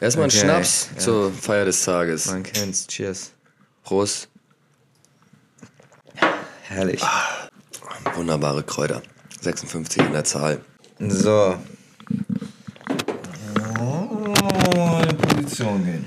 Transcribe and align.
Erstmal 0.00 0.26
ein 0.26 0.30
Okay, 0.30 0.40
Schnaps 0.40 0.88
ja. 0.94 1.00
zur 1.00 1.32
Feier 1.32 1.64
des 1.64 1.84
Tages. 1.84 2.26
Man 2.26 2.42
kennt's. 2.42 2.86
Cheers. 2.86 3.32
Prost. 3.82 4.28
Herrlich. 6.62 7.02
Wunderbare 8.14 8.62
Kräuter. 8.62 9.02
56 9.40 10.04
in 10.04 10.12
der 10.12 10.24
Zahl. 10.24 10.60
So. 11.00 11.56
Oh, 13.80 15.00
in 15.08 15.16
Position 15.16 15.84
gehen. 15.84 16.04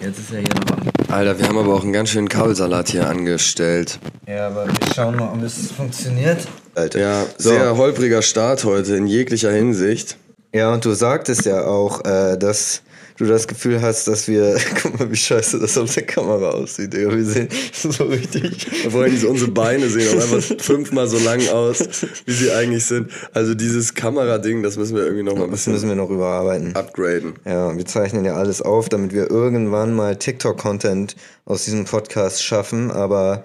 Jetzt 0.00 0.18
ist 0.18 0.32
er 0.32 0.40
hier 0.40 0.54
noch 0.54 0.76
an. 0.76 0.90
Alter, 1.08 1.38
wir 1.38 1.48
haben 1.48 1.58
aber 1.58 1.74
auch 1.74 1.82
einen 1.82 1.92
ganz 1.92 2.10
schönen 2.10 2.28
Kabelsalat 2.28 2.88
hier 2.88 3.08
angestellt. 3.08 3.98
Ja, 4.26 4.48
aber 4.48 4.66
wir 4.66 4.94
schauen 4.94 5.16
mal, 5.16 5.32
ob 5.32 5.42
es 5.42 5.70
funktioniert. 5.72 6.46
Alter. 6.74 6.98
Ja, 6.98 7.24
so. 7.38 7.50
sehr 7.50 7.76
holpriger 7.76 8.22
Start 8.22 8.64
heute 8.64 8.96
in 8.96 9.06
jeglicher 9.06 9.50
Hinsicht. 9.50 10.16
Ja, 10.52 10.72
und 10.72 10.84
du 10.84 10.92
sagtest 10.92 11.44
ja 11.44 11.64
auch, 11.64 12.04
äh, 12.04 12.36
dass 12.36 12.82
du 13.16 13.24
das 13.24 13.48
Gefühl 13.48 13.80
hast, 13.80 14.06
dass 14.08 14.28
wir. 14.28 14.58
Guck 14.82 14.98
mal, 14.98 15.10
wie 15.10 15.16
scheiße 15.16 15.58
das 15.58 15.76
auf 15.78 15.92
der 15.94 16.04
Kamera 16.04 16.50
aussieht, 16.50 16.92
Digga. 16.92 17.14
Wir 17.14 17.24
sehen 17.24 17.48
so 17.72 18.04
richtig. 18.04 18.66
Vor 18.90 19.02
allem 19.02 19.10
diese, 19.10 19.28
unsere 19.28 19.50
Beine 19.50 19.88
sehen 19.88 20.08
auch 20.16 20.22
einfach 20.22 20.56
fünfmal 20.62 21.08
so 21.08 21.18
lang 21.18 21.46
aus, 21.48 21.82
wie 22.24 22.32
sie 22.32 22.50
eigentlich 22.52 22.84
sind. 22.84 23.10
Also 23.32 23.54
dieses 23.54 23.94
Kamerading, 23.94 24.62
das 24.62 24.76
müssen 24.76 24.96
wir 24.96 25.04
irgendwie 25.04 25.22
noch 25.24 25.34
mal 25.36 25.44
ein 25.44 25.50
Das 25.50 25.60
bisschen 25.60 25.72
müssen 25.74 25.88
wir 25.88 25.96
noch 25.96 26.10
überarbeiten. 26.10 26.74
upgraden. 26.74 27.34
Ja, 27.44 27.76
wir 27.76 27.86
zeichnen 27.86 28.24
ja 28.24 28.34
alles 28.36 28.62
auf, 28.62 28.88
damit 28.88 29.12
wir 29.12 29.30
irgendwann 29.30 29.94
mal 29.94 30.16
TikTok-Content 30.16 31.16
aus 31.44 31.64
diesem 31.64 31.84
Podcast 31.84 32.42
schaffen, 32.42 32.90
aber 32.90 33.44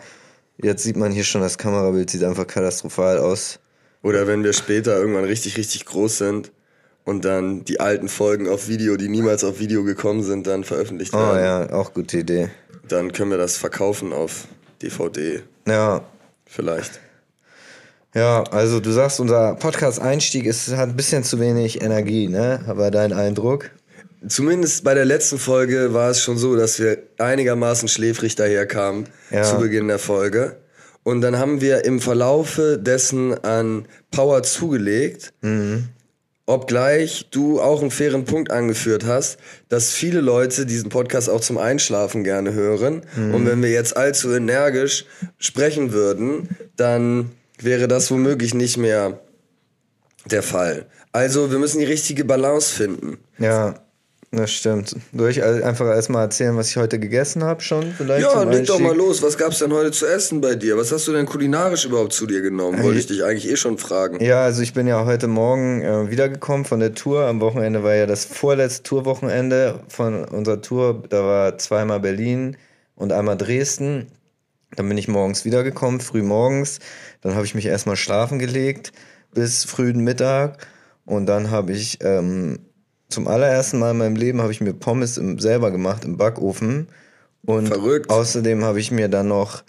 jetzt 0.58 0.84
sieht 0.84 0.98
man 0.98 1.12
hier 1.12 1.24
schon, 1.24 1.42
das 1.42 1.58
Kamerabild 1.58 2.10
sieht 2.10 2.24
einfach 2.24 2.48
katastrophal 2.48 3.18
aus. 3.20 3.60
Oder 4.04 4.28
wenn 4.28 4.44
wir 4.44 4.54
später 4.54 4.98
irgendwann 4.98 5.26
richtig, 5.26 5.58
richtig 5.58 5.86
groß 5.86 6.18
sind 6.18 6.52
und 7.06 7.26
dann 7.26 7.64
die 7.66 7.80
alten 7.80 8.08
Folgen 8.10 8.48
auf 8.48 8.68
Video, 8.68 8.96
die 8.98 9.10
niemals 9.10 9.44
auf 9.44 9.60
Video 9.60 9.84
gekommen 9.84 10.24
sind, 10.24 10.48
dann 10.48 10.64
veröffentlicht 10.64 11.14
Oh 11.14 11.18
werden. 11.18 11.44
ja, 11.44 11.74
auch 11.74 11.94
gute 11.94 12.18
Idee. 12.20 12.50
Dann 12.88 13.12
können 13.14 13.32
wir 13.32 13.38
das 13.38 13.58
verkaufen 13.58 14.14
auf 14.14 14.46
DVD 14.82 15.42
Ja, 15.68 16.02
vielleicht. 16.46 17.00
ja, 18.14 18.44
also 18.52 18.80
du 18.80 18.92
sagst, 18.92 19.20
unser 19.20 19.56
Podcast-Einstieg 19.56 20.46
ist, 20.46 20.70
hat 20.76 20.90
ein 20.90 20.96
bisschen 20.96 21.24
zu 21.24 21.40
wenig 21.40 21.82
Energie, 21.82 22.28
ne? 22.28 22.62
Aber 22.68 22.92
dein 22.92 23.14
Eindruck? 23.14 23.72
Zumindest 24.28 24.84
bei 24.84 24.94
der 24.94 25.06
letzten 25.06 25.40
Folge 25.40 25.94
war 25.94 26.10
es 26.12 26.22
schon 26.22 26.38
so, 26.38 26.56
dass 26.56 26.78
wir 26.80 27.00
einigermaßen 27.18 27.88
schläfrig 27.88 28.36
daherkamen 28.36 29.08
Ja. 29.32 29.42
zu 29.44 29.58
Beginn 29.58 29.88
der 29.88 29.98
Folge. 30.00 30.58
Und 31.04 31.22
dann 31.22 31.40
haben 31.40 31.62
wir 31.62 31.86
im 31.86 32.00
Verlaufe 32.00 32.78
dessen 32.78 33.34
an 33.44 33.88
Power 34.12 34.44
zugelegt. 34.44 35.34
Obgleich 36.46 37.28
du 37.32 37.62
auch 37.62 37.82
einen 37.82 37.92
fairen 37.92 38.26
Punkt 38.26 38.52
angeführt 38.52 39.06
hast, 39.06 39.38
dass 39.70 39.92
viele 39.92 40.22
Leute 40.22 40.66
diesen 40.66 40.90
Podcast 40.90 41.30
auch 41.30 41.42
zum 41.42 41.58
Einschlafen 41.58 42.24
gerne 42.24 42.54
hören. 42.54 43.04
Und 43.16 43.46
wenn 43.46 43.62
wir 43.62 43.70
jetzt 43.70 43.96
allzu 43.96 44.34
energisch 44.34 45.06
sprechen 45.38 45.94
würden, 45.94 46.50
dann 46.76 47.32
wäre 47.60 47.88
das 47.88 48.12
womöglich 48.12 48.54
nicht 48.54 48.78
mehr 48.78 49.20
der 50.26 50.44
Fall. 50.44 50.88
Also 51.12 51.52
wir 51.52 51.60
müssen 51.60 51.80
die 51.80 51.86
richtige 51.86 52.26
Balance 52.26 52.74
finden. 52.74 53.18
Ja, 53.38 53.76
das 54.32 54.52
stimmt. 54.52 54.96
Soll 55.14 55.30
ich 55.30 55.44
also 55.44 55.62
einfach 55.62 55.88
erstmal 55.88 56.24
erzählen, 56.24 56.56
was 56.56 56.70
ich 56.70 56.78
heute 56.78 57.00
gegessen 57.00 57.44
habe 57.44 57.62
schon? 57.62 57.92
Vielleicht 57.92 58.24
Ja, 58.24 58.44
leg 58.44 58.66
doch 58.66 58.80
mal 58.80 58.96
los. 58.96 59.22
Was 59.22 59.38
gab's 59.38 59.60
denn 59.60 59.74
heute 59.74 59.92
zu 59.92 60.06
essen 60.06 60.40
bei 60.40 60.56
dir? 60.56 60.78
Was 60.78 60.92
hast 60.94 61.06
du 61.08 61.12
denn 61.12 61.26
kulinarisch 61.26 61.84
überhaupt 61.84 62.14
zu 62.14 62.26
dir 62.26 62.42
genommen? 62.42 62.82
Wollte 62.82 63.00
ich 63.00 63.08
dich 63.08 63.26
eigentlich 63.26 63.52
eh 63.52 63.58
schon 63.58 63.78
fragen. 63.78 64.24
Ja, 64.24 64.44
also 64.44 64.62
ich 64.62 64.74
bin 64.74 64.88
ja 64.88 65.04
heute 65.04 65.28
Morgen 65.28 65.82
äh, 65.82 66.10
wiedergekommen 66.10 66.64
von 66.66 66.80
der 66.80 66.94
Tour. 66.94 67.26
Am 67.26 67.42
Wochenende 67.42 67.84
war 67.84 67.94
ja 67.94 68.06
das 68.06 68.24
vorletzte 68.24 68.84
Tourwochenende 68.84 69.82
von 69.90 70.24
unserer 70.24 70.62
Tour. 70.62 71.04
Da 71.10 71.24
war 71.24 71.58
zweimal 71.58 72.00
Berlin 72.00 72.56
und 72.96 73.12
einmal 73.12 73.36
Dresden. 73.36 74.08
Dann 74.78 74.88
bin 74.88 74.98
ich 74.98 75.10
morgens 75.10 75.44
wiedergekommen, 75.44 76.00
früh 76.00 76.24
morgens. 76.24 76.80
Dann 77.20 77.36
habe 77.36 77.46
ich 77.46 77.54
mich 77.54 77.66
erstmal 77.66 77.98
schlafen 77.98 78.40
gelegt 78.40 78.94
bis 79.34 79.66
frühen 79.66 80.06
Mittag. 80.06 80.68
Und 81.06 81.26
dann 81.26 81.52
habe 81.52 81.74
ich 81.74 82.00
ähm, 82.02 82.60
zum 83.12 83.28
allerersten 83.28 83.80
Mal 83.80 83.92
in 83.92 83.98
meinem 83.98 84.16
Leben 84.16 84.42
habe 84.42 84.52
ich 84.52 84.62
mir 84.62 84.74
Pommes 84.74 85.18
im, 85.18 85.40
selber 85.40 85.72
gemacht 85.72 86.06
im 86.06 86.18
Backofen. 86.18 86.88
Und 87.46 87.68
Verrückt. 87.68 88.10
außerdem 88.10 88.64
habe 88.64 88.80
ich 88.80 88.92
mir 88.92 89.08
dann 89.10 89.28
noch 89.28 89.64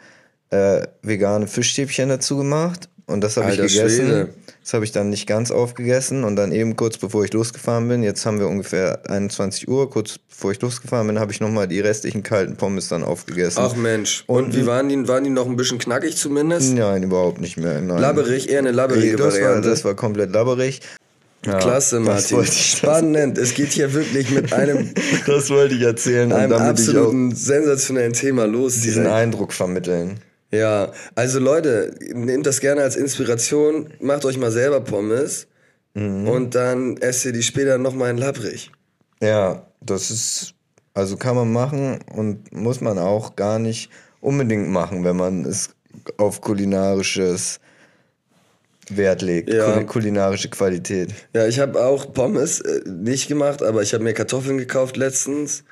äh, 0.51 0.83
vegane 1.03 1.47
Fischstäbchen 1.47 2.09
dazu 2.09 2.37
gemacht. 2.37 2.89
Und 3.07 3.23
das 3.23 3.37
habe 3.37 3.51
ich 3.51 3.57
gegessen. 3.57 3.89
Schwede. 4.07 4.29
Das 4.63 4.75
habe 4.75 4.85
ich 4.85 4.93
dann 4.93 5.11
nicht 5.11 5.27
ganz 5.27 5.51
aufgegessen 5.51 6.23
und 6.23 6.37
dann 6.37 6.53
eben 6.53 6.77
kurz 6.77 6.97
bevor 6.97 7.25
ich 7.25 7.33
losgefahren 7.33 7.89
bin, 7.89 8.05
jetzt 8.05 8.25
haben 8.25 8.39
wir 8.39 8.47
ungefähr 8.47 9.01
21 9.11 9.67
Uhr, 9.67 9.91
kurz 9.91 10.19
bevor 10.19 10.53
ich 10.53 10.61
losgefahren 10.61 11.09
bin, 11.09 11.19
habe 11.19 11.33
ich 11.33 11.41
nochmal 11.41 11.67
die 11.67 11.81
restlichen 11.81 12.23
kalten 12.23 12.57
Pommes 12.57 12.87
dann 12.87 13.03
aufgegessen. 13.03 13.61
Ach 13.61 13.75
Mensch. 13.75 14.23
Und, 14.29 14.45
Und- 14.45 14.57
wie 14.57 14.65
waren 14.65 14.89
die? 14.89 15.09
Waren 15.09 15.25
die 15.25 15.31
noch 15.31 15.47
ein 15.47 15.57
bisschen 15.57 15.79
knackig 15.79 16.17
zumindest? 16.17 16.75
Nein, 16.75 17.03
überhaupt 17.03 17.41
nicht 17.41 17.57
mehr. 17.57 17.81
Nein. 17.81 17.99
Labberig, 17.99 18.49
eher 18.51 18.61
eine 18.61 18.71
labberige 18.71 19.17
das, 19.17 19.35
war, 19.35 19.41
Variante. 19.43 19.69
das 19.69 19.85
war 19.85 19.95
komplett 19.97 20.31
labberig. 20.31 20.81
Ja, 21.45 21.59
Klasse, 21.59 21.97
das 21.99 22.05
Martin. 22.07 22.37
wollte 22.37 22.51
ich- 22.53 22.77
Spannend. 22.77 23.39
Es 23.39 23.55
geht 23.55 23.73
hier 23.73 23.93
wirklich 23.95 24.31
mit 24.31 24.53
einem, 24.53 24.91
Das 25.27 25.51
wollte 25.51 25.75
ich 25.75 25.83
erzählen, 25.83 26.33
einem 26.33 26.53
absoluten 26.53 27.35
sensationellen 27.35 28.13
Thema 28.13 28.45
los. 28.47 28.75
diesen 28.81 29.03
direkt. 29.05 29.13
Eindruck 29.21 29.53
vermitteln. 29.53 30.21
Ja, 30.53 30.93
also 31.15 31.39
Leute, 31.41 31.95
nehmt 32.13 32.47
das 32.47 32.61
gerne 32.61 32.83
als 32.83 32.95
Inspiration, 32.97 33.89
macht 34.01 34.25
euch 34.25 34.37
mal 34.39 34.51
selber 34.53 34.81
Pommes 34.81 35.47
Mhm. 35.95 36.29
und 36.29 36.55
dann 36.55 36.97
esst 36.99 37.25
ihr 37.25 37.33
die 37.33 37.43
später 37.43 37.77
nochmal 37.79 38.11
in 38.11 38.19
labbrig. 38.19 38.71
Ja, 39.23 39.67
das 39.81 40.11
ist, 40.11 40.55
also 40.95 41.17
kann 41.17 41.37
man 41.37 41.53
machen 41.53 41.99
und 42.15 42.53
muss 42.53 42.81
man 42.81 42.99
auch 42.99 43.35
gar 43.37 43.59
nicht 43.59 43.91
unbedingt 44.21 44.69
machen, 44.69 45.05
wenn 45.05 45.17
man 45.17 45.45
es 45.45 45.71
auf 46.19 46.41
kulinarisches 46.41 47.61
Wert 48.91 49.22
legt, 49.22 49.48
Ja. 49.53 49.66
Kul- 49.78 49.87
kulinarische 49.87 50.48
Qualität. 50.50 51.10
Ja, 51.34 51.47
ich 51.47 51.59
habe 51.60 51.82
auch 51.84 52.12
Pommes 52.12 52.60
äh, 52.60 52.81
nicht 52.88 53.28
gemacht, 53.28 53.62
aber 53.62 53.82
ich 53.82 53.94
habe 53.94 54.04
mir 54.04 54.12
Kartoffeln 54.15 54.59
gekauft 54.59 54.97
letztens, 54.97 55.65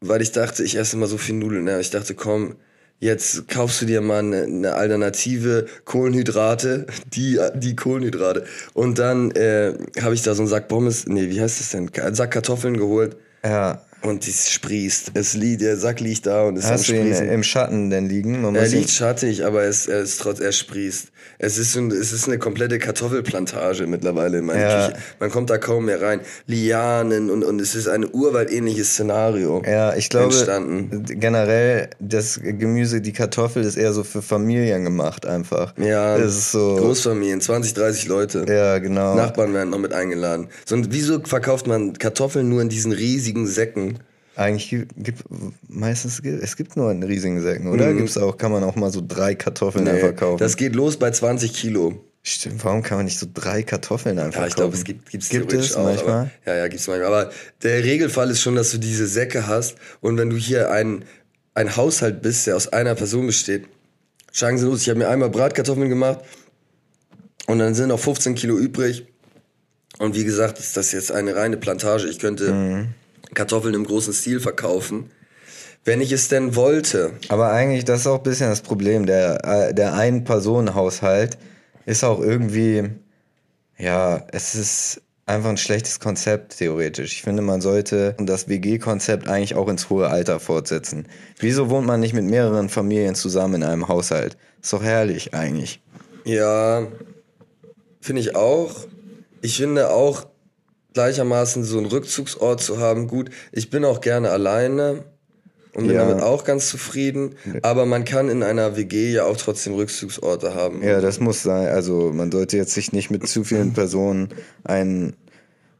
weil 0.00 0.20
ich 0.22 0.32
dachte, 0.32 0.62
ich 0.62 0.76
esse 0.76 0.96
immer 0.96 1.06
so 1.06 1.18
viel 1.18 1.36
Nudeln. 1.36 1.66
Ja, 1.66 1.78
ich 1.80 1.90
dachte, 1.90 2.14
komm, 2.14 2.56
jetzt 2.98 3.48
kaufst 3.48 3.82
du 3.82 3.86
dir 3.86 4.00
mal 4.00 4.18
eine, 4.18 4.42
eine 4.42 4.74
alternative 4.74 5.66
Kohlenhydrate, 5.84 6.86
die, 7.14 7.38
die 7.54 7.76
Kohlenhydrate. 7.76 8.44
Und 8.74 8.98
dann 8.98 9.30
äh, 9.32 9.72
habe 10.00 10.14
ich 10.14 10.22
da 10.22 10.34
so 10.34 10.42
einen 10.42 10.48
Sack 10.48 10.68
Pommes, 10.68 11.06
nee, 11.06 11.30
wie 11.30 11.40
heißt 11.40 11.60
das 11.60 11.70
denn? 11.70 11.90
Einen 12.02 12.14
Sack 12.14 12.32
Kartoffeln 12.32 12.76
geholt 12.76 13.16
Ja, 13.44 13.82
und 14.06 14.26
es 14.26 14.50
sprießt. 14.50 15.12
Es 15.14 15.34
liegt, 15.34 15.62
der 15.62 15.76
Sack 15.76 16.00
liegt 16.00 16.26
da 16.26 16.44
und 16.44 16.56
ist 16.56 16.64
hast 16.64 16.88
am 16.90 16.96
Sprießen. 16.96 17.28
im 17.28 17.42
Schatten 17.42 17.90
denn 17.90 18.08
liegen? 18.08 18.54
Er 18.54 18.66
liegt 18.68 18.90
schattig, 18.90 19.44
aber 19.44 19.64
es, 19.64 19.86
er 19.86 20.00
ist 20.00 20.20
trotz, 20.20 20.40
er 20.40 20.52
sprießt. 20.52 21.08
Es 21.38 21.58
ist, 21.58 21.76
ein, 21.76 21.90
es 21.90 22.12
ist 22.12 22.28
eine 22.28 22.38
komplette 22.38 22.78
Kartoffelplantage 22.78 23.86
mittlerweile 23.86 24.38
in 24.38 24.46
meiner 24.46 24.60
Ja. 24.60 24.86
Küche. 24.88 24.98
Man 25.20 25.30
kommt 25.30 25.50
da 25.50 25.58
kaum 25.58 25.84
mehr 25.86 26.00
rein. 26.00 26.20
Lianen 26.46 27.30
und, 27.30 27.44
und 27.44 27.60
es 27.60 27.74
ist 27.74 27.88
ein 27.88 28.06
urwaldähnliches 28.10 28.92
Szenario. 28.92 29.62
Ja, 29.66 29.94
ich 29.94 30.08
glaube, 30.08 30.26
entstanden. 30.34 31.04
generell, 31.20 31.90
das 32.00 32.40
Gemüse, 32.42 33.00
die 33.00 33.12
Kartoffel 33.12 33.64
ist 33.64 33.76
eher 33.76 33.92
so 33.92 34.04
für 34.04 34.22
Familien 34.22 34.84
gemacht 34.84 35.26
einfach. 35.26 35.74
Ja, 35.78 36.16
Das 36.16 36.36
ist 36.36 36.52
so. 36.52 36.76
Großfamilien, 36.76 37.40
20, 37.40 37.74
30 37.74 38.06
Leute. 38.06 38.44
Ja, 38.48 38.78
genau. 38.78 39.14
Nachbarn 39.14 39.52
werden 39.52 39.70
noch 39.70 39.78
mit 39.78 39.92
eingeladen. 39.92 40.48
So, 40.64 40.74
und 40.76 40.92
wieso 40.92 41.20
verkauft 41.22 41.66
man 41.66 41.92
Kartoffeln 41.94 42.48
nur 42.48 42.62
in 42.62 42.68
diesen 42.68 42.92
riesigen 42.92 43.46
Säcken? 43.46 43.95
Eigentlich 44.36 44.68
gibt, 44.68 44.92
gibt 44.96 45.24
meistens 45.68 46.20
gibt, 46.22 46.42
es 46.42 46.56
gibt 46.56 46.76
nur 46.76 46.90
einen 46.90 47.02
riesigen 47.02 47.40
Säcken, 47.40 47.68
oder? 47.68 47.92
Gibt's 47.94 48.18
auch, 48.18 48.36
kann 48.36 48.52
man 48.52 48.62
auch 48.64 48.76
mal 48.76 48.92
so 48.92 49.02
drei 49.06 49.34
Kartoffeln 49.34 49.88
einfach 49.88 50.14
kaufen. 50.14 50.34
Mhm. 50.34 50.38
das 50.38 50.56
geht 50.56 50.74
los 50.76 50.98
bei 50.98 51.10
20 51.10 51.52
Kilo. 51.54 52.04
Stimmt, 52.22 52.62
warum 52.64 52.82
kann 52.82 52.98
man 52.98 53.04
nicht 53.06 53.18
so 53.18 53.26
drei 53.32 53.62
Kartoffeln 53.62 54.18
einfach 54.18 54.40
Ja, 54.42 54.46
ich 54.48 54.52
kaufen? 54.54 54.62
glaube, 54.62 54.76
es 54.76 54.84
gibt 54.84 55.08
gibt's 55.10 55.28
gibt 55.30 55.52
es 55.52 55.74
auch, 55.74 55.84
manchmal. 55.84 56.12
Aber, 56.14 56.30
ja, 56.44 56.56
ja, 56.56 56.68
gibt's 56.68 56.86
manchmal. 56.86 57.06
Aber 57.06 57.30
der 57.62 57.82
Regelfall 57.82 58.30
ist 58.30 58.42
schon, 58.42 58.56
dass 58.56 58.72
du 58.72 58.78
diese 58.78 59.06
Säcke 59.06 59.46
hast 59.46 59.76
und 60.00 60.18
wenn 60.18 60.28
du 60.28 60.36
hier 60.36 60.70
ein, 60.70 61.04
ein 61.54 61.74
Haushalt 61.76 62.20
bist, 62.20 62.46
der 62.46 62.56
aus 62.56 62.68
einer 62.68 62.94
Person 62.94 63.26
besteht, 63.26 63.64
schlagen 64.32 64.58
sie 64.58 64.66
los. 64.66 64.82
Ich 64.82 64.88
habe 64.90 64.98
mir 64.98 65.08
einmal 65.08 65.30
Bratkartoffeln 65.30 65.88
gemacht 65.88 66.18
und 67.46 67.58
dann 67.58 67.74
sind 67.74 67.88
noch 67.88 68.00
15 68.00 68.34
Kilo 68.34 68.58
übrig. 68.58 69.06
Und 69.98 70.14
wie 70.14 70.24
gesagt, 70.24 70.58
ist 70.58 70.76
das 70.76 70.92
jetzt 70.92 71.10
eine 71.10 71.34
reine 71.36 71.56
Plantage. 71.56 72.06
Ich 72.08 72.18
könnte 72.18 72.52
Mhm. 72.52 72.88
Kartoffeln 73.34 73.74
im 73.74 73.84
großen 73.84 74.12
Stil 74.12 74.40
verkaufen, 74.40 75.10
wenn 75.84 76.00
ich 76.00 76.12
es 76.12 76.28
denn 76.28 76.56
wollte. 76.56 77.12
Aber 77.28 77.52
eigentlich, 77.52 77.84
das 77.84 78.00
ist 78.00 78.06
auch 78.06 78.18
ein 78.18 78.22
bisschen 78.22 78.48
das 78.48 78.62
Problem. 78.62 79.06
Der, 79.06 79.44
äh, 79.44 79.74
der 79.74 79.94
Ein-Personen-Haushalt 79.94 81.38
ist 81.84 82.04
auch 82.04 82.20
irgendwie, 82.20 82.90
ja, 83.78 84.26
es 84.32 84.54
ist 84.54 85.02
einfach 85.26 85.50
ein 85.50 85.56
schlechtes 85.56 86.00
Konzept, 86.00 86.58
theoretisch. 86.58 87.12
Ich 87.12 87.22
finde, 87.22 87.42
man 87.42 87.60
sollte 87.60 88.14
das 88.18 88.48
WG-Konzept 88.48 89.28
eigentlich 89.28 89.56
auch 89.56 89.68
ins 89.68 89.90
hohe 89.90 90.08
Alter 90.08 90.40
fortsetzen. 90.40 91.06
Wieso 91.38 91.68
wohnt 91.68 91.86
man 91.86 92.00
nicht 92.00 92.14
mit 92.14 92.24
mehreren 92.24 92.68
Familien 92.68 93.14
zusammen 93.14 93.56
in 93.56 93.64
einem 93.64 93.88
Haushalt? 93.88 94.36
Ist 94.62 94.72
doch 94.72 94.82
herrlich, 94.82 95.34
eigentlich. 95.34 95.80
Ja, 96.24 96.86
finde 98.00 98.20
ich 98.20 98.34
auch. 98.34 98.74
Ich 99.42 99.56
finde 99.58 99.90
auch, 99.90 100.26
gleichermaßen 100.96 101.62
so 101.62 101.76
einen 101.76 101.86
Rückzugsort 101.86 102.62
zu 102.62 102.78
haben, 102.78 103.06
gut. 103.06 103.28
Ich 103.52 103.68
bin 103.68 103.84
auch 103.84 104.00
gerne 104.00 104.30
alleine 104.30 105.04
und 105.74 105.86
bin 105.88 105.94
Ja. 105.94 106.06
damit 106.08 106.22
auch 106.22 106.42
ganz 106.44 106.70
zufrieden. 106.70 107.34
Aber 107.60 107.84
man 107.84 108.06
kann 108.06 108.30
in 108.30 108.42
einer 108.42 108.76
WG 108.78 109.12
ja 109.12 109.24
auch 109.26 109.36
trotzdem 109.36 109.74
Rückzugsorte 109.74 110.54
haben. 110.54 110.82
Ja, 110.82 111.02
das 111.02 111.20
muss 111.20 111.42
sein. 111.42 111.68
Also 111.68 112.12
man 112.14 112.32
sollte 112.32 112.56
jetzt 112.56 112.72
sich 112.72 112.92
nicht 112.94 113.10
mit 113.10 113.28
zu 113.28 113.44
vielen 113.44 113.74
Personen 113.74 114.30
ein 114.64 115.12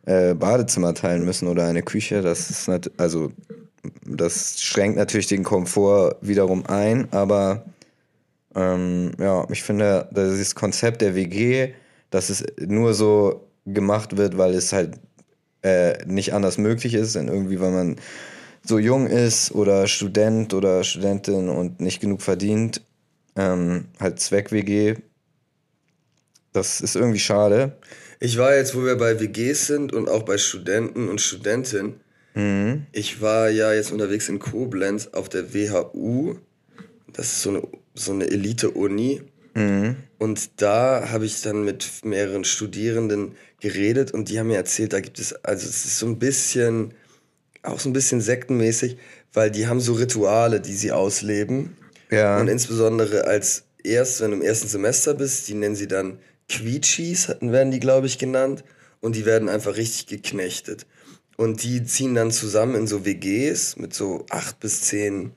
äh, 0.05 0.35
Badezimmer 0.35 0.93
teilen 0.93 1.25
müssen 1.25 1.49
oder 1.49 1.65
eine 1.67 1.83
Küche. 1.83 2.21
Das 2.21 2.51
ist 2.51 2.69
nat 2.69 2.91
also 2.99 3.33
das 4.05 4.61
schränkt 4.63 4.99
natürlich 4.99 5.29
den 5.29 5.45
Komfort 5.45 6.17
wiederum 6.21 6.67
ein, 6.67 7.09
aber 7.13 7.65
ähm, 8.55 9.13
ja, 9.19 9.47
ich 9.51 9.63
finde, 9.63 10.09
dieses 10.15 10.55
Konzept 10.55 11.01
der 11.01 11.15
WG, 11.15 11.71
dass 12.11 12.29
es 12.29 12.45
nur 12.59 12.93
so 12.95 13.46
gemacht 13.67 14.17
wird, 14.17 14.39
weil 14.39 14.55
es 14.55 14.73
halt 14.73 14.99
äh, 15.63 16.05
nicht 16.07 16.33
anders 16.33 16.59
möglich 16.59 16.95
ist, 16.95 17.17
denn 17.17 17.29
irgendwie, 17.29 17.61
weil 17.61 17.73
man 17.73 17.97
so 18.65 18.79
jung 18.79 19.07
ist 19.07 19.53
oder 19.53 19.87
Student 19.87 20.55
oder 20.55 20.83
Studentin 20.85 21.49
und 21.49 21.81
nicht 21.81 22.01
genug 22.01 22.23
verdient, 22.23 22.83
ähm, 23.37 23.87
halt 24.01 24.19
Zweck-WG, 24.19 24.97
das 26.53 26.81
ist 26.81 26.97
irgendwie 26.97 27.19
schade. 27.19 27.77
Ich 28.19 28.39
war 28.39 28.57
jetzt, 28.57 28.75
wo 28.75 28.85
wir 28.85 28.97
bei 28.97 29.21
WGs 29.21 29.67
sind 29.67 29.93
und 29.93 30.09
auch 30.09 30.23
bei 30.23 30.39
Studenten 30.39 31.09
und 31.09 31.21
Studentinnen, 31.21 32.01
ich 32.93 33.23
war 33.23 33.49
ja 33.49 33.73
jetzt 33.73 33.93
unterwegs 33.93 34.29
in 34.29 34.39
Koblenz 34.39 35.09
auf 35.09 35.31
der 35.31 35.55
WHU. 35.55 36.37
Das 37.11 37.27
ist 37.29 37.43
so 37.43 37.51
eine, 37.51 37.63
so 37.95 38.13
eine 38.13 38.27
Elite-Uni. 38.27 39.23
Und 40.19 40.61
da 40.61 41.09
habe 41.11 41.25
ich 41.25 41.41
dann 41.41 41.65
mit 41.65 42.05
mehreren 42.05 42.45
Studierenden 42.45 43.37
geredet 43.61 44.13
und 44.13 44.29
die 44.29 44.39
haben 44.39 44.49
mir 44.49 44.57
erzählt, 44.57 44.93
da 44.93 45.01
gibt 45.01 45.19
es, 45.19 45.33
also 45.45 45.67
es 45.67 45.87
ist 45.87 45.99
so 45.99 46.07
ein 46.07 46.19
bisschen, 46.19 46.93
auch 47.63 47.81
so 47.81 47.89
ein 47.89 47.95
bisschen 47.95 48.21
sektenmäßig, 48.21 48.99
weil 49.33 49.51
die 49.51 49.67
haben 49.67 49.81
so 49.81 49.95
Rituale, 49.95 50.61
die 50.61 50.75
sie 50.75 50.93
ausleben. 50.93 51.77
Ja. 52.11 52.39
Und 52.39 52.49
insbesondere 52.49 53.25
als 53.25 53.65
erst, 53.83 54.21
wenn 54.21 54.31
du 54.31 54.37
im 54.37 54.43
ersten 54.43 54.69
Semester 54.69 55.15
bist, 55.15 55.49
die 55.49 55.55
nennen 55.55 55.75
sie 55.75 55.89
dann 55.89 56.19
Quietschis, 56.49 57.29
werden 57.41 57.71
die, 57.71 57.81
glaube 57.81 58.07
ich, 58.07 58.19
genannt. 58.19 58.63
Und 59.01 59.17
die 59.17 59.25
werden 59.25 59.49
einfach 59.49 59.77
richtig 59.77 60.07
geknechtet. 60.07 60.87
Und 61.37 61.63
die 61.63 61.85
ziehen 61.85 62.15
dann 62.15 62.31
zusammen 62.31 62.75
in 62.75 62.87
so 62.87 63.05
WGs 63.05 63.77
mit 63.77 63.95
so 63.95 64.25
acht 64.31 64.59
bis 64.61 64.83
zehn 64.83 65.33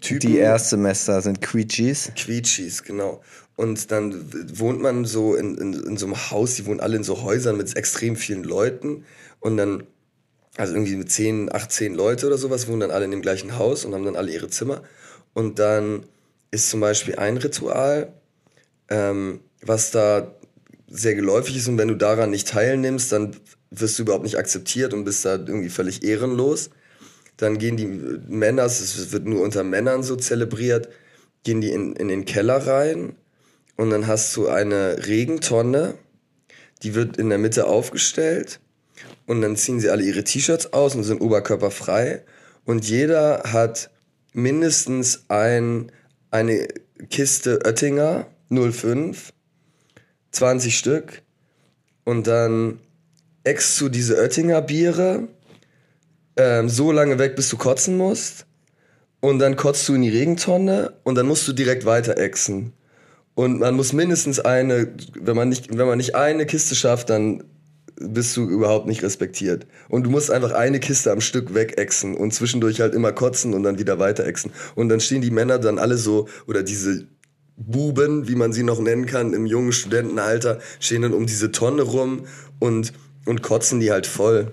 Typen. 0.00 0.30
Die 0.30 0.38
Erstsemester 0.38 1.22
sind 1.22 1.40
Quietschis. 1.40 2.10
Quietschis, 2.16 2.82
genau. 2.82 3.22
Und 3.58 3.90
dann 3.90 4.14
wohnt 4.56 4.80
man 4.80 5.04
so 5.04 5.34
in, 5.34 5.58
in, 5.58 5.72
in 5.72 5.96
so 5.96 6.06
einem 6.06 6.30
Haus, 6.30 6.54
die 6.54 6.64
wohnen 6.66 6.78
alle 6.78 6.96
in 6.96 7.02
so 7.02 7.24
Häusern 7.24 7.56
mit 7.56 7.76
extrem 7.76 8.14
vielen 8.14 8.44
Leuten. 8.44 9.04
Und 9.40 9.56
dann, 9.56 9.82
also 10.56 10.74
irgendwie 10.74 10.94
mit 10.94 11.10
10, 11.10 11.52
18 11.52 11.92
Leute 11.92 12.28
oder 12.28 12.38
sowas, 12.38 12.68
wohnen 12.68 12.78
dann 12.78 12.92
alle 12.92 13.06
in 13.06 13.10
dem 13.10 13.20
gleichen 13.20 13.58
Haus 13.58 13.84
und 13.84 13.94
haben 13.94 14.04
dann 14.04 14.14
alle 14.14 14.30
ihre 14.30 14.48
Zimmer. 14.48 14.84
Und 15.34 15.58
dann 15.58 16.04
ist 16.52 16.70
zum 16.70 16.78
Beispiel 16.78 17.16
ein 17.16 17.36
Ritual, 17.36 18.12
ähm, 18.90 19.40
was 19.62 19.90
da 19.90 20.32
sehr 20.86 21.16
geläufig 21.16 21.56
ist. 21.56 21.66
Und 21.66 21.78
wenn 21.78 21.88
du 21.88 21.96
daran 21.96 22.30
nicht 22.30 22.46
teilnimmst, 22.46 23.10
dann 23.10 23.34
wirst 23.72 23.98
du 23.98 24.04
überhaupt 24.04 24.22
nicht 24.22 24.38
akzeptiert 24.38 24.94
und 24.94 25.02
bist 25.02 25.24
da 25.24 25.32
irgendwie 25.34 25.68
völlig 25.68 26.04
ehrenlos. 26.04 26.70
Dann 27.38 27.58
gehen 27.58 27.76
die 27.76 27.86
Männer, 27.86 28.66
es 28.66 29.10
wird 29.10 29.26
nur 29.26 29.42
unter 29.42 29.64
Männern 29.64 30.04
so 30.04 30.14
zelebriert, 30.14 30.88
gehen 31.42 31.60
die 31.60 31.70
in, 31.70 31.96
in 31.96 32.06
den 32.06 32.24
Keller 32.24 32.64
rein 32.64 33.16
und 33.78 33.90
dann 33.90 34.06
hast 34.06 34.36
du 34.36 34.48
eine 34.48 35.06
Regentonne, 35.06 35.94
die 36.82 36.94
wird 36.94 37.16
in 37.16 37.30
der 37.30 37.38
Mitte 37.38 37.66
aufgestellt 37.66 38.60
und 39.26 39.40
dann 39.40 39.56
ziehen 39.56 39.80
sie 39.80 39.88
alle 39.88 40.02
ihre 40.02 40.24
T-Shirts 40.24 40.72
aus 40.72 40.94
und 40.94 41.04
sind 41.04 41.20
oberkörperfrei 41.20 42.24
und 42.64 42.84
jeder 42.86 43.44
hat 43.46 43.90
mindestens 44.34 45.24
ein, 45.28 45.90
eine 46.30 46.68
Kiste 47.08 47.60
Oettinger 47.64 48.26
05, 48.50 49.32
20 50.32 50.76
Stück 50.76 51.22
und 52.04 52.26
dann 52.26 52.80
eckst 53.44 53.80
du 53.80 53.88
diese 53.88 54.16
Oettinger 54.16 54.60
Biere 54.60 55.28
ähm, 56.36 56.68
so 56.68 56.90
lange 56.90 57.18
weg, 57.18 57.36
bis 57.36 57.48
du 57.48 57.56
kotzen 57.56 57.96
musst. 57.96 58.44
Und 59.20 59.40
dann 59.40 59.56
kotzt 59.56 59.88
du 59.88 59.94
in 59.94 60.02
die 60.02 60.10
Regentonne 60.10 60.92
und 61.02 61.16
dann 61.16 61.26
musst 61.26 61.48
du 61.48 61.52
direkt 61.52 61.84
weiter 61.84 62.18
exen. 62.18 62.72
Und 63.38 63.60
man 63.60 63.76
muss 63.76 63.92
mindestens 63.92 64.40
eine, 64.40 64.88
wenn 65.14 65.36
man 65.36 65.48
nicht, 65.48 65.68
wenn 65.70 65.86
man 65.86 65.98
nicht 65.98 66.16
eine 66.16 66.44
Kiste 66.44 66.74
schafft, 66.74 67.08
dann 67.08 67.44
bist 67.94 68.36
du 68.36 68.48
überhaupt 68.48 68.88
nicht 68.88 69.04
respektiert. 69.04 69.64
Und 69.88 70.02
du 70.02 70.10
musst 70.10 70.32
einfach 70.32 70.50
eine 70.50 70.80
Kiste 70.80 71.12
am 71.12 71.20
Stück 71.20 71.54
wegexen 71.54 72.16
und 72.16 72.34
zwischendurch 72.34 72.80
halt 72.80 72.94
immer 72.94 73.12
kotzen 73.12 73.54
und 73.54 73.62
dann 73.62 73.78
wieder 73.78 74.00
weiter 74.00 74.26
exen. 74.26 74.50
Und 74.74 74.88
dann 74.88 74.98
stehen 74.98 75.22
die 75.22 75.30
Männer 75.30 75.60
dann 75.60 75.78
alle 75.78 75.98
so, 75.98 76.26
oder 76.48 76.64
diese 76.64 77.06
Buben, 77.56 78.26
wie 78.26 78.34
man 78.34 78.52
sie 78.52 78.64
noch 78.64 78.80
nennen 78.80 79.06
kann, 79.06 79.32
im 79.32 79.46
jungen 79.46 79.70
Studentenalter, 79.70 80.58
stehen 80.80 81.02
dann 81.02 81.14
um 81.14 81.24
diese 81.24 81.52
Tonne 81.52 81.82
rum 81.82 82.26
und, 82.58 82.92
und 83.24 83.42
kotzen 83.42 83.78
die 83.78 83.92
halt 83.92 84.08
voll. 84.08 84.50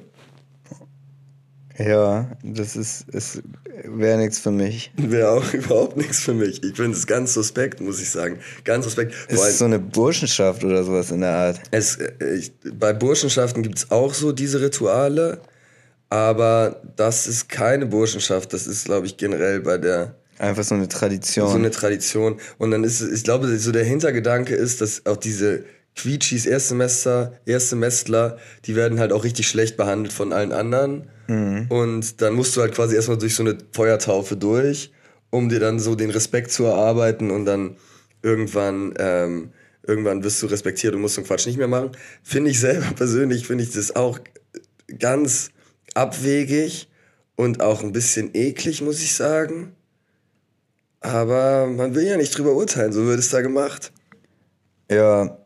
Ja, 1.80 2.38
das 2.44 2.76
ist, 2.76 3.10
ist 3.10 3.42
wäre 3.84 4.18
nichts 4.18 4.40
für 4.40 4.52
mich. 4.52 4.92
Wäre 4.98 5.32
auch 5.32 5.54
überhaupt 5.54 5.98
nichts 5.98 6.20
für 6.20 6.34
mich. 6.34 6.64
Ich 6.64 6.76
finde 6.76 6.98
es 6.98 7.06
ganz 7.06 7.34
suspekt, 7.34 7.82
muss 7.82 8.02
ich 8.02 8.10
sagen. 8.10 8.40
Ganz 8.64 8.86
suspekt. 8.86 9.14
Ist 9.28 9.42
es 9.42 9.60
so 9.60 9.66
eine 9.66 9.80
Burschenschaft 9.80 10.64
oder 10.64 10.84
sowas 10.84 11.12
in 11.12 11.22
der 11.22 11.36
Art? 11.36 11.62
Es, 11.72 11.98
äh, 11.98 12.36
ich, 12.36 12.52
bei 12.74 12.94
Burschenschaften 12.94 13.64
gibt 13.64 13.78
es 13.78 13.92
auch 13.92 14.14
so 14.14 14.32
diese 14.32 14.62
Rituale, 14.62 15.42
aber 16.10 16.82
das 16.96 17.28
ist 17.28 17.50
keine 17.50 17.86
Burschenschaft. 17.86 18.54
Das 18.54 18.68
ist, 18.68 18.86
glaube 18.86 19.06
ich, 19.08 19.18
generell 19.18 19.62
bei 19.62 19.78
der 19.78 20.16
Einfach 20.38 20.64
so 20.64 20.76
eine 20.76 20.90
Tradition. 20.90 21.50
so 21.50 21.56
eine 21.56 21.72
Tradition. 21.72 22.40
Und 22.58 22.72
dann 22.72 22.84
ist 22.84 23.00
es, 23.00 23.12
ich 23.12 23.24
glaube, 23.24 23.58
so 23.58 23.72
der 23.72 23.86
Hintergedanke 23.86 24.54
ist, 24.54 24.82
dass 24.82 25.06
auch 25.06 25.16
diese 25.16 25.64
Quietschis, 25.96 26.46
Erstsemester, 26.46 27.40
Erstsemestler, 27.46 28.38
die 28.66 28.76
werden 28.76 29.00
halt 29.00 29.12
auch 29.14 29.24
richtig 29.24 29.48
schlecht 29.48 29.78
behandelt 29.78 30.14
von 30.14 30.34
allen 30.34 30.52
anderen. 30.52 31.10
Und 31.70 32.22
dann 32.22 32.34
musst 32.34 32.56
du 32.56 32.62
halt 32.62 32.76
quasi 32.76 32.96
erstmal 32.96 33.18
durch 33.18 33.36
so 33.36 33.44
eine 33.44 33.58
Feuertaufe 33.72 34.36
durch, 34.36 34.92
um 35.30 35.50
dir 35.50 35.60
dann 35.60 35.80
so 35.80 35.96
den 35.96 36.10
Respekt 36.12 36.52
zu 36.52 36.66
erarbeiten 36.66 37.32
und 37.32 37.46
dann 37.46 37.78
irgendwann, 38.22 38.94
ähm, 39.00 39.52
irgendwann 39.84 40.24
wirst 40.24 40.42
du 40.42 40.48
respektiert 40.48 40.94
und 40.96 41.02
musst 41.02 41.16
so 41.16 41.22
einen 41.22 41.28
Quatsch 41.28 41.46
nicht 41.46 41.58
mehr 41.58 41.68
machen. 41.68 41.92
Finde 42.24 42.52
ich 42.52 42.60
selber 42.60 42.88
persönlich, 42.96 43.48
finde 43.48 43.64
ich 43.64 43.72
das 43.72 43.96
auch 43.96 44.20
ganz 45.00 45.50
abwegig 45.94 46.90
und 47.36 47.62
auch 47.62 47.84
ein 47.84 47.92
bisschen 47.92 48.32
eklig, 48.34 48.82
muss 48.82 49.02
ich 49.02 49.14
sagen. 49.16 49.76
Aber 51.00 51.68
man 51.68 51.94
will 51.96 52.06
ja 52.06 52.18
nicht 52.18 52.36
drüber 52.38 52.54
urteilen, 52.54 52.92
so 52.92 53.06
wird 53.06 53.20
es 53.20 53.30
da 53.30 53.42
gemacht. 53.42 53.92
Ja. 54.90 55.38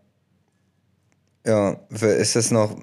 Ja, 1.46 1.80
ist 1.90 2.36
das 2.36 2.52
noch. 2.52 2.78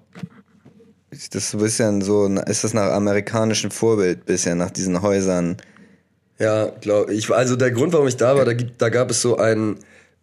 Ist 1.10 1.34
das 1.34 1.54
ein 1.54 1.60
bisschen 1.60 2.02
so, 2.02 2.26
ist 2.26 2.64
das 2.64 2.74
nach 2.74 2.90
amerikanischem 2.90 3.70
Vorbild, 3.70 4.26
bisschen 4.26 4.58
nach 4.58 4.70
diesen 4.70 5.00
Häusern? 5.02 5.56
Ja, 6.38 6.66
glaube 6.80 7.14
ich. 7.14 7.30
Also 7.30 7.56
der 7.56 7.70
Grund, 7.70 7.92
warum 7.92 8.08
ich 8.08 8.16
da 8.16 8.36
war, 8.36 8.44
da, 8.44 8.52
da 8.52 8.88
gab 8.88 9.10
es 9.10 9.22
so 9.22 9.36
ein, 9.36 9.78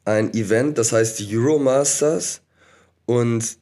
ein 0.06 0.34
Event, 0.34 0.78
das 0.78 0.92
heißt 0.92 1.24
Euromasters. 1.32 2.42
Und 3.06 3.58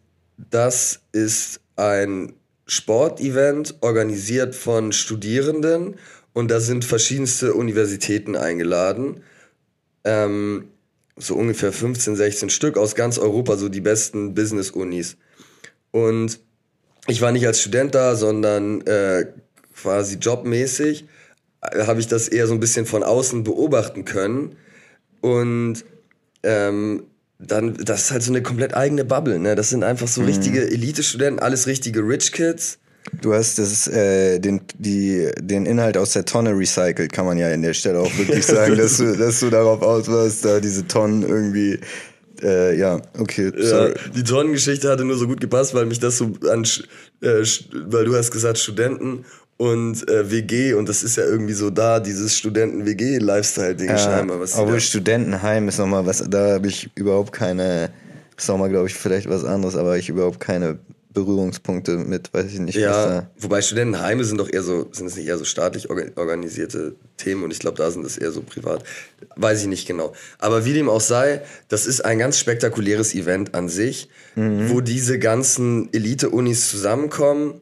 das 0.50 1.00
ist 1.12 1.62
ein 1.76 2.34
Sportevent 2.66 3.76
organisiert 3.82 4.56
von 4.56 4.92
Studierenden. 4.92 5.96
Und 6.34 6.50
da 6.52 6.60
sind 6.60 6.86
verschiedenste 6.86 7.54
Universitäten 7.54 8.36
eingeladen. 8.36 9.24
Ähm, 10.04 10.70
so 11.18 11.36
ungefähr 11.36 11.72
15, 11.72 12.16
16 12.16 12.50
Stück 12.50 12.78
aus 12.78 12.96
ganz 12.96 13.18
Europa, 13.18 13.58
so 13.58 13.70
die 13.70 13.82
besten 13.82 14.34
Business-Unis. 14.34 15.18
Und 15.92 16.40
ich 17.08 17.22
war 17.22 17.32
nicht 17.32 17.46
als 17.46 17.62
Student 17.62 17.96
da, 17.96 18.16
sondern 18.16 18.82
äh, 18.82 19.26
quasi 19.76 20.16
jobmäßig 20.16 21.06
äh, 21.62 21.86
habe 21.86 22.00
ich 22.00 22.08
das 22.08 22.28
eher 22.28 22.48
so 22.48 22.54
ein 22.54 22.60
bisschen 22.60 22.86
von 22.86 23.04
außen 23.04 23.44
beobachten 23.44 24.06
können. 24.06 24.56
Und 25.22 25.84
ähm, 26.44 27.04
dann, 27.40 27.76
das 27.76 28.04
ist 28.04 28.12
halt 28.12 28.24
so 28.24 28.32
eine 28.32 28.44
komplett 28.44 28.76
eigene 28.76 29.04
Bubble. 29.04 29.40
Ne? 29.40 29.56
Das 29.56 29.70
sind 29.70 29.84
einfach 29.84 30.08
so 30.08 30.24
richtige 30.24 30.70
Elite-Studenten, 30.70 31.40
alles 31.40 31.68
richtige 31.68 32.02
Rich 32.02 32.32
Kids. 32.32 32.80
Du 33.22 33.34
hast 33.34 33.58
das, 33.58 33.88
äh, 33.88 34.40
den, 34.40 34.62
die, 34.78 35.30
den 35.42 35.66
Inhalt 35.66 35.98
aus 35.98 36.14
der 36.14 36.26
Tonne 36.26 36.52
recycelt, 36.52 37.12
kann 37.12 37.26
man 37.26 37.38
ja 37.38 37.50
in 37.52 37.62
der 37.62 37.74
Stelle 37.74 38.00
auch 38.00 38.18
wirklich 38.18 38.46
sagen, 38.46 38.78
dass, 38.78 38.98
du, 38.98 39.16
dass 39.18 39.40
du 39.40 39.50
darauf 39.50 39.82
aus 39.82 40.08
warst, 40.08 40.46
da 40.46 40.60
diese 40.60 40.88
Tonnen 40.88 41.24
irgendwie. 41.24 41.80
Äh, 42.44 42.78
ja, 42.80 43.00
okay, 43.20 43.52
Ja, 43.56 43.64
sorry. 43.64 43.94
die 44.16 44.24
Tonnengeschichte 44.24 44.90
hatte 44.90 45.06
nur 45.06 45.16
so 45.16 45.28
gut 45.28 45.40
gepasst, 45.42 45.76
weil 45.76 45.86
mich 45.86 46.00
das 46.00 46.18
so 46.18 46.32
an, 46.50 46.64
äh, 47.22 47.44
weil 47.86 48.06
du 48.06 48.16
hast 48.16 48.32
gesagt 48.32 48.58
Studenten 48.58 49.26
und 49.58 50.08
äh, 50.10 50.32
WG 50.32 50.74
und 50.74 50.90
das 50.90 51.04
ist 51.04 51.18
ja 51.18 51.24
irgendwie 51.24 51.54
so 51.54 51.70
da, 51.70 52.00
dieses 52.00 52.36
Studenten-WG-Lifestyle-Ding 52.38 53.90
Ja, 53.90 53.98
scheinbar. 54.00 54.40
Was 54.40 54.54
die 54.54 54.60
obwohl 54.60 54.80
Studentenheim 54.80 55.68
ist 55.68 55.78
nochmal 55.78 56.06
was, 56.08 56.24
da 56.28 56.54
habe 56.54 56.68
ich 56.68 56.90
überhaupt 56.96 57.32
keine, 57.32 57.92
ist 58.36 58.48
nochmal, 58.48 58.70
glaube 58.70 58.88
ich, 58.88 58.96
vielleicht 58.96 59.30
was 59.30 59.44
anderes, 59.46 59.76
aber 59.76 59.98
ich 59.98 60.10
überhaupt 60.10 60.40
keine 60.40 60.80
Berührungspunkte 61.14 61.98
mit, 61.98 62.34
weiß 62.34 62.46
ich 62.54 62.60
nicht. 62.60 62.76
Ja, 62.76 63.30
wobei 63.38 63.62
Studentenheime 63.62 64.24
sind 64.24 64.38
doch 64.38 64.52
eher 64.52 64.64
so, 64.64 64.88
sind 64.92 65.08
es 65.08 65.16
nicht 65.16 65.28
eher 65.28 65.38
so 65.38 65.46
staatlich 65.46 65.90
organisierte 65.90 66.96
Themen 67.18 67.44
und 67.44 67.52
ich 67.52 67.60
glaube, 67.60 67.78
da 67.78 67.92
sind 67.92 68.06
es 68.06 68.18
eher 68.18 68.32
so 68.32 68.42
privat. 68.42 68.84
Weiß 69.36 69.62
ich 69.62 69.68
nicht 69.68 69.88
genau. 69.88 70.14
Aber 70.40 70.66
wie 70.66 70.74
dem 70.74 70.90
auch 70.90 71.02
sei, 71.02 71.42
das 71.68 71.86
ist 71.86 72.04
ein 72.06 72.20
ganz 72.20 72.40
spektakuläres 72.40 73.14
Event 73.14 73.54
an 73.54 73.70
sich, 73.70 74.10
mhm. 74.36 74.70
wo 74.70 74.82
diese 74.82 75.20
ganzen 75.20 75.92
Elite-Unis 75.94 76.70
zusammenkommen 76.70 77.62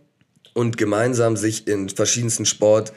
und 0.53 0.77
gemeinsam 0.77 1.37
sich 1.37 1.67
in 1.67 1.89
verschiedensten 1.89 2.45
Sport- 2.45 2.93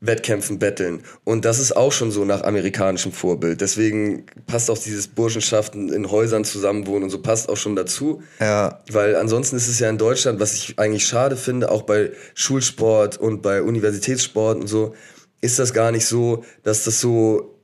Wettkämpfen 0.00 0.58
betteln. 0.58 1.02
Und 1.24 1.44
das 1.44 1.58
ist 1.58 1.76
auch 1.76 1.92
schon 1.92 2.10
so 2.10 2.24
nach 2.24 2.42
amerikanischem 2.42 3.12
Vorbild. 3.12 3.60
Deswegen 3.60 4.24
passt 4.46 4.70
auch 4.70 4.78
dieses 4.78 5.08
Burschenschaften 5.08 5.92
in 5.92 6.10
Häusern 6.10 6.44
zusammenwohnen 6.44 7.04
und 7.04 7.10
so 7.10 7.20
passt 7.20 7.50
auch 7.50 7.58
schon 7.58 7.76
dazu. 7.76 8.22
Ja. 8.40 8.82
Weil 8.90 9.16
ansonsten 9.16 9.56
ist 9.56 9.68
es 9.68 9.78
ja 9.78 9.90
in 9.90 9.98
Deutschland, 9.98 10.40
was 10.40 10.54
ich 10.54 10.78
eigentlich 10.78 11.06
schade 11.06 11.36
finde, 11.36 11.70
auch 11.70 11.82
bei 11.82 12.12
Schulsport 12.34 13.18
und 13.18 13.42
bei 13.42 13.62
Universitätssport 13.62 14.58
und 14.58 14.68
so, 14.68 14.94
ist 15.42 15.58
das 15.58 15.74
gar 15.74 15.92
nicht 15.92 16.06
so, 16.06 16.44
dass 16.62 16.84
das 16.84 17.00
so 17.00 17.58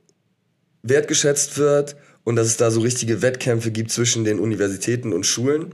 wertgeschätzt 0.83 1.57
wird 1.57 1.95
und 2.23 2.35
dass 2.35 2.47
es 2.47 2.57
da 2.57 2.69
so 2.69 2.81
richtige 2.81 3.23
Wettkämpfe 3.23 3.71
gibt 3.71 3.91
zwischen 3.91 4.23
den 4.23 4.39
Universitäten 4.39 5.11
und 5.11 5.25
Schulen. 5.25 5.73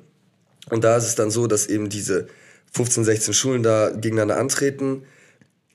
Und 0.69 0.85
da 0.85 0.95
ist 0.95 1.05
es 1.05 1.15
dann 1.15 1.29
so, 1.29 1.47
dass 1.47 1.67
eben 1.67 1.89
diese 1.89 2.27
15, 2.71 3.03
16 3.03 3.33
Schulen 3.33 3.63
da 3.63 3.89
gegeneinander 3.89 4.37
antreten 4.37 5.03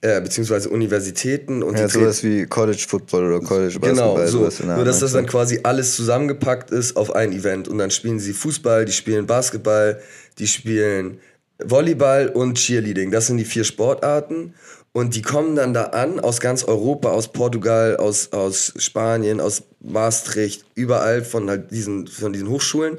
äh, 0.01 0.21
beziehungsweise 0.21 0.69
Universitäten 0.69 1.63
und 1.63 1.77
ja, 1.77 1.89
sowas 1.89 2.23
wie 2.23 2.47
College 2.47 2.85
Football 2.87 3.27
oder 3.33 3.41
College 3.45 3.81
Basketball. 3.81 4.27
Genau, 4.27 4.51
so. 4.51 4.65
Nur 4.65 4.85
dass 4.85 5.01
das 5.01 5.13
dann 5.13 5.27
quasi 5.27 5.61
alles 5.65 5.97
zusammengepackt 5.97 6.71
ist 6.71 6.97
auf 6.97 7.15
ein 7.15 7.33
Event 7.33 7.67
und 7.67 7.79
dann 7.79 7.91
spielen 7.91 8.21
sie 8.21 8.33
Fußball, 8.33 8.85
die 8.85 8.93
spielen 8.93 9.27
Basketball, 9.27 10.01
die 10.39 10.47
spielen 10.47 11.19
Volleyball 11.65 12.29
und 12.29 12.55
Cheerleading. 12.55 13.11
Das 13.11 13.27
sind 13.27 13.39
die 13.39 13.45
vier 13.45 13.65
Sportarten 13.65 14.55
und 14.93 15.17
die 15.17 15.23
kommen 15.23 15.57
dann 15.57 15.75
da 15.75 15.85
an 15.87 16.21
aus 16.21 16.41
ganz 16.41 16.65
Europa, 16.65 17.11
aus 17.11 17.33
Portugal, 17.33 17.97
aus, 17.97 18.33
aus 18.33 18.75
Spanien, 18.77 19.41
aus 19.41 19.65
Maastricht, 19.81 20.65
überall 20.77 21.25
von 21.25 21.51
halt 21.51 21.71
diesen, 21.73 22.07
von 22.07 22.33
diesen 22.33 22.49
Hochschulen 22.49 22.99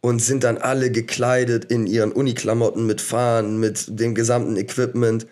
und 0.00 0.20
sind 0.22 0.44
dann 0.44 0.58
alle 0.58 0.90
gekleidet 0.90 1.66
in 1.66 1.86
ihren 1.86 2.12
Uniklamotten 2.12 2.86
mit 2.86 3.00
Fahnen, 3.00 3.60
mit 3.60 3.86
dem 3.88 4.14
gesamten 4.14 4.56
Equipment 4.56 5.26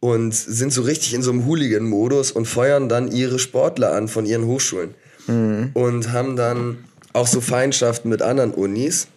und 0.00 0.34
sind 0.34 0.72
so 0.72 0.82
richtig 0.82 1.14
in 1.14 1.22
so 1.22 1.30
einem 1.30 1.46
Hooligan-Modus 1.46 2.32
und 2.32 2.46
feuern 2.46 2.88
dann 2.88 3.12
ihre 3.12 3.38
Sportler 3.38 3.92
an 3.92 4.08
von 4.08 4.24
ihren 4.24 4.46
Hochschulen. 4.46 4.94
Mhm. 5.26 5.70
Und 5.74 6.12
haben 6.12 6.36
dann 6.36 6.78
auch 7.12 7.26
so 7.26 7.40
Feindschaften 7.40 8.08
mit 8.08 8.22
anderen 8.22 8.52
Unis 8.52 9.08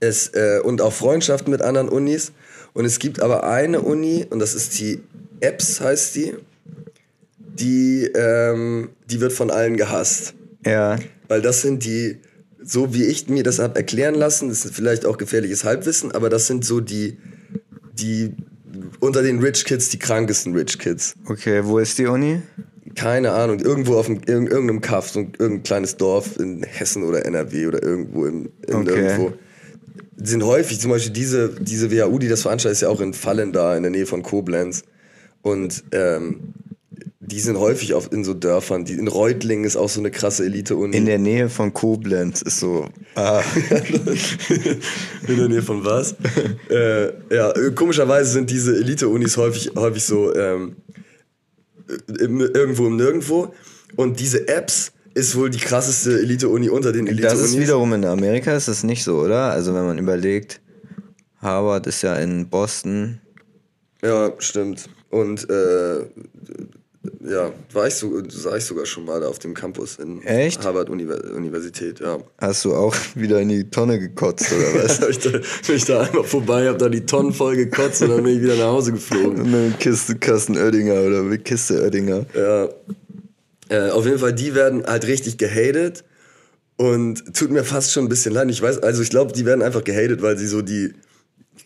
es, 0.00 0.28
äh, 0.28 0.60
und 0.62 0.80
auch 0.80 0.92
Freundschaften 0.92 1.50
mit 1.50 1.62
anderen 1.62 1.88
Unis. 1.88 2.32
Und 2.74 2.84
es 2.84 2.98
gibt 2.98 3.20
aber 3.20 3.44
eine 3.44 3.80
Uni, 3.80 4.26
und 4.28 4.38
das 4.38 4.54
ist 4.54 4.78
die 4.78 5.00
EPS, 5.40 5.80
heißt 5.80 6.16
die, 6.16 6.34
die, 7.38 8.04
ähm, 8.14 8.90
die 9.10 9.20
wird 9.20 9.32
von 9.32 9.50
allen 9.50 9.76
gehasst. 9.76 10.34
Ja. 10.64 10.98
Weil 11.28 11.42
das 11.42 11.62
sind 11.62 11.84
die, 11.84 12.18
so 12.62 12.94
wie 12.94 13.04
ich 13.04 13.28
mir 13.28 13.42
das 13.42 13.58
habe 13.58 13.76
erklären 13.76 14.14
lassen, 14.14 14.48
das 14.48 14.64
ist 14.64 14.74
vielleicht 14.74 15.06
auch 15.06 15.18
gefährliches 15.18 15.64
Halbwissen, 15.64 16.12
aber 16.12 16.28
das 16.28 16.46
sind 16.46 16.64
so 16.64 16.80
die, 16.80 17.18
die 17.94 18.34
unter 19.00 19.22
den 19.22 19.38
Rich 19.40 19.64
Kids 19.64 19.88
die 19.90 19.98
krankesten 19.98 20.54
Rich 20.54 20.78
Kids. 20.78 21.14
Okay, 21.26 21.64
wo 21.64 21.78
ist 21.78 21.98
die 21.98 22.06
Uni? 22.06 22.42
Keine 22.94 23.32
Ahnung, 23.32 23.60
irgendwo 23.60 23.96
auf 23.96 24.06
dem, 24.06 24.20
irgendeinem 24.26 24.80
Kaff, 24.80 25.10
so 25.10 25.20
irgendein 25.20 25.62
kleines 25.62 25.96
Dorf 25.96 26.38
in 26.38 26.62
Hessen 26.62 27.02
oder 27.02 27.24
NRW 27.24 27.66
oder 27.66 27.82
irgendwo 27.82 28.26
im, 28.26 28.50
in 28.66 28.74
okay. 28.74 28.90
irgendwo. 28.90 29.32
Sind 30.16 30.42
häufig, 30.42 30.80
zum 30.80 30.90
Beispiel 30.90 31.12
diese, 31.12 31.50
diese 31.60 31.92
WHU, 31.92 32.18
die 32.18 32.28
das 32.28 32.42
veranstaltet, 32.42 32.76
ist 32.76 32.82
ja 32.82 32.88
auch 32.88 33.00
in 33.00 33.14
Fallen 33.14 33.52
da, 33.52 33.76
in 33.76 33.84
der 33.84 33.92
Nähe 33.92 34.06
von 34.06 34.22
Koblenz. 34.22 34.82
Und 35.42 35.84
ähm, 35.92 36.54
die 37.28 37.40
sind 37.40 37.58
häufig 37.58 37.94
auf, 37.94 38.10
in 38.12 38.24
so 38.24 38.32
Dörfern. 38.32 38.84
Die, 38.84 38.94
in 38.94 39.06
Reutlingen 39.06 39.64
ist 39.64 39.76
auch 39.76 39.88
so 39.88 40.00
eine 40.00 40.10
krasse 40.10 40.44
Elite-Uni. 40.44 40.96
In 40.96 41.06
der 41.06 41.18
Nähe 41.18 41.50
von 41.50 41.74
Koblenz 41.74 42.42
ist 42.42 42.58
so. 42.58 42.88
Ah. 43.14 43.42
in 45.28 45.36
der 45.36 45.48
Nähe 45.48 45.62
von 45.62 45.84
was? 45.84 46.14
äh, 46.70 47.12
ja, 47.34 47.52
komischerweise 47.74 48.30
sind 48.30 48.50
diese 48.50 48.76
Elite-Unis 48.76 49.36
häufig, 49.36 49.72
häufig 49.76 50.04
so 50.04 50.34
ähm, 50.34 50.76
im, 52.18 52.40
irgendwo 52.40 52.86
im 52.86 52.96
Nirgendwo. 52.96 53.54
Und 53.96 54.20
diese 54.20 54.48
Apps 54.48 54.92
ist 55.14 55.36
wohl 55.36 55.50
die 55.50 55.58
krasseste 55.58 56.18
Elite-Uni 56.20 56.70
unter 56.70 56.92
den 56.92 57.06
Elite-Unis. 57.06 57.40
Das 57.40 57.50
ist 57.50 57.58
wiederum 57.58 57.92
in 57.92 58.04
Amerika 58.06 58.56
ist 58.56 58.68
das 58.68 58.84
nicht 58.84 59.04
so, 59.04 59.20
oder? 59.20 59.50
Also 59.50 59.74
wenn 59.74 59.84
man 59.84 59.98
überlegt, 59.98 60.60
Harvard 61.42 61.86
ist 61.86 62.02
ja 62.02 62.16
in 62.16 62.48
Boston. 62.48 63.20
Ja, 64.02 64.32
stimmt. 64.38 64.88
Und 65.10 65.48
äh, 65.50 66.06
ja, 67.28 67.52
war 67.72 67.86
ich, 67.86 67.94
so, 67.94 68.22
sah 68.28 68.56
ich 68.56 68.64
sogar 68.64 68.86
schon 68.86 69.04
mal 69.04 69.20
da 69.20 69.28
auf 69.28 69.38
dem 69.38 69.54
Campus 69.54 69.96
in 69.96 70.22
Echt? 70.22 70.64
Harvard 70.64 70.90
Universität, 70.90 72.00
ja. 72.00 72.18
Hast 72.38 72.64
du 72.64 72.74
auch 72.74 72.94
wieder 73.14 73.40
in 73.40 73.48
die 73.48 73.68
Tonne 73.70 73.98
gekotzt 73.98 74.52
oder 74.52 74.82
was? 74.82 75.00
ich 75.08 75.18
da, 75.18 75.30
bin 75.30 75.76
ich 75.76 75.84
da 75.84 76.02
einmal 76.02 76.24
vorbei, 76.24 76.68
hab 76.68 76.78
da 76.78 76.88
die 76.88 77.04
Tonnen 77.04 77.32
voll 77.32 77.56
gekotzt 77.56 78.02
und 78.02 78.10
dann 78.10 78.22
bin 78.22 78.36
ich 78.36 78.42
wieder 78.42 78.56
nach 78.56 78.72
Hause 78.72 78.92
geflogen. 78.92 79.42
Mit 79.50 79.54
einem 79.54 79.78
Kiste 79.78 80.16
Kasten 80.16 80.56
Oettinger 80.56 81.00
oder 81.02 81.22
mit 81.22 81.44
Kiste 81.44 81.82
Oettinger. 81.82 82.26
Ja. 82.34 82.68
Äh, 83.68 83.90
auf 83.90 84.06
jeden 84.06 84.18
Fall, 84.18 84.32
die 84.32 84.54
werden 84.54 84.84
halt 84.86 85.06
richtig 85.06 85.36
gehatet 85.36 86.04
und 86.76 87.34
tut 87.34 87.50
mir 87.50 87.64
fast 87.64 87.92
schon 87.92 88.04
ein 88.04 88.08
bisschen 88.08 88.32
leid. 88.32 88.48
Ich 88.50 88.62
weiß, 88.62 88.78
also 88.78 89.02
ich 89.02 89.10
glaube, 89.10 89.32
die 89.32 89.44
werden 89.44 89.62
einfach 89.62 89.84
gehatet, 89.84 90.22
weil 90.22 90.38
sie 90.38 90.46
so 90.46 90.62
die 90.62 90.94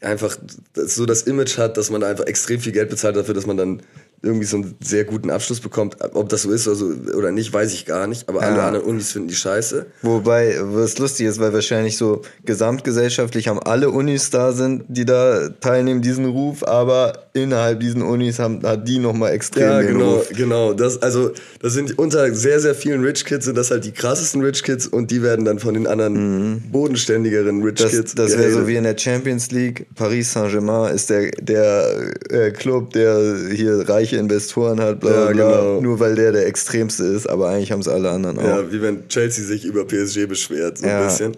einfach 0.00 0.36
so 0.74 1.06
das 1.06 1.22
Image 1.22 1.58
hat, 1.58 1.76
dass 1.76 1.90
man 1.90 2.00
da 2.00 2.08
einfach 2.08 2.26
extrem 2.26 2.60
viel 2.60 2.72
Geld 2.72 2.90
bezahlt 2.90 3.16
dafür, 3.16 3.34
dass 3.34 3.46
man 3.46 3.56
dann 3.56 3.82
irgendwie 4.22 4.46
so 4.46 4.56
einen 4.56 4.76
sehr 4.80 5.04
guten 5.04 5.30
Abschluss 5.30 5.60
bekommt. 5.60 5.96
Ob 6.14 6.28
das 6.28 6.42
so 6.42 6.50
ist 6.50 6.68
oder, 6.68 6.76
so, 6.76 6.86
oder 7.16 7.32
nicht, 7.32 7.52
weiß 7.52 7.72
ich 7.72 7.86
gar 7.86 8.06
nicht. 8.06 8.28
Aber 8.28 8.40
ja. 8.40 8.48
alle 8.48 8.62
anderen 8.62 8.86
Unis 8.86 9.12
finden 9.12 9.28
die 9.28 9.34
scheiße. 9.34 9.86
Wobei, 10.02 10.56
was 10.60 10.98
lustig 10.98 11.26
ist, 11.26 11.40
weil 11.40 11.52
wahrscheinlich 11.52 11.96
so 11.96 12.22
gesamtgesellschaftlich 12.44 13.48
haben 13.48 13.58
alle 13.58 13.90
Unis 13.90 14.30
da 14.30 14.52
sind, 14.52 14.84
die 14.88 15.04
da 15.04 15.48
teilnehmen, 15.48 16.02
diesen 16.02 16.26
Ruf, 16.26 16.62
aber 16.62 17.24
innerhalb 17.32 17.80
diesen 17.80 18.02
Unis 18.02 18.38
haben, 18.38 18.62
hat 18.62 18.86
die 18.86 18.98
nochmal 18.98 19.32
extrem 19.32 19.62
ja, 19.62 19.80
den 19.80 19.98
genau, 19.98 20.14
Ruf. 20.14 20.28
genau. 20.30 20.72
Das, 20.72 21.02
also, 21.02 21.32
das 21.60 21.72
sind 21.72 21.98
unter 21.98 22.32
sehr, 22.34 22.60
sehr 22.60 22.74
vielen 22.74 23.02
Rich 23.02 23.24
Kids 23.24 23.46
sind 23.46 23.58
das 23.58 23.70
halt 23.70 23.84
die 23.84 23.92
krassesten 23.92 24.42
Rich 24.42 24.62
Kids 24.62 24.86
und 24.86 25.10
die 25.10 25.22
werden 25.22 25.44
dann 25.44 25.58
von 25.58 25.74
den 25.74 25.86
anderen 25.86 26.52
mhm. 26.52 26.62
bodenständigeren 26.70 27.62
Rich 27.62 27.80
das, 27.80 27.90
Kids. 27.90 28.14
Das 28.14 28.38
wäre 28.38 28.52
so 28.52 28.68
wie 28.68 28.76
in 28.76 28.84
der 28.84 28.96
Champions 28.96 29.50
League. 29.50 29.86
Paris 29.96 30.32
Saint-Germain 30.32 30.94
ist 30.94 31.10
der, 31.10 31.30
der 31.32 32.12
äh, 32.30 32.50
Club, 32.52 32.92
der 32.92 33.36
hier 33.50 33.88
reich 33.88 34.11
reiche 34.12 34.16
Investoren 34.20 34.80
hat, 34.80 35.00
bla, 35.00 35.10
ja, 35.10 35.32
bla, 35.32 35.32
genau. 35.32 35.80
nur 35.80 36.00
weil 36.00 36.14
der 36.14 36.32
der 36.32 36.46
Extremste 36.46 37.04
ist, 37.04 37.26
aber 37.28 37.48
eigentlich 37.48 37.72
haben 37.72 37.80
es 37.80 37.88
alle 37.88 38.10
anderen 38.10 38.38
auch. 38.38 38.44
Ja, 38.44 38.72
wie 38.72 38.82
wenn 38.82 39.08
Chelsea 39.08 39.44
sich 39.44 39.64
über 39.64 39.84
PSG 39.84 40.26
beschwert, 40.26 40.78
so 40.78 40.86
ja. 40.86 41.00
ein 41.00 41.06
bisschen. 41.06 41.36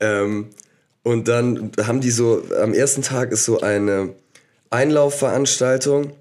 Ähm, 0.00 0.46
und 1.02 1.28
dann 1.28 1.72
haben 1.82 2.00
die 2.00 2.10
so, 2.10 2.42
am 2.60 2.74
ersten 2.74 3.02
Tag 3.02 3.32
ist 3.32 3.44
so 3.44 3.60
eine 3.60 4.10
Einlaufveranstaltung, 4.70 6.12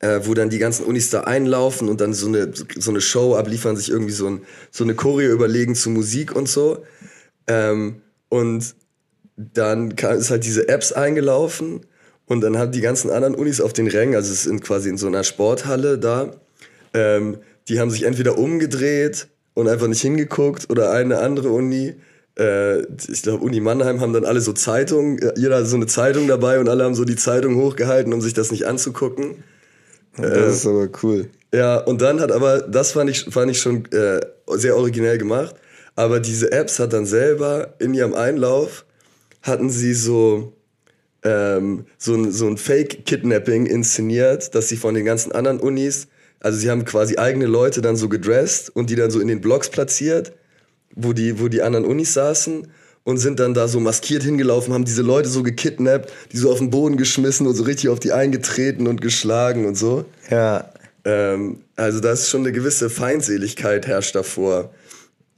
äh, 0.00 0.20
wo 0.24 0.34
dann 0.34 0.48
die 0.48 0.58
ganzen 0.58 0.86
Unis 0.86 1.10
da 1.10 1.22
einlaufen 1.22 1.88
und 1.88 2.00
dann 2.00 2.14
so 2.14 2.26
eine, 2.26 2.50
so 2.78 2.90
eine 2.90 3.00
Show 3.00 3.34
abliefern, 3.34 3.76
sich 3.76 3.90
irgendwie 3.90 4.12
so, 4.12 4.26
ein, 4.26 4.42
so 4.70 4.84
eine 4.84 4.94
Choreo 4.94 5.32
überlegen 5.32 5.74
zu 5.74 5.90
Musik 5.90 6.34
und 6.34 6.48
so. 6.48 6.84
Ähm, 7.46 8.00
und 8.30 8.74
dann 9.36 9.90
ist 9.90 10.30
halt 10.30 10.44
diese 10.44 10.68
Apps 10.68 10.92
eingelaufen 10.92 11.80
und 12.30 12.42
dann 12.42 12.56
haben 12.58 12.70
die 12.70 12.80
ganzen 12.80 13.10
anderen 13.10 13.34
Unis 13.34 13.60
auf 13.60 13.72
den 13.72 13.88
Rängen, 13.88 14.14
also 14.14 14.32
es 14.32 14.44
sind 14.44 14.62
quasi 14.62 14.88
in 14.88 14.96
so 14.96 15.08
einer 15.08 15.24
Sporthalle 15.24 15.98
da, 15.98 16.30
ähm, 16.94 17.38
die 17.68 17.80
haben 17.80 17.90
sich 17.90 18.04
entweder 18.04 18.38
umgedreht 18.38 19.26
und 19.54 19.66
einfach 19.66 19.88
nicht 19.88 20.00
hingeguckt 20.00 20.70
oder 20.70 20.92
eine 20.92 21.18
andere 21.18 21.48
Uni, 21.48 21.96
äh, 22.38 22.82
ich 22.82 23.22
glaube 23.22 23.42
Uni 23.42 23.58
Mannheim 23.58 24.00
haben 24.00 24.12
dann 24.12 24.24
alle 24.24 24.40
so 24.40 24.52
Zeitungen, 24.52 25.18
jeder 25.36 25.56
hat 25.56 25.66
so 25.66 25.74
eine 25.74 25.88
Zeitung 25.88 26.28
dabei 26.28 26.60
und 26.60 26.68
alle 26.68 26.84
haben 26.84 26.94
so 26.94 27.04
die 27.04 27.16
Zeitung 27.16 27.56
hochgehalten, 27.56 28.12
um 28.12 28.20
sich 28.20 28.32
das 28.32 28.52
nicht 28.52 28.64
anzugucken. 28.64 29.42
Das 30.16 30.30
äh, 30.30 30.50
ist 30.50 30.66
aber 30.68 30.88
cool. 31.02 31.30
Ja, 31.52 31.78
und 31.78 32.00
dann 32.00 32.20
hat 32.20 32.30
aber, 32.30 32.60
das 32.60 32.92
fand 32.92 33.10
ich, 33.10 33.24
fand 33.24 33.50
ich 33.50 33.60
schon 33.60 33.86
äh, 33.90 34.20
sehr 34.52 34.76
originell 34.76 35.18
gemacht, 35.18 35.56
aber 35.96 36.20
diese 36.20 36.52
Apps 36.52 36.78
hat 36.78 36.92
dann 36.92 37.06
selber 37.06 37.74
in 37.80 37.92
ihrem 37.92 38.14
Einlauf, 38.14 38.84
hatten 39.42 39.68
sie 39.68 39.94
so 39.94 40.52
ähm, 41.22 41.86
so 41.98 42.14
ein, 42.14 42.32
so 42.32 42.46
ein 42.46 42.56
Fake-Kidnapping 42.56 43.66
inszeniert, 43.66 44.54
dass 44.54 44.68
sie 44.68 44.76
von 44.76 44.94
den 44.94 45.04
ganzen 45.04 45.32
anderen 45.32 45.60
Unis, 45.60 46.08
also 46.40 46.58
sie 46.58 46.70
haben 46.70 46.84
quasi 46.84 47.16
eigene 47.16 47.46
Leute 47.46 47.82
dann 47.82 47.96
so 47.96 48.08
gedresst 48.08 48.74
und 48.74 48.90
die 48.90 48.96
dann 48.96 49.10
so 49.10 49.20
in 49.20 49.28
den 49.28 49.40
Blogs 49.40 49.68
platziert, 49.68 50.32
wo 50.94 51.12
die, 51.12 51.38
wo 51.40 51.48
die 51.48 51.62
anderen 51.62 51.84
Unis 51.84 52.14
saßen 52.14 52.66
und 53.04 53.16
sind 53.18 53.40
dann 53.40 53.54
da 53.54 53.68
so 53.68 53.80
maskiert 53.80 54.22
hingelaufen, 54.22 54.72
haben 54.72 54.84
diese 54.84 55.02
Leute 55.02 55.28
so 55.28 55.42
gekidnappt, 55.42 56.12
die 56.32 56.36
so 56.36 56.50
auf 56.50 56.58
den 56.58 56.70
Boden 56.70 56.96
geschmissen 56.96 57.46
und 57.46 57.54
so 57.54 57.64
richtig 57.64 57.90
auf 57.90 58.00
die 58.00 58.12
eingetreten 58.12 58.86
und 58.86 59.00
geschlagen 59.00 59.66
und 59.66 59.74
so. 59.76 60.04
Ja. 60.30 60.70
Ähm, 61.04 61.60
also 61.76 62.00
da 62.00 62.12
ist 62.12 62.28
schon 62.28 62.42
eine 62.42 62.52
gewisse 62.52 62.90
Feindseligkeit 62.90 63.86
herrscht 63.86 64.14
davor. 64.14 64.72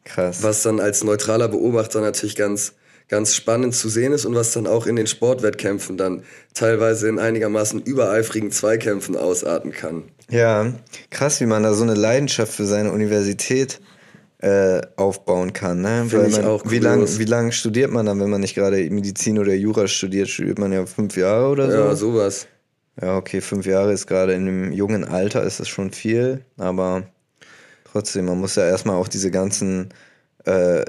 Krass. 0.04 0.42
Was 0.42 0.62
dann 0.62 0.80
als 0.80 1.04
neutraler 1.04 1.48
Beobachter 1.48 2.00
natürlich 2.00 2.34
ganz 2.34 2.72
ganz 3.12 3.34
spannend 3.34 3.74
zu 3.74 3.90
sehen 3.90 4.14
ist 4.14 4.24
und 4.24 4.34
was 4.34 4.52
dann 4.52 4.66
auch 4.66 4.86
in 4.86 4.96
den 4.96 5.06
Sportwettkämpfen 5.06 5.98
dann 5.98 6.22
teilweise 6.54 7.10
in 7.10 7.18
einigermaßen 7.18 7.82
übereifrigen 7.82 8.50
Zweikämpfen 8.50 9.18
ausarten 9.18 9.70
kann. 9.70 10.04
Ja, 10.30 10.72
krass, 11.10 11.38
wie 11.42 11.44
man 11.44 11.62
da 11.62 11.74
so 11.74 11.82
eine 11.82 11.92
Leidenschaft 11.92 12.54
für 12.54 12.64
seine 12.64 12.90
Universität 12.90 13.82
äh, 14.38 14.80
aufbauen 14.96 15.52
kann. 15.52 15.82
Ne? 15.82 16.06
Ich 16.06 16.12
man, 16.14 16.44
auch 16.46 16.62
wie 16.64 16.78
lange 16.78 17.06
wie 17.18 17.26
lang 17.26 17.52
studiert 17.52 17.90
man 17.90 18.06
dann, 18.06 18.18
wenn 18.18 18.30
man 18.30 18.40
nicht 18.40 18.54
gerade 18.54 18.78
Medizin 18.88 19.38
oder 19.38 19.52
Jura 19.52 19.88
studiert? 19.88 20.30
Studiert 20.30 20.58
man 20.58 20.72
ja 20.72 20.86
fünf 20.86 21.14
Jahre 21.18 21.48
oder 21.48 21.70
so? 21.70 21.76
Ja, 21.76 21.94
sowas. 21.94 22.46
Ja, 22.98 23.18
okay, 23.18 23.42
fünf 23.42 23.66
Jahre 23.66 23.92
ist 23.92 24.06
gerade 24.06 24.32
in 24.32 24.48
einem 24.48 24.72
jungen 24.72 25.04
Alter 25.04 25.42
ist 25.42 25.60
das 25.60 25.68
schon 25.68 25.90
viel, 25.90 26.46
aber 26.56 27.02
trotzdem, 27.92 28.24
man 28.24 28.40
muss 28.40 28.56
ja 28.56 28.64
erstmal 28.64 28.96
auch 28.96 29.08
diese 29.08 29.30
ganzen 29.30 29.90
äh, 30.46 30.82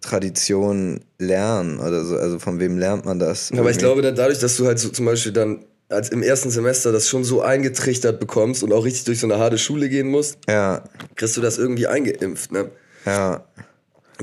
Traditionen 0.00 1.00
lernen 1.18 1.80
oder 1.80 2.04
so. 2.04 2.16
Also 2.16 2.38
von 2.38 2.60
wem 2.60 2.78
lernt 2.78 3.04
man 3.04 3.18
das? 3.18 3.50
Aber 3.52 3.70
ich 3.70 3.78
glaube, 3.78 4.02
da- 4.02 4.12
dadurch, 4.12 4.38
dass 4.38 4.56
du 4.56 4.66
halt 4.66 4.78
so 4.78 4.88
zum 4.90 5.06
Beispiel 5.06 5.32
dann 5.32 5.64
als 5.88 6.10
im 6.10 6.22
ersten 6.22 6.50
Semester 6.50 6.92
das 6.92 7.08
schon 7.08 7.24
so 7.24 7.40
eingetrichtert 7.42 8.20
bekommst 8.20 8.62
und 8.62 8.72
auch 8.72 8.84
richtig 8.84 9.04
durch 9.04 9.20
so 9.20 9.26
eine 9.26 9.38
harte 9.38 9.56
Schule 9.58 9.88
gehen 9.88 10.08
musst, 10.08 10.38
Ja, 10.48 10.84
kriegst 11.16 11.36
du 11.36 11.40
das 11.40 11.56
irgendwie 11.58 11.86
eingeimpft, 11.86 12.52
ne? 12.52 12.70
ja, 13.06 13.44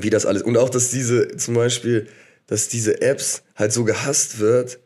Wie 0.00 0.10
das 0.10 0.26
alles. 0.26 0.42
Und 0.42 0.56
auch, 0.56 0.68
dass 0.70 0.90
diese, 0.90 1.36
zum 1.36 1.54
Beispiel, 1.54 2.06
dass 2.46 2.68
diese 2.68 3.00
Apps 3.02 3.42
halt 3.56 3.72
so 3.72 3.82
gehasst 3.84 4.38
wird, 4.38 4.78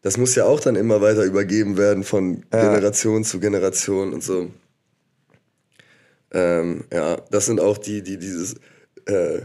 das 0.00 0.16
muss 0.16 0.34
ja 0.34 0.44
auch 0.46 0.58
dann 0.58 0.74
immer 0.74 1.00
weiter 1.02 1.22
übergeben 1.24 1.76
werden 1.76 2.02
von 2.02 2.44
Ja. 2.52 2.60
Generation 2.62 3.24
zu 3.24 3.38
Generation 3.38 4.12
und 4.14 4.22
so. 4.24 4.50
Ähm, 6.32 6.84
ja, 6.92 7.16
das 7.30 7.46
sind 7.46 7.60
auch 7.60 7.76
die, 7.78 8.02
die 8.02 8.16
dieses 8.18 8.54
äh, 9.06 9.42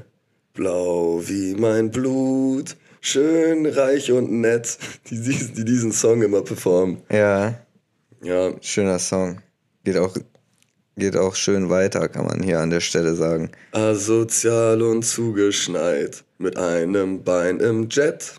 Blau 0.57 1.21
wie 1.25 1.53
mein 1.55 1.91
Blut, 1.91 2.75
schön, 2.99 3.65
reich 3.67 4.11
und 4.11 4.31
nett, 4.41 4.77
die, 5.09 5.21
diesen- 5.21 5.53
die 5.53 5.63
diesen 5.63 5.91
Song 5.93 6.21
immer 6.21 6.41
performen. 6.41 6.97
ja. 7.09 7.59
Ja, 8.23 8.51
Schöner 8.61 8.97
Song. 8.97 9.37
Geht 9.83 9.95
auch, 9.97 10.17
geht 10.97 11.15
auch 11.15 11.35
schön 11.35 11.69
weiter, 11.69 12.09
kann 12.09 12.25
man 12.25 12.41
hier 12.41 12.59
an 12.59 12.71
der 12.71 12.79
Stelle 12.79 13.13
sagen. 13.13 13.51
asozial 13.73 14.81
und 14.81 15.03
zugeschneit, 15.03 16.23
mit 16.39 16.57
einem 16.57 17.23
Bein 17.23 17.59
im 17.59 17.87
Jet. 17.89 18.33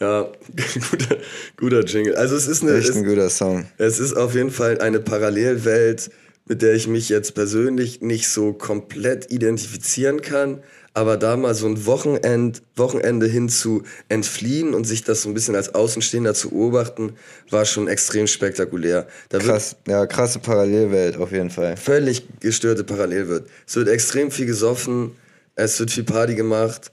Ja, 0.00 0.22
guter, 0.90 1.16
guter 1.58 1.84
Jingle. 1.84 2.16
Also 2.16 2.34
es 2.34 2.46
ist 2.48 2.62
eine, 2.62 2.78
Echt 2.78 2.88
es, 2.88 2.96
ein 2.96 3.04
guter 3.04 3.28
Song. 3.28 3.66
es 3.76 3.98
ist 3.98 4.14
auf 4.14 4.34
jeden 4.34 4.50
Fall 4.50 4.80
eine 4.80 4.98
Parallelwelt, 5.00 6.10
mit 6.46 6.62
der 6.62 6.72
ich 6.72 6.88
mich 6.88 7.10
jetzt 7.10 7.34
persönlich 7.34 8.00
nicht 8.00 8.28
so 8.28 8.54
komplett 8.54 9.30
identifizieren 9.30 10.22
kann, 10.22 10.62
aber 10.94 11.16
da 11.16 11.36
mal 11.36 11.54
so 11.54 11.66
ein 11.66 11.86
Wochenend, 11.86 12.62
Wochenende 12.76 13.26
hin 13.26 13.48
zu 13.48 13.82
entfliehen 14.08 14.74
und 14.74 14.84
sich 14.84 15.04
das 15.04 15.22
so 15.22 15.28
ein 15.28 15.34
bisschen 15.34 15.56
als 15.56 15.74
Außenstehender 15.74 16.34
zu 16.34 16.50
beobachten, 16.50 17.14
war 17.50 17.64
schon 17.64 17.88
extrem 17.88 18.26
spektakulär. 18.26 19.06
Da 19.30 19.38
Krass, 19.38 19.76
ja, 19.86 20.06
krasse 20.06 20.38
Parallelwelt 20.38 21.16
auf 21.16 21.32
jeden 21.32 21.50
Fall. 21.50 21.76
völlig 21.76 22.26
gestörte 22.40 22.84
Parallel 22.84 23.28
wird. 23.28 23.48
Es 23.66 23.76
wird 23.76 23.88
extrem 23.88 24.30
viel 24.30 24.46
gesoffen, 24.46 25.12
es 25.54 25.78
wird 25.80 25.90
viel 25.90 26.04
Party 26.04 26.34
gemacht. 26.34 26.92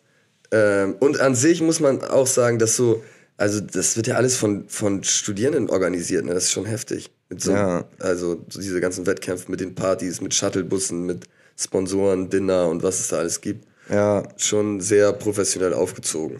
Ähm, 0.51 0.96
und 1.00 1.20
an 1.20 1.36
sich 1.36 1.62
muss 1.62 1.79
man 1.79 2.01
auch 2.01 2.27
sagen, 2.27 2.58
dass 2.58 2.75
so, 2.75 3.03
also 3.38 3.60
das 3.60 3.98
wird 3.98 4.08
ja 4.08 4.15
alles 4.15 4.38
von, 4.38 4.68
von 4.70 5.03
Studierenden 5.03 5.70
organisiert, 5.70 6.25
ne? 6.25 6.34
das 6.34 6.46
ist 6.46 6.51
schon 6.51 6.65
heftig. 6.65 7.12
So, 7.38 7.51
Ja. 7.51 7.86
Also 8.00 8.44
so 8.50 8.60
diese 8.60 8.79
ganzen 8.79 9.06
Wettkämpfe 9.06 9.51
mit 9.51 9.60
den 9.60 9.75
Partys, 9.75 10.22
mit 10.22 10.34
Shuttlebussen, 10.34 11.06
mit 11.06 11.25
Sponsoren, 11.58 12.29
Dinner 12.29 12.68
und 12.70 12.82
was 12.82 13.00
es 13.01 13.10
da 13.10 13.18
alles 13.18 13.41
gibt. 13.41 13.68
Ja, 13.89 14.24
Schon 14.38 14.81
sehr 14.81 15.13
professionell 15.13 15.74
aufgezogen. 15.74 16.38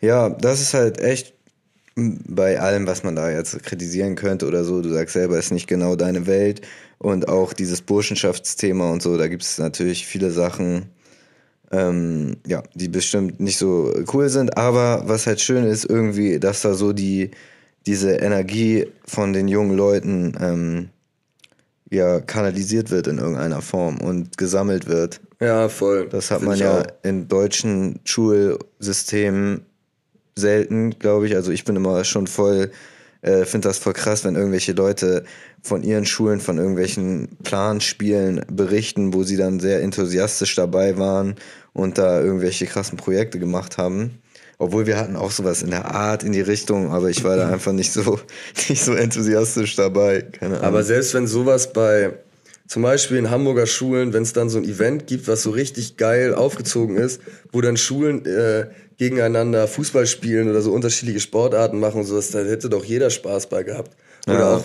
ja, 0.00 0.28
das 0.28 0.60
ist 0.60 0.74
halt 0.74 1.00
echt 1.00 1.34
bei 1.96 2.60
allem, 2.60 2.86
was 2.86 3.04
man 3.04 3.14
da 3.14 3.30
jetzt 3.30 3.62
kritisieren 3.62 4.16
könnte 4.16 4.46
oder 4.46 4.64
so. 4.64 4.82
Du 4.82 4.90
sagst 4.90 5.14
selber, 5.14 5.38
ist 5.38 5.52
nicht 5.52 5.68
genau 5.68 5.94
deine 5.96 6.26
Welt. 6.26 6.60
Und 6.98 7.28
auch 7.28 7.52
dieses 7.52 7.82
Burschenschaftsthema 7.82 8.90
und 8.90 9.02
so, 9.02 9.16
da 9.16 9.28
gibt 9.28 9.42
es 9.42 9.58
natürlich 9.58 10.06
viele 10.06 10.30
Sachen, 10.30 10.86
ähm, 11.70 12.36
ja, 12.46 12.62
die 12.74 12.88
bestimmt 12.88 13.40
nicht 13.40 13.58
so 13.58 13.92
cool 14.12 14.28
sind. 14.28 14.56
Aber 14.56 15.02
was 15.06 15.26
halt 15.26 15.40
schön 15.40 15.64
ist, 15.64 15.84
irgendwie, 15.84 16.40
dass 16.40 16.62
da 16.62 16.74
so 16.74 16.92
die, 16.92 17.30
diese 17.86 18.12
Energie 18.16 18.88
von 19.06 19.32
den 19.32 19.46
jungen 19.48 19.76
Leuten 19.76 20.34
ähm, 20.40 20.88
ja, 21.90 22.20
kanalisiert 22.20 22.90
wird 22.90 23.06
in 23.06 23.18
irgendeiner 23.18 23.62
Form 23.62 23.98
und 23.98 24.36
gesammelt 24.36 24.88
wird. 24.88 25.20
Ja, 25.44 25.68
voll. 25.68 26.08
Das 26.08 26.30
hat 26.30 26.38
Find 26.38 26.50
man 26.50 26.58
ja 26.58 26.80
auch. 26.80 26.86
in 27.02 27.28
deutschen 27.28 28.00
Schulsystemen 28.04 29.66
selten, 30.36 30.98
glaube 30.98 31.26
ich. 31.26 31.36
Also 31.36 31.52
ich 31.52 31.64
bin 31.64 31.76
immer 31.76 32.04
schon 32.04 32.26
voll, 32.26 32.70
äh, 33.22 33.44
finde 33.44 33.68
das 33.68 33.78
voll 33.78 33.92
krass, 33.92 34.24
wenn 34.24 34.34
irgendwelche 34.34 34.72
Leute 34.72 35.24
von 35.62 35.82
ihren 35.82 36.06
Schulen, 36.06 36.40
von 36.40 36.58
irgendwelchen 36.58 37.36
Planspielen 37.42 38.44
berichten, 38.50 39.14
wo 39.14 39.22
sie 39.22 39.36
dann 39.36 39.60
sehr 39.60 39.82
enthusiastisch 39.82 40.54
dabei 40.54 40.98
waren 40.98 41.36
und 41.72 41.98
da 41.98 42.20
irgendwelche 42.20 42.66
krassen 42.66 42.98
Projekte 42.98 43.38
gemacht 43.38 43.78
haben. 43.78 44.20
Obwohl 44.58 44.86
wir 44.86 44.96
hatten 44.96 45.16
auch 45.16 45.32
sowas 45.32 45.62
in 45.62 45.70
der 45.70 45.94
Art, 45.94 46.22
in 46.22 46.32
die 46.32 46.40
Richtung, 46.40 46.92
aber 46.92 47.10
ich 47.10 47.24
war 47.24 47.36
da 47.36 47.48
einfach 47.52 47.72
nicht 47.72 47.92
so, 47.92 48.20
nicht 48.68 48.82
so 48.82 48.94
enthusiastisch 48.94 49.76
dabei. 49.76 50.22
Keine 50.22 50.56
Ahnung. 50.56 50.66
Aber 50.66 50.82
selbst 50.82 51.14
wenn 51.14 51.26
sowas 51.26 51.72
bei, 51.72 52.12
zum 52.66 52.82
Beispiel 52.82 53.18
in 53.18 53.30
Hamburger 53.30 53.66
Schulen, 53.66 54.12
wenn 54.12 54.22
es 54.22 54.32
dann 54.32 54.48
so 54.48 54.58
ein 54.58 54.64
Event 54.64 55.06
gibt, 55.06 55.28
was 55.28 55.42
so 55.42 55.50
richtig 55.50 55.96
geil 55.96 56.34
aufgezogen 56.34 56.96
ist, 56.96 57.20
wo 57.52 57.60
dann 57.60 57.76
Schulen 57.76 58.24
äh, 58.24 58.66
gegeneinander 58.96 59.68
Fußball 59.68 60.06
spielen 60.06 60.48
oder 60.48 60.62
so 60.62 60.72
unterschiedliche 60.72 61.20
Sportarten 61.20 61.78
machen 61.78 62.00
und 62.00 62.06
sowas, 62.06 62.30
da 62.30 62.38
hätte 62.40 62.68
doch 62.70 62.84
jeder 62.84 63.10
Spaß 63.10 63.48
bei 63.48 63.62
gehabt. 63.64 63.96
Oder 64.26 64.38
Ja. 64.38 64.56
auch, 64.56 64.64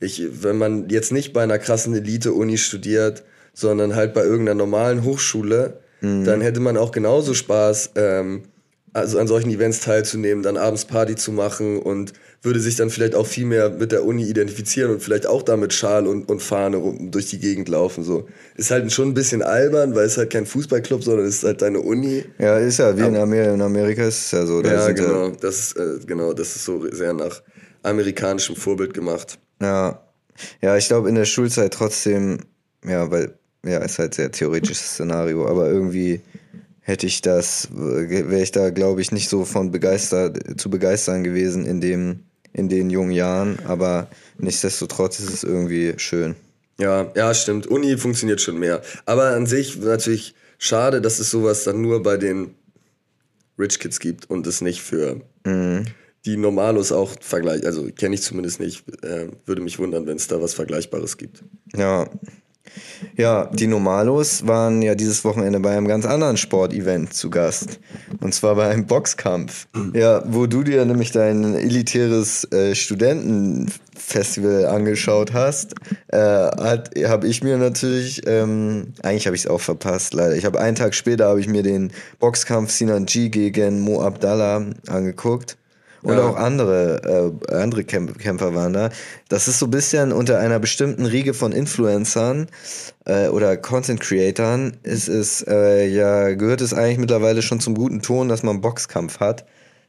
ich, 0.00 0.22
wenn 0.42 0.58
man 0.58 0.88
jetzt 0.88 1.12
nicht 1.12 1.32
bei 1.32 1.42
einer 1.42 1.58
krassen 1.58 1.94
Elite-Uni 1.94 2.58
studiert, 2.58 3.22
sondern 3.52 3.94
halt 3.94 4.12
bei 4.12 4.22
irgendeiner 4.24 4.58
normalen 4.58 5.04
Hochschule, 5.04 5.80
dann 6.02 6.40
hätte 6.40 6.60
man 6.60 6.76
auch 6.76 6.92
genauso 6.92 7.32
Spaß, 7.34 7.92
ähm, 7.96 8.42
also 8.96 9.18
an 9.18 9.26
solchen 9.26 9.50
Events 9.50 9.80
teilzunehmen, 9.80 10.42
dann 10.42 10.56
abends 10.56 10.86
Party 10.86 11.16
zu 11.16 11.30
machen 11.30 11.78
und 11.78 12.14
würde 12.40 12.60
sich 12.60 12.76
dann 12.76 12.88
vielleicht 12.88 13.14
auch 13.14 13.26
viel 13.26 13.44
mehr 13.44 13.68
mit 13.68 13.92
der 13.92 14.04
Uni 14.04 14.24
identifizieren 14.24 14.90
und 14.90 15.02
vielleicht 15.02 15.26
auch 15.26 15.42
da 15.42 15.58
mit 15.58 15.74
Schal 15.74 16.06
und, 16.06 16.30
und 16.30 16.42
Fahne 16.42 16.78
rum, 16.78 17.10
durch 17.10 17.26
die 17.28 17.38
Gegend 17.38 17.68
laufen. 17.68 18.04
So. 18.04 18.26
Ist 18.56 18.70
halt 18.70 18.90
schon 18.90 19.08
ein 19.08 19.14
bisschen 19.14 19.42
albern, 19.42 19.94
weil 19.94 20.06
es 20.06 20.16
halt 20.16 20.30
kein 20.30 20.46
Fußballclub, 20.46 21.04
sondern 21.04 21.26
es 21.26 21.36
ist 21.36 21.44
halt 21.44 21.60
deine 21.60 21.80
Uni. 21.80 22.24
ja, 22.38 22.56
ist 22.56 22.78
ja 22.78 22.96
wie 22.96 23.02
in 23.02 23.16
Amerika, 23.16 23.52
in 23.52 23.60
Amerika 23.60 24.02
ist 24.04 24.26
es 24.26 24.30
ja 24.30 24.46
so. 24.46 24.62
Ja, 24.62 24.90
genau. 24.90 25.28
Das 25.28 25.58
ist, 25.58 25.76
äh, 25.76 25.98
genau. 26.06 26.32
Das 26.32 26.56
ist 26.56 26.64
so 26.64 26.90
sehr 26.90 27.12
nach 27.12 27.42
amerikanischem 27.82 28.56
Vorbild 28.56 28.94
gemacht. 28.94 29.38
Ja, 29.60 30.00
ja, 30.62 30.76
ich 30.76 30.88
glaube 30.88 31.10
in 31.10 31.16
der 31.16 31.26
Schulzeit 31.26 31.74
trotzdem, 31.74 32.38
ja, 32.82 33.10
weil, 33.10 33.34
ja, 33.64 33.78
ist 33.78 33.98
halt 33.98 34.14
sehr 34.14 34.30
theoretisches 34.30 34.92
Szenario, 34.92 35.46
aber 35.46 35.68
irgendwie 35.70 36.22
hätte 36.86 37.08
ich 37.08 37.20
das, 37.20 37.68
wäre 37.72 38.42
ich 38.42 38.52
da, 38.52 38.70
glaube 38.70 39.00
ich, 39.00 39.10
nicht 39.10 39.28
so 39.28 39.44
von 39.44 39.72
begeistert, 39.72 40.60
zu 40.60 40.70
begeistern 40.70 41.24
gewesen 41.24 41.66
in 41.66 41.80
dem, 41.80 42.20
in 42.52 42.68
den 42.68 42.90
jungen 42.90 43.10
Jahren, 43.10 43.58
aber 43.66 44.06
nichtsdestotrotz 44.38 45.18
ist 45.18 45.30
es 45.30 45.42
irgendwie 45.42 45.94
schön. 45.96 46.36
Ja, 46.78 47.10
ja, 47.16 47.34
stimmt. 47.34 47.66
Uni 47.66 47.96
funktioniert 47.96 48.40
schon 48.40 48.58
mehr. 48.58 48.82
Aber 49.04 49.30
an 49.30 49.46
sich 49.46 49.78
natürlich 49.78 50.36
schade, 50.58 51.00
dass 51.00 51.18
es 51.18 51.28
sowas 51.28 51.64
dann 51.64 51.80
nur 51.80 52.04
bei 52.04 52.16
den 52.18 52.54
Rich 53.58 53.80
Kids 53.80 53.98
gibt 53.98 54.30
und 54.30 54.46
es 54.46 54.60
nicht 54.60 54.80
für 54.80 55.22
die 56.24 56.36
Normalos 56.36 56.92
auch 56.92 57.14
vergleicht. 57.20 57.64
Also 57.64 57.88
kenne 57.90 58.14
ich 58.14 58.22
zumindest 58.22 58.60
nicht. 58.60 58.84
Äh, 59.02 59.28
würde 59.44 59.62
mich 59.62 59.80
wundern, 59.80 60.06
wenn 60.06 60.16
es 60.16 60.28
da 60.28 60.40
was 60.40 60.54
Vergleichbares 60.54 61.16
gibt. 61.16 61.42
Ja. 61.74 62.08
Ja, 63.16 63.46
die 63.46 63.66
Normalos 63.66 64.46
waren 64.46 64.82
ja 64.82 64.94
dieses 64.94 65.24
Wochenende 65.24 65.60
bei 65.60 65.76
einem 65.76 65.88
ganz 65.88 66.04
anderen 66.06 66.36
Sportevent 66.36 67.14
zu 67.14 67.30
Gast. 67.30 67.78
Und 68.20 68.34
zwar 68.34 68.54
bei 68.56 68.68
einem 68.68 68.86
Boxkampf. 68.86 69.66
Ja, 69.92 70.22
wo 70.26 70.46
du 70.46 70.62
dir 70.62 70.84
nämlich 70.84 71.12
dein 71.12 71.54
elitäres 71.54 72.44
äh, 72.52 72.74
Studentenfestival 72.74 74.66
angeschaut 74.66 75.32
hast, 75.32 75.74
äh, 76.08 76.18
habe 76.18 77.26
ich 77.26 77.42
mir 77.42 77.58
natürlich, 77.58 78.22
ähm, 78.26 78.94
eigentlich 79.02 79.26
habe 79.26 79.36
ich 79.36 79.44
es 79.44 79.50
auch 79.50 79.60
verpasst, 79.60 80.14
leider. 80.14 80.36
Ich 80.36 80.44
habe 80.44 80.60
einen 80.60 80.76
Tag 80.76 80.94
später 80.94 81.26
habe 81.26 81.40
ich 81.40 81.48
mir 81.48 81.62
den 81.62 81.92
Boxkampf 82.18 82.70
Sinan 82.70 83.06
G 83.06 83.28
gegen 83.28 83.80
Mo 83.80 84.02
Abdallah 84.02 84.66
angeguckt. 84.88 85.56
Und 86.06 86.18
Ja. 86.18 86.22
auch 86.28 86.36
andere, 86.36 87.34
äh, 87.50 87.52
andere 87.54 87.82
Kämp 87.82 88.16
Kämpfer 88.20 88.54
waren 88.54 88.72
da. 88.72 88.90
Das 89.28 89.48
ist 89.48 89.58
so 89.58 89.66
ein 89.66 89.72
bisschen 89.72 90.12
unter 90.12 90.38
einer 90.38 90.60
bestimmten 90.60 91.04
Riege 91.04 91.34
von 91.34 91.50
Influencern 91.50 92.46
äh, 93.06 93.26
oder 93.26 93.56
Content 93.56 93.98
Creatern 94.00 94.76
ist 94.84 95.08
es, 95.08 95.44
äh, 95.48 95.88
ja, 95.88 96.32
gehört 96.34 96.60
es 96.60 96.72
eigentlich 96.72 96.98
mittlerweile 96.98 97.42
schon 97.42 97.58
zum 97.58 97.74
guten 97.74 98.02
Ton, 98.02 98.28
dass 98.28 98.44
man 98.44 98.60
Boxkampf 98.60 99.18
hat. 99.18 99.46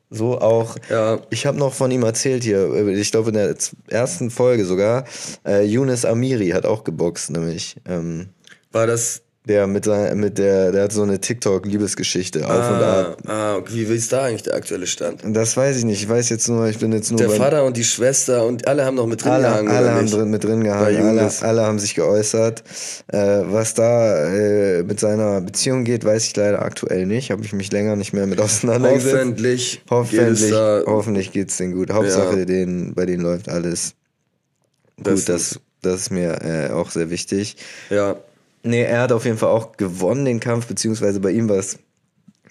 So 0.09 0.39
auch, 0.41 0.77
Ja. 0.89 1.19
ich 1.29 1.45
habe 1.45 1.59
noch 1.59 1.75
von 1.75 1.91
ihm 1.91 2.01
erzählt 2.01 2.43
hier, 2.43 2.61
äh, 2.73 2.93
ich 2.93 3.11
glaube 3.11 3.29
in 3.29 3.35
der 3.35 3.55
ersten 3.87 4.31
Folge 4.31 4.65
sogar, 4.65 5.03
äh, 5.45 5.63
Yunus 5.65 6.03
Amiri 6.03 6.49
hat 6.49 6.65
auch 6.65 6.83
geboxt, 6.83 7.29
nämlich. 7.29 7.75
Ähm, 7.87 8.29
War 8.71 8.87
das 8.87 9.21
Der 9.47 9.65
mit, 9.65 9.85
sein, 9.85 10.17
mit 10.19 10.37
der, 10.37 10.71
der 10.73 10.83
hat 10.83 10.91
so 10.91 11.03
eine 11.03 11.21
TikTok-Liebesgeschichte 11.21 12.45
auf 12.45 12.51
und 12.51 12.83
ab. 12.83 13.17
Ah, 13.27 13.55
ah, 13.57 13.61
wie 13.69 13.83
ist 13.83 14.11
da 14.11 14.25
eigentlich 14.25 14.43
der 14.43 14.55
aktuelle 14.55 14.87
Stand? 14.87 15.21
Das 15.25 15.55
weiß 15.55 15.77
ich 15.77 15.85
nicht. 15.85 16.01
Ich 16.03 16.09
weiß 16.09 16.29
jetzt 16.29 16.49
nur, 16.49 16.67
ich 16.67 16.79
bin 16.79 16.91
jetzt 16.91 17.11
nur. 17.11 17.17
Der 17.17 17.29
Vater 17.29 17.63
und 17.63 17.77
die 17.77 17.85
Schwester 17.85 18.45
und 18.45 18.67
alle 18.67 18.83
haben 18.83 18.95
noch 18.95 19.07
mit 19.07 19.23
drin 19.23 19.31
alle, 19.31 19.43
gehangen. 19.47 19.67
alle 19.69 19.91
haben 19.93 20.07
drin, 20.11 20.29
mit 20.29 20.43
drin 20.43 20.63
gehangen, 20.63 21.01
alle, 21.05 21.31
alle 21.41 21.61
haben 21.61 21.79
sich 21.79 21.95
geäußert. 21.95 22.63
Äh, 23.07 23.17
was 23.45 23.73
da 23.73 24.25
äh, 24.33 24.83
mit 24.83 24.99
seiner 24.99 25.39
Beziehung 25.39 25.85
geht, 25.85 26.03
weiß 26.03 26.25
ich 26.25 26.35
leider 26.35 26.61
aktuell 26.61 27.05
nicht. 27.05 27.31
Habe 27.31 27.43
ich 27.45 27.53
mich 27.53 27.71
länger 27.71 27.95
nicht 27.95 28.11
mehr 28.13 28.27
mit 28.27 28.41
auseinandergesetzt. 28.41 29.15
Hoffentlich, 29.15 29.81
geht 29.81 30.21
es 30.21 30.51
Hoffentlich, 30.51 30.53
hoffentlich 30.87 31.31
geht's 31.31 31.57
denen 31.57 31.73
gut. 31.73 31.91
Hauptsache, 31.91 32.39
Ja. 32.39 32.45
denen, 32.45 32.93
bei 32.95 33.05
denen 33.05 33.23
läuft 33.23 33.47
alles 33.49 33.93
Das 34.97 35.19
gut. 35.21 35.29
Das, 35.29 35.41
ist- 35.53 35.59
das 35.83 36.01
ist 36.01 36.11
mir 36.11 36.41
äh, 36.43 36.71
auch 36.71 36.89
sehr 36.89 37.09
wichtig. 37.11 37.55
ja, 37.89 38.15
Nee, 38.67 38.83
er 38.83 39.01
hat 39.01 39.11
auf 39.11 39.25
jeden 39.25 39.37
Fall 39.37 39.49
auch 39.49 39.77
gewonnen 39.77 40.25
den 40.25 40.39
Kampf, 40.39 40.67
beziehungsweise 40.67 41.19
bei 41.19 41.31
ihm 41.31 41.49
war 41.49 41.57
es 41.57 41.79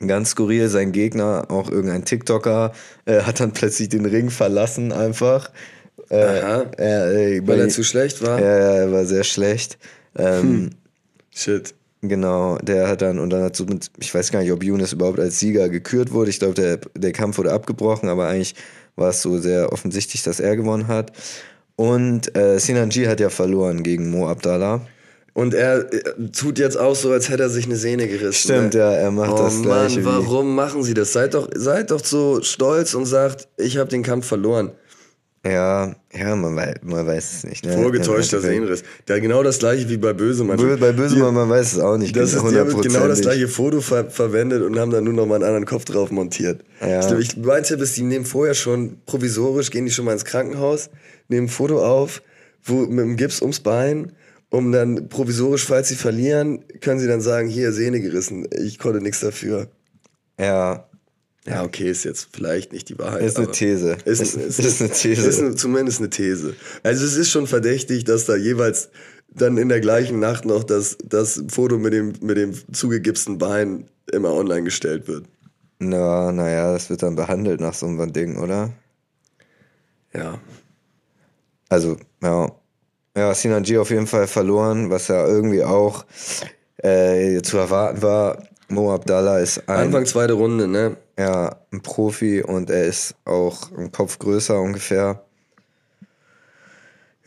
ganz 0.05 0.31
skurril. 0.31 0.69
Sein 0.69 0.93
Gegner, 0.93 1.47
auch 1.49 1.71
irgendein 1.71 2.05
TikToker, 2.05 2.73
äh, 3.05 3.23
hat 3.23 3.41
dann 3.41 3.53
plötzlich 3.53 3.89
den 3.89 4.07
Ring 4.07 4.31
verlassen 4.31 4.93
einfach. 4.93 5.51
Äh, 6.09 6.17
Aha. 6.17 6.63
äh, 6.79 7.47
weil 7.47 7.61
er 7.61 7.69
zu 7.69 7.83
schlecht 7.83 8.23
war. 8.23 8.41
Ja, 8.41 8.59
ja, 8.59 8.75
er 8.75 8.93
war 8.93 9.05
sehr 9.05 9.25
schlecht. 9.25 9.79
Ähm, 10.17 10.71
Shit. 11.35 11.75
Genau, 12.03 12.59
der 12.59 12.89
hat 12.89 13.03
dann, 13.03 13.19
und 13.19 13.31
dann 13.31 13.43
hat 13.43 13.57
so 13.57 13.65
mit, 13.65 13.91
ich 13.99 14.15
weiß 14.15 14.31
gar 14.31 14.41
nicht, 14.41 14.53
ob 14.53 14.63
Younes 14.63 14.93
überhaupt 14.93 15.19
als 15.19 15.39
Sieger 15.39 15.69
gekürt 15.69 16.13
wurde. 16.13 16.31
Ich 16.31 16.39
glaube, 16.39 16.55
der, 16.55 16.79
der 16.95 17.13
Kampf 17.13 17.39
wurde 17.39 17.53
abgebrochen, 17.53 18.09
aber 18.09 18.29
eigentlich 18.29 18.55
war 18.97 19.11
es 19.11 19.23
so 19.23 19.39
sehr 19.39 19.73
offensichtlich, 19.73 20.23
dass 20.23 20.41
er 20.41 20.57
gewonnen 20.57 20.89
hat. 20.89 21.13
Und 21.75 22.37
äh, 22.37 22.59
Sinan 22.59 22.89
G 22.91 23.09
hat 23.09 23.21
ja 23.21 23.29
verloren 23.29 23.83
gegen 23.83 24.11
Mo 24.11 24.29
Abdallah. 24.29 24.81
Und 25.37 25.53
er 25.53 25.93
äh, 25.93 26.01
tut 26.33 26.59
jetzt 26.59 26.79
auch 26.79 26.97
so, 26.97 27.11
als 27.13 27.29
hätte 27.29 27.43
er 27.43 27.51
sich 27.51 27.67
eine 27.67 27.77
Sehne 27.77 28.09
gerissen. 28.09 28.33
Stimmt, 28.49 28.73
ne? 28.73 28.81
ja, 28.81 28.93
er 28.93 29.11
macht 29.11 29.33
oh 29.35 29.37
das 29.37 29.61
Gleiche. 29.61 30.01
Mann, 30.01 30.23
wie- 30.23 30.27
warum 30.27 30.55
machen 30.55 30.83
sie 30.83 30.95
das? 30.95 31.13
Seid 31.13 31.35
doch, 31.35 31.51
seid 31.55 31.91
doch 31.91 32.03
so 32.03 32.41
stolz 32.43 32.95
und 32.95 33.05
sagt, 33.05 33.47
ich 33.59 33.77
habe 33.77 33.91
den 33.91 34.03
Kampf 34.03 34.27
verloren. 34.27 34.71
Ja, 35.45 35.95
ja, 36.13 36.35
man 36.35 36.57
weiß, 36.57 36.77
man 36.83 37.07
weiß 37.07 37.33
es 37.35 37.45
nicht. 37.45 37.67
Ne? 37.67 37.75
Vorgetäuschter. 37.75 38.41
Sehnenriss. 38.41 38.83
Der 39.07 39.21
genau 39.21 39.43
das 39.43 39.59
gleiche 39.59 39.87
wie 39.91 39.99
bei 39.99 40.13
Bösemann. 40.15 40.59
Bö- 40.59 40.77
Bei 40.79 40.91
Bösemann, 40.93 41.35
man 41.35 41.49
weiß 41.51 41.75
es 41.75 41.79
auch 41.81 41.99
nicht. 41.99 42.17
Das 42.17 42.33
ist, 42.33 42.43
die 42.43 42.57
haben 42.59 42.81
genau 42.81 43.07
das 43.07 43.21
gleiche 43.21 43.47
Foto 43.47 43.81
ver 43.83 44.11
verwendet 44.11 44.63
und 44.63 44.77
haben 44.79 44.91
dann 44.91 45.05
nur 45.05 45.13
noch 45.13 45.27
mal 45.27 45.37
einen 45.37 45.45
anderen 45.45 45.67
Kopf 45.67 45.85
drauf 45.85 46.11
montiert. 46.11 46.63
Ja. 46.81 46.99
Ich, 47.01 47.07
glaub, 47.09 47.21
ich 47.21 47.37
mein 47.37 47.63
Tipp 47.63 47.81
ist, 47.83 47.95
die 47.97 48.03
nehmen 48.03 48.25
vorher 48.25 48.55
schon 48.55 48.97
provisorisch, 49.05 49.71
gehen 49.71 49.85
die 49.85 49.93
schon 49.93 50.07
mal 50.07 50.15
ins 50.15 50.25
Krankenhaus, 50.25 50.89
nehmen 51.29 51.47
ein 51.47 51.51
Foto 51.51 51.85
auf, 51.85 52.23
wo, 52.65 52.87
mit 52.87 52.99
dem 53.05 53.17
Gips 53.17 53.41
ums 53.43 53.61
Bein, 53.61 54.13
um 54.51 54.73
dann 54.73 55.09
provisorisch, 55.09 55.65
falls 55.65 55.89
sie 55.89 55.97
verlieren, 55.97 56.65
können 56.81 57.01
sie 57.01 57.07
dann 57.09 57.21
sagen, 57.21 57.49
hier, 57.49 57.73
Sehne 57.73 58.01
gerissen, 58.01 58.47
ich 58.57 58.79
konnte 58.79 59.01
nichts 59.01 59.21
dafür. 59.21 59.69
Ja, 60.39 60.89
Ja, 61.47 61.63
okay, 61.65 61.91
ist 61.91 62.05
jetzt 62.05 62.29
vielleicht 62.33 62.73
nicht 62.73 62.89
die 62.89 62.99
Wahrheit. 62.99 63.23
Ist 63.23 63.39
eine 63.39 63.51
These. 63.51 63.97
Ist, 64.05 64.21
Ist- 64.21 64.35
ist, 64.37 64.59
ist 64.59 64.81
eine 64.83 64.91
These. 64.91 65.29
Ist 65.29 65.41
eine, 65.41 65.55
zumindest 65.55 66.01
eine 66.01 66.11
These. 66.11 66.55
Also 66.83 67.05
es 67.05 67.17
ist 67.17 67.31
schon 67.31 67.47
verdächtig, 67.47 68.05
dass 68.05 68.25
da 68.27 68.35
jeweils 68.37 68.91
dann 69.33 69.57
in 69.59 69.69
der 69.69 69.81
gleichen 69.81 70.19
Nacht 70.19 70.45
noch 70.45 70.65
das, 70.65 70.97
das 71.05 71.43
Foto 71.49 71.79
mit 71.79 71.93
dem, 71.93 72.15
mit 72.21 72.37
dem 72.37 72.53
zugegipsten 72.73 73.39
Bein 73.39 73.87
immer 74.13 74.33
online 74.33 74.63
gestellt 74.65 75.09
wird. 75.09 75.27
na, 75.79 76.33
naja, 76.33 76.73
das 76.73 76.89
wird 76.91 77.03
dann 77.03 77.17
behandelt 77.17 77.61
nach 77.61 77.75
so 77.75 77.87
einem 77.87 78.13
Ding, 78.13 78.37
oder? 78.39 78.73
Ja. 80.15 80.41
Also, 81.69 81.97
ja. 82.23 82.51
Ja, 83.17 83.35
Sinan 83.35 83.63
G 83.63 83.79
auf 83.79 83.91
jeden 83.91 84.07
Fall 84.07 84.27
verloren, 84.27 84.91
was 84.91 85.09
ja 85.09 85.27
irgendwie 85.27 85.65
auch 85.65 86.05
äh, 86.77 87.41
zu 87.41 87.57
erwarten 87.57 88.03
war. 88.03 88.43
Mo 88.69 88.93
Abdallah 88.93 89.39
ist 89.39 89.69
ein, 89.69 89.87
Anfang 89.87 90.07
zweite 90.07 90.35
Runde, 90.35 90.69
ne? 90.69 90.97
ja, 91.19 91.57
ein 91.73 91.83
Profi 91.83 92.43
und 92.43 92.71
er 92.71 92.85
ist 92.85 93.15
auch 93.25 93.71
ein 93.77 93.91
Kopf 93.93 94.19
größer 94.19 94.61
ungefähr. 94.61 95.23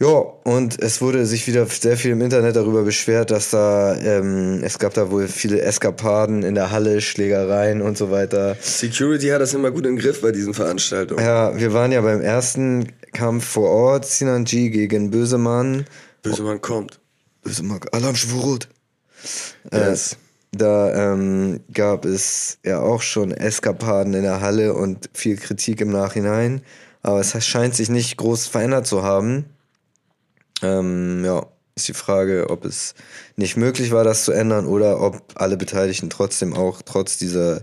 Ja, 0.01 0.07
und 0.07 0.81
es 0.81 1.01
wurde 1.01 1.25
sich 1.25 1.45
wieder 1.47 1.65
sehr 1.65 1.97
viel 1.97 2.11
im 2.11 2.21
Internet 2.21 2.55
darüber 2.55 2.83
beschwert, 2.83 3.31
dass 3.31 3.49
da, 3.49 3.97
ähm, 3.97 4.61
es 4.63 4.79
gab 4.79 4.93
da 4.93 5.11
wohl 5.11 5.27
viele 5.27 5.61
Eskapaden 5.61 6.43
in 6.43 6.55
der 6.55 6.71
Halle, 6.71 7.01
Schlägereien 7.01 7.81
und 7.81 7.97
so 7.97 8.09
weiter. 8.09 8.55
Security 8.61 9.27
hat 9.27 9.41
das 9.41 9.53
immer 9.53 9.71
gut 9.71 9.85
im 9.85 9.97
Griff 9.97 10.21
bei 10.21 10.31
diesen 10.31 10.53
Veranstaltungen. 10.53 11.21
Ja, 11.21 11.57
wir 11.57 11.73
waren 11.73 11.91
ja 11.91 11.99
beim 11.99 12.21
ersten 12.21 12.87
Kampf 13.11 13.45
vor 13.45 13.69
Ort, 13.69 14.05
Sinan 14.05 14.45
G 14.45 14.69
gegen 14.69 15.11
Bösemann. 15.11 15.85
Bösemann 16.21 16.61
kommt. 16.61 16.99
Bösemann, 17.41 17.79
Alarm 17.91 18.15
Schwurut. 18.15 18.69
Yes. 19.71 20.17
Da 20.51 21.13
ähm, 21.13 21.59
gab 21.73 22.05
es 22.05 22.57
ja 22.65 22.79
auch 22.79 23.01
schon 23.01 23.31
Eskapaden 23.31 24.13
in 24.13 24.23
der 24.23 24.41
Halle 24.41 24.73
und 24.73 25.09
viel 25.13 25.37
Kritik 25.37 25.81
im 25.81 25.91
Nachhinein. 25.91 26.61
Aber 27.01 27.19
es 27.19 27.45
scheint 27.45 27.75
sich 27.75 27.89
nicht 27.89 28.17
groß 28.17 28.47
verändert 28.47 28.87
zu 28.87 29.03
haben. 29.03 29.45
Ähm, 30.61 31.23
ja, 31.23 31.45
ist 31.75 31.87
die 31.87 31.93
Frage, 31.93 32.47
ob 32.49 32.65
es 32.65 32.95
nicht 33.35 33.57
möglich 33.57 33.91
war, 33.91 34.03
das 34.03 34.25
zu 34.25 34.31
ändern 34.31 34.65
oder 34.65 35.01
ob 35.01 35.21
alle 35.35 35.55
Beteiligten 35.55 36.09
trotzdem 36.09 36.53
auch 36.53 36.81
trotz 36.81 37.17
dieser 37.17 37.61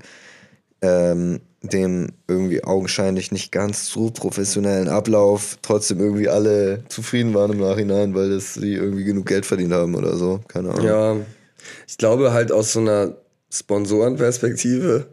ähm, 0.82 1.40
dem 1.62 2.08
irgendwie 2.28 2.62
augenscheinlich 2.62 3.32
nicht 3.32 3.50
ganz 3.50 3.88
so 3.88 4.10
professionellen 4.10 4.88
Ablauf 4.88 5.58
trotzdem 5.62 5.98
irgendwie 6.00 6.28
alle 6.28 6.84
zufrieden 6.88 7.34
waren 7.34 7.52
im 7.52 7.58
Nachhinein, 7.58 8.14
weil 8.14 8.30
das 8.30 8.54
sie 8.54 8.74
irgendwie 8.74 9.04
genug 9.04 9.26
Geld 9.26 9.46
verdient 9.46 9.72
haben 9.72 9.94
oder 9.94 10.16
so. 10.16 10.40
Keine 10.48 10.70
Ahnung. 10.70 10.84
Ja, 10.84 11.16
ich 11.88 11.98
glaube 11.98 12.32
halt 12.32 12.52
aus 12.52 12.72
so 12.72 12.80
einer 12.80 13.16
Sponsorenperspektive 13.50 15.06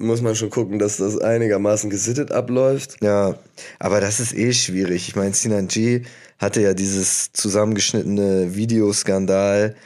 muss 0.00 0.22
man 0.22 0.34
schon 0.34 0.50
gucken, 0.50 0.78
dass 0.78 0.96
das 0.96 1.18
einigermaßen 1.18 1.90
gesittet 1.90 2.32
abläuft. 2.32 2.96
Ja, 3.02 3.36
aber 3.78 4.00
das 4.00 4.18
ist 4.18 4.34
eh 4.34 4.52
schwierig. 4.52 5.08
Ich 5.08 5.14
meine, 5.14 5.34
Sinan 5.34 5.68
G 5.68 6.04
hatte 6.38 6.62
ja 6.62 6.72
dieses 6.72 7.32
zusammengeschnittene 7.32 8.54
Videoskandal, 8.54 9.76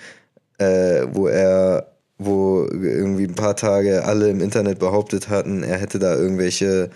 äh, 0.58 1.06
wo 1.10 1.26
er, 1.26 1.93
wo 2.18 2.66
irgendwie 2.70 3.24
ein 3.24 3.34
paar 3.34 3.56
Tage 3.56 4.04
alle 4.04 4.30
im 4.30 4.40
Internet 4.40 4.78
behauptet 4.78 5.28
hatten, 5.28 5.62
er 5.62 5.78
hätte 5.78 5.98
da 5.98 6.14
irgendwelche 6.14 6.90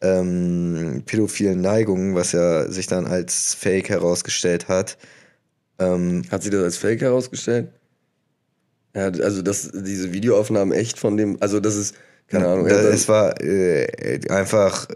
ähm, 0.00 1.02
pädophilen 1.06 1.60
Neigungen, 1.60 2.14
was 2.14 2.32
ja 2.32 2.70
sich 2.70 2.86
dann 2.86 3.06
als 3.06 3.54
Fake 3.54 3.88
herausgestellt 3.88 4.68
hat. 4.68 4.98
Ähm, 5.78 6.22
Hat 6.30 6.42
sie 6.42 6.50
das 6.50 6.62
als 6.62 6.76
Fake 6.76 7.00
herausgestellt? 7.00 7.68
Ja, 8.94 9.08
also 9.08 9.42
das, 9.42 9.70
diese 9.72 10.12
Videoaufnahmen 10.12 10.76
echt 10.76 10.98
von 10.98 11.16
dem, 11.16 11.36
also 11.40 11.60
das 11.60 11.76
ist, 11.76 11.94
keine 12.28 12.48
Ahnung. 12.48 12.64
hat 12.64 12.72
es 12.72 13.08
war 13.08 13.40
äh, 13.40 14.20
einfach 14.30 14.88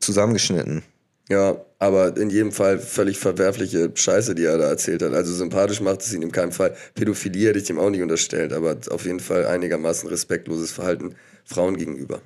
zusammengeschnitten. 0.00 0.82
Ja, 1.28 1.56
aber 1.78 2.16
in 2.16 2.30
jedem 2.30 2.52
Fall 2.52 2.78
völlig 2.78 3.18
verwerfliche 3.18 3.90
Scheiße, 3.94 4.34
die 4.34 4.44
er 4.44 4.56
da 4.56 4.68
erzählt 4.68 5.02
hat. 5.02 5.12
Also 5.12 5.34
sympathisch 5.34 5.80
macht 5.82 6.00
es 6.00 6.12
ihn 6.14 6.22
in 6.22 6.32
keinem 6.32 6.52
Fall. 6.52 6.74
Pädophilie 6.94 7.48
hätte 7.50 7.58
ich 7.58 7.68
ihm 7.68 7.78
auch 7.78 7.90
nicht 7.90 8.00
unterstellt, 8.02 8.52
aber 8.54 8.76
auf 8.90 9.04
jeden 9.04 9.20
Fall 9.20 9.46
einigermaßen 9.46 10.08
respektloses 10.08 10.72
Verhalten 10.72 11.14
Frauen 11.44 11.76
gegenüber. 11.76 12.20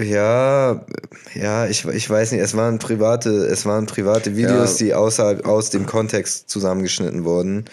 Ja, 0.00 0.86
ja, 1.34 1.66
ich, 1.66 1.84
ich 1.84 2.08
weiß 2.08 2.32
nicht, 2.32 2.40
es 2.40 2.56
waren 2.56 2.78
private, 2.78 3.30
es 3.46 3.66
waren 3.66 3.86
private 3.86 4.36
Videos, 4.36 4.78
Ja. 4.78 4.86
die 4.86 4.94
außerhalb 4.94 5.44
aus 5.46 5.70
dem 5.70 5.86
Kontext 5.86 6.48
zusammengeschnitten 6.48 7.24
wurden. 7.24 7.64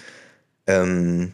Ähm, 0.65 1.31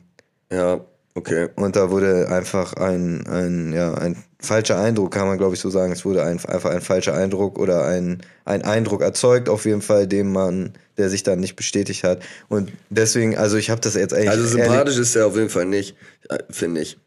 Ja, 0.51 0.81
okay. 1.15 1.47
und 1.55 1.75
da 1.75 1.89
wurde 1.89 2.27
einfach 2.29 2.73
ein, 2.73 3.25
ein, 3.25 3.73
ja, 3.73 3.93
ein 3.95 4.17
falscher 4.43 4.79
Eindruck, 4.79 5.11
kann 5.11 5.27
man 5.27 5.37
glaube 5.37 5.55
ich 5.55 5.61
so 5.61 5.69
sagen. 5.69 5.91
Es 5.93 6.05
wurde 6.05 6.23
ein, 6.23 6.43
einfach 6.45 6.69
ein 6.69 6.81
falscher 6.81 7.15
Eindruck 7.15 7.57
oder 7.57 7.85
ein, 7.85 8.21
ein 8.45 8.63
Eindruck 8.63 9.01
erzeugt, 9.01 9.49
auf 9.49 9.65
jeden 9.65 9.81
Fall, 9.81 10.07
dem 10.07 10.31
man, 10.31 10.73
der 10.97 11.09
sich 11.09 11.23
dann 11.23 11.39
nicht 11.39 11.55
bestätigt 11.55 12.03
hat. 12.03 12.21
Und 12.49 12.71
deswegen, 12.89 13.37
also 13.37 13.57
ich 13.57 13.69
habe 13.69 13.81
das 13.81 13.95
jetzt 13.95 14.13
eigentlich. 14.13 14.29
Also 14.29 14.45
sympathisch 14.45 14.97
ist 14.97 15.15
er 15.15 15.27
auf 15.27 15.35
jeden 15.35 15.49
Fall 15.49 15.65
nicht, 15.65 15.95
äh, 16.29 16.39
finde 16.49 16.81
ich. 16.81 16.97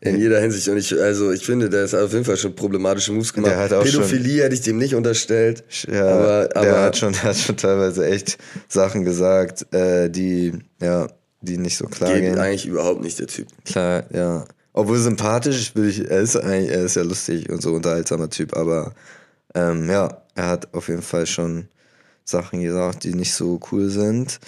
In 0.00 0.20
jeder 0.20 0.40
Hinsicht. 0.40 0.68
Und 0.68 0.76
ich, 0.76 0.96
also 0.96 1.32
ich 1.32 1.44
finde, 1.44 1.68
der 1.68 1.84
ist 1.84 1.94
auf 1.94 2.12
jeden 2.12 2.24
Fall 2.24 2.36
schon 2.36 2.54
problematische 2.54 3.10
Moves 3.10 3.32
gemacht. 3.32 3.50
Der 3.50 3.58
hat 3.58 3.72
auch 3.72 3.82
Pädophilie 3.82 4.44
hätte 4.44 4.54
ich 4.54 4.60
dem 4.60 4.78
nicht 4.78 4.94
unterstellt. 4.94 5.64
Ja, 5.90 6.06
aber, 6.06 6.48
aber 6.54 6.66
der 6.66 6.82
hat 6.82 6.96
schon, 6.96 7.12
der 7.14 7.22
hat 7.24 7.36
schon 7.36 7.56
teilweise 7.56 8.06
echt 8.06 8.38
Sachen 8.68 9.04
gesagt, 9.04 9.66
äh, 9.74 10.08
die, 10.08 10.52
ja, 10.80 11.08
die 11.40 11.58
nicht 11.58 11.76
so 11.76 11.86
klar 11.86 12.12
geht 12.14 12.22
gehen. 12.22 12.38
eigentlich 12.38 12.66
überhaupt 12.66 13.02
nicht 13.02 13.18
der 13.18 13.26
Typ. 13.26 13.48
Klar, 13.64 14.04
ja. 14.12 14.44
Obwohl 14.78 14.98
sympathisch, 14.98 15.74
will 15.74 15.88
ich, 15.88 16.08
er 16.08 16.20
ist 16.20 16.36
eigentlich, 16.36 16.70
er 16.70 16.84
ist 16.84 16.94
ja 16.94 17.02
lustig 17.02 17.50
und 17.50 17.60
so 17.60 17.74
unterhaltsamer 17.74 18.30
Typ, 18.30 18.56
aber 18.56 18.92
ähm, 19.56 19.90
ja, 19.90 20.22
er 20.36 20.46
hat 20.46 20.72
auf 20.72 20.86
jeden 20.86 21.02
Fall 21.02 21.26
schon 21.26 21.66
Sachen 22.24 22.62
gesagt, 22.62 23.02
die 23.02 23.12
nicht 23.12 23.34
so 23.34 23.58
cool 23.72 23.88
sind. 23.88 24.38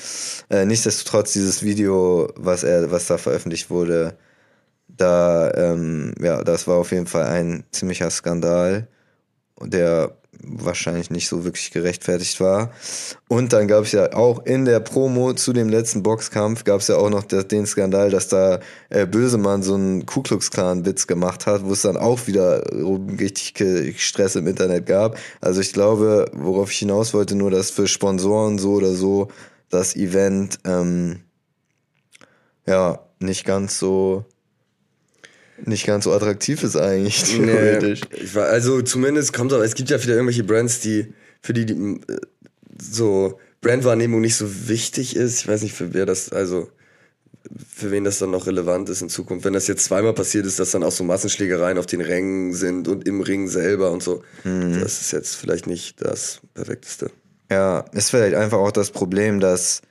Äh, 0.49 0.67
nichtsdestotrotz, 0.67 1.33
dieses 1.33 1.65
Video, 1.65 2.33
was 2.37 2.63
er, 2.63 2.93
was 2.93 3.09
da 3.09 3.19
veröffentlicht 3.19 3.71
wurde, 3.71 4.17
da, 4.87 5.51
ähm, 5.55 6.15
ja, 6.21 6.45
das 6.45 6.69
war 6.69 6.77
auf 6.77 6.93
jeden 6.93 7.09
Fall 7.09 7.25
ein 7.25 7.65
ziemlicher 7.73 8.09
Skandal, 8.09 8.87
der 9.61 10.17
wahrscheinlich 10.43 11.11
nicht 11.11 11.29
so 11.29 11.45
wirklich 11.45 11.71
gerechtfertigt 11.71 12.41
war. 12.41 12.73
Und 13.29 13.53
dann 13.53 13.69
gab 13.69 13.85
es 13.85 13.93
ja 13.93 14.13
auch 14.15 14.45
in 14.45 14.65
der 14.65 14.81
Promo 14.81 15.33
zu 15.35 15.53
dem 15.53 15.69
letzten 15.69 16.03
Boxkampf 16.03 16.65
gab 16.65 16.81
es 16.81 16.89
ja 16.89 16.97
auch 16.97 17.11
noch 17.11 17.25
den 17.25 17.67
Skandal, 17.67 18.11
dass 18.11 18.29
da 18.29 18.61
äh, 18.89 19.07
Bösemann 19.07 19.63
so 19.63 19.75
einen 19.75 20.07
Ku 20.07 20.23
Klux 20.23 20.51
Klan 20.51 20.85
Witz 20.87 21.07
gemacht 21.07 21.47
hat, 21.47 21.65
wo 21.65 21.73
es 21.73 21.83
dann 21.83 21.97
auch 21.97 22.27
wieder 22.27 22.65
richtig 23.19 24.03
Stress 24.03 24.37
im 24.37 24.47
Internet 24.47 24.87
gab. 24.87 25.19
Also 25.41 25.61
ich 25.61 25.73
glaube, 25.73 26.31
worauf 26.33 26.71
ich 26.71 26.79
hinaus 26.79 27.15
wollte, 27.15 27.35
nur 27.35 27.51
dass 27.51 27.71
für 27.71 27.87
Sponsoren 27.87 28.59
so 28.59 28.73
oder 28.73 28.93
so 28.93 29.29
das 29.69 29.95
Event 29.95 30.59
ähm, 30.65 31.21
ja 32.67 33.01
nicht 33.19 33.45
ganz 33.45 33.79
so 33.79 34.25
nicht 35.65 35.87
ganz 35.87 36.05
so 36.05 36.13
attraktiv 36.13 36.63
ist 36.63 36.77
eigentlich, 36.77 37.23
theoretisch. 37.37 38.01
Nee, 38.11 38.41
also 38.41 38.83
zumindest 38.83 39.33
kommt 39.33 39.53
aber, 39.53 39.65
es 39.65 39.75
gibt 39.75 39.91
ja 39.91 40.03
wieder 40.03 40.15
irgendwelche 40.15 40.45
Brands, 40.45 40.81
die, 40.81 41.13
für 41.41 41.53
die, 41.53 41.67
die 41.67 41.75
äh, 41.75 42.19
so 42.81 43.39
Brandwahrnehmung 43.61 44.21
nicht 44.21 44.37
so 44.37 44.69
wichtig 44.69 45.17
ist. 45.17 45.41
Ich 45.41 45.49
weiß 45.49 45.63
nicht, 45.63 45.75
für 45.75 45.93
wer 45.93 46.07
das, 46.07 46.33
also 46.33 46.69
für 47.69 47.91
wen 47.91 48.05
das 48.05 48.19
dann 48.19 48.31
noch 48.31 48.47
relevant 48.47 48.89
ist 48.89 49.03
in 49.03 49.09
Zukunft. 49.09 49.45
Wenn 49.45 49.53
das 49.53 49.67
jetzt 49.67 49.85
zweimal 49.85 50.13
passiert 50.13 50.47
ist, 50.47 50.59
dass 50.59 50.71
dann 50.71 50.83
auch 50.83 50.93
so 50.93 51.05
Massenschlägereien 51.05 51.79
auf 51.79 51.87
den 51.87 52.01
Rängen 52.01 52.53
sind 52.53 52.89
und 52.89 53.07
im 53.07 53.21
Ring 53.21 53.49
selber 53.49 53.91
und 53.91 54.03
so. 54.03 54.23
Mhm. 54.45 54.81
Das 54.81 55.01
ist 55.01 55.13
jetzt 55.13 55.37
vielleicht 55.37 55.67
nicht 55.67 56.03
das 56.03 56.41
Perfekteste. 56.55 57.11
Ja, 57.51 57.81
ist 57.93 58.11
vielleicht 58.11 58.37
einfach 58.37 58.59
auch 58.59 58.73
das 58.73 58.91
Problem, 58.91 59.41
dass, 59.41 59.83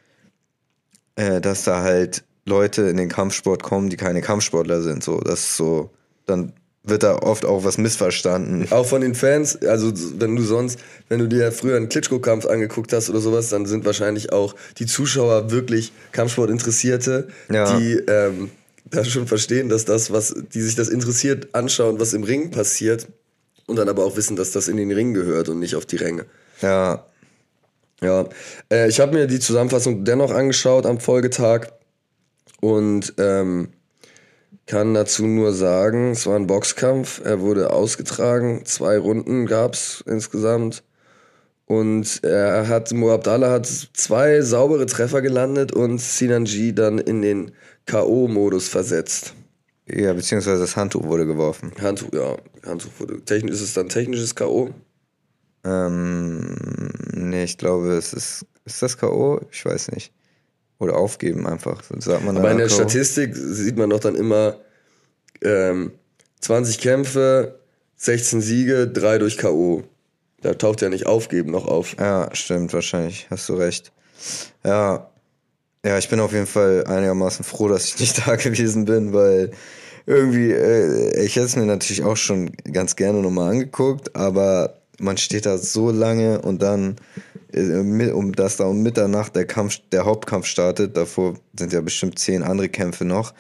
äh, 1.16 1.42
dass 1.42 1.64
da 1.64 1.82
halt 1.82 2.24
Leute 2.50 2.84
in 2.84 2.98
den 2.98 3.08
Kampfsport 3.08 3.64
kommen, 3.64 3.90
die 3.90 3.98
keine 3.98 4.22
Kampfsportler 4.22 4.82
sind. 4.82 5.04
So, 5.04 5.20
das 5.20 5.40
ist 5.40 5.58
so, 5.58 5.90
dann 6.26 6.54
wird 6.84 7.04
da 7.04 7.16
oft 7.18 7.46
auch 7.46 7.64
was 7.64 7.78
missverstanden. 7.78 8.68
Auch 8.72 8.86
von 8.86 9.02
den 9.02 9.16
Fans, 9.16 9.62
also 9.64 9.92
wenn 10.18 10.36
du 10.36 10.44
sonst, 10.44 10.80
wenn 11.08 11.20
du 11.20 11.28
dir 11.28 11.52
früher 11.52 11.78
einen 11.78 11.90
Klitschko-Kampf 11.90 12.46
angeguckt 12.46 12.92
hast 12.94 13.10
oder 13.10 13.20
sowas, 13.20 13.50
dann 13.50 13.66
sind 13.66 13.86
wahrscheinlich 13.86 14.32
auch 14.32 14.56
die 14.78 14.86
Zuschauer 14.86 15.52
wirklich 15.52 15.92
Kampfsport-Interessierte, 16.12 17.28
ja. 17.52 17.78
die 17.78 17.94
ähm, 18.08 18.50
da 18.86 19.06
schon 19.06 19.28
verstehen, 19.28 19.70
dass 19.70 19.86
das, 19.86 20.12
was, 20.12 20.34
die 20.54 20.62
sich 20.62 20.76
das 20.76 20.90
interessiert, 20.90 21.54
anschauen, 21.54 22.00
was 22.00 22.14
im 22.14 22.24
Ring 22.24 22.52
passiert 22.52 23.08
und 23.68 23.76
dann 23.76 23.88
aber 23.90 24.04
auch 24.04 24.18
wissen, 24.18 24.36
dass 24.36 24.52
das 24.52 24.68
in 24.68 24.78
den 24.78 24.92
Ring 24.92 25.14
gehört 25.14 25.50
und 25.50 25.60
nicht 25.60 25.76
auf 25.76 25.86
die 25.86 25.98
Ränge. 25.98 26.26
Ja. 26.62 27.06
Ja, 28.02 28.30
äh, 28.72 28.88
ich 28.88 29.02
habe 29.02 29.14
mir 29.14 29.28
die 29.28 29.40
Zusammenfassung 29.40 30.06
dennoch 30.06 30.32
angeschaut 30.32 30.86
am 30.86 31.02
Folgetag 31.02 31.68
und 32.62 33.13
ähm, 33.17 33.69
kann 34.65 34.93
dazu 34.93 35.26
nur 35.26 35.54
sagen, 35.54 36.12
es 36.12 36.28
war 36.28 36.36
ein 36.36 36.48
Boxkampf, 36.48 37.22
er 37.24 37.41
wurde 37.41 37.74
ausgetragen, 37.74 38.65
zwei 38.65 38.98
Runden 38.98 39.45
gab 39.45 39.74
es 39.74 40.04
insgesamt. 40.06 40.84
Und 41.65 42.24
er 42.24 42.67
hat, 42.67 42.91
Moabdallah 42.91 43.52
hat 43.52 43.67
zwei 43.67 44.41
saubere 44.41 44.88
Treffer 44.88 45.22
gelandet 45.22 45.72
und 45.72 46.00
Sinanji 46.00 46.74
dann 46.74 46.98
in 46.98 47.22
den 47.22 47.52
K.O.-Modus 47.86 48.69
versetzt. 48.69 49.36
Ja, 49.88 50.13
beziehungsweise 50.13 50.62
das 50.62 50.76
Handtuch 50.76 51.04
wurde 51.04 51.26
geworfen. 51.26 51.72
Handtuch, 51.82 52.13
ja. 52.13 52.38
Handtuch 52.65 52.91
wurde. 53.00 53.22
Technisch, 53.22 53.56
ist 53.56 53.62
es 53.62 53.74
dann 53.74 53.89
technisches 53.89 54.36
K.O.? 54.36 54.69
Ähm, 55.63 56.56
nee, 57.13 57.43
ich 57.43 57.58
glaube, 57.58 57.93
es 57.93 58.13
ist. 58.13 58.45
Ist 58.65 58.82
das 58.82 58.98
K.O.? 58.98 59.41
Ich 59.52 59.65
weiß 59.65 59.91
nicht. 59.91 60.12
Oder 60.80 60.96
aufgeben 60.96 61.46
einfach. 61.46 61.84
Sagt 61.98 62.24
man 62.24 62.38
Aber 62.38 62.52
in 62.52 62.58
der 62.58 62.70
Statistik 62.70 63.36
sieht 63.36 63.78
man 63.78 63.89
doch 63.89 64.00
dann 64.00 64.15
immer 64.15 64.56
ähm, 65.42 65.92
20 66.39 66.80
Kämpfe, 66.80 67.60
16 67.98 68.42
Siege, 68.42 68.88
3 68.88 69.18
durch 69.18 69.38
K.O. 69.38 69.84
Da 70.42 70.54
taucht 70.54 70.82
ja 70.82 70.88
nicht 70.89 71.06
aufgeben 71.06 71.52
noch 71.52 71.68
auf. 71.68 71.98
Ja, 72.00 72.30
stimmt, 72.34 72.74
wahrscheinlich. 72.74 73.28
Hast 73.30 73.50
du 73.50 73.56
recht. 73.56 73.92
Ja. 74.63 75.10
Ja, 75.86 75.98
ich 75.98 76.10
bin 76.10 76.20
auf 76.20 76.34
jeden 76.34 76.48
Fall 76.48 76.86
einigermaßen 76.86 77.46
froh, 77.46 77.68
dass 77.68 77.86
ich 77.86 78.00
nicht 78.00 78.18
da 78.28 78.36
gewesen 78.36 78.86
bin, 78.86 79.13
weil 79.13 79.52
irgendwie, 80.06 80.52
äh, 80.52 81.24
ich 81.24 81.36
hätte 81.36 81.46
es 81.46 81.56
mir 81.56 81.65
natürlich 81.65 82.04
auch 82.04 82.18
schon 82.18 82.52
ganz 82.72 82.96
gerne 82.96 83.22
nochmal 83.22 83.52
angeguckt, 83.52 84.15
aber 84.15 84.80
man 85.00 85.18
steht 85.18 85.46
da 85.46 85.58
so 85.58 85.92
lange 85.92 86.42
und 86.42 86.62
dann 86.62 86.96
um 87.54 88.32
dass 88.34 88.58
da 88.58 88.66
um 88.66 88.82
Mitternacht 88.82 89.36
der 89.36 89.46
Kampf, 89.46 89.80
der 89.92 90.06
Hauptkampf 90.06 90.46
startet. 90.46 90.96
Davor 90.96 91.36
sind 91.58 91.74
ja 91.74 91.82
bestimmt 91.82 92.20
zehn 92.20 92.44
andere 92.44 92.70
Kämpfe 92.70 93.06
noch. 93.06 93.34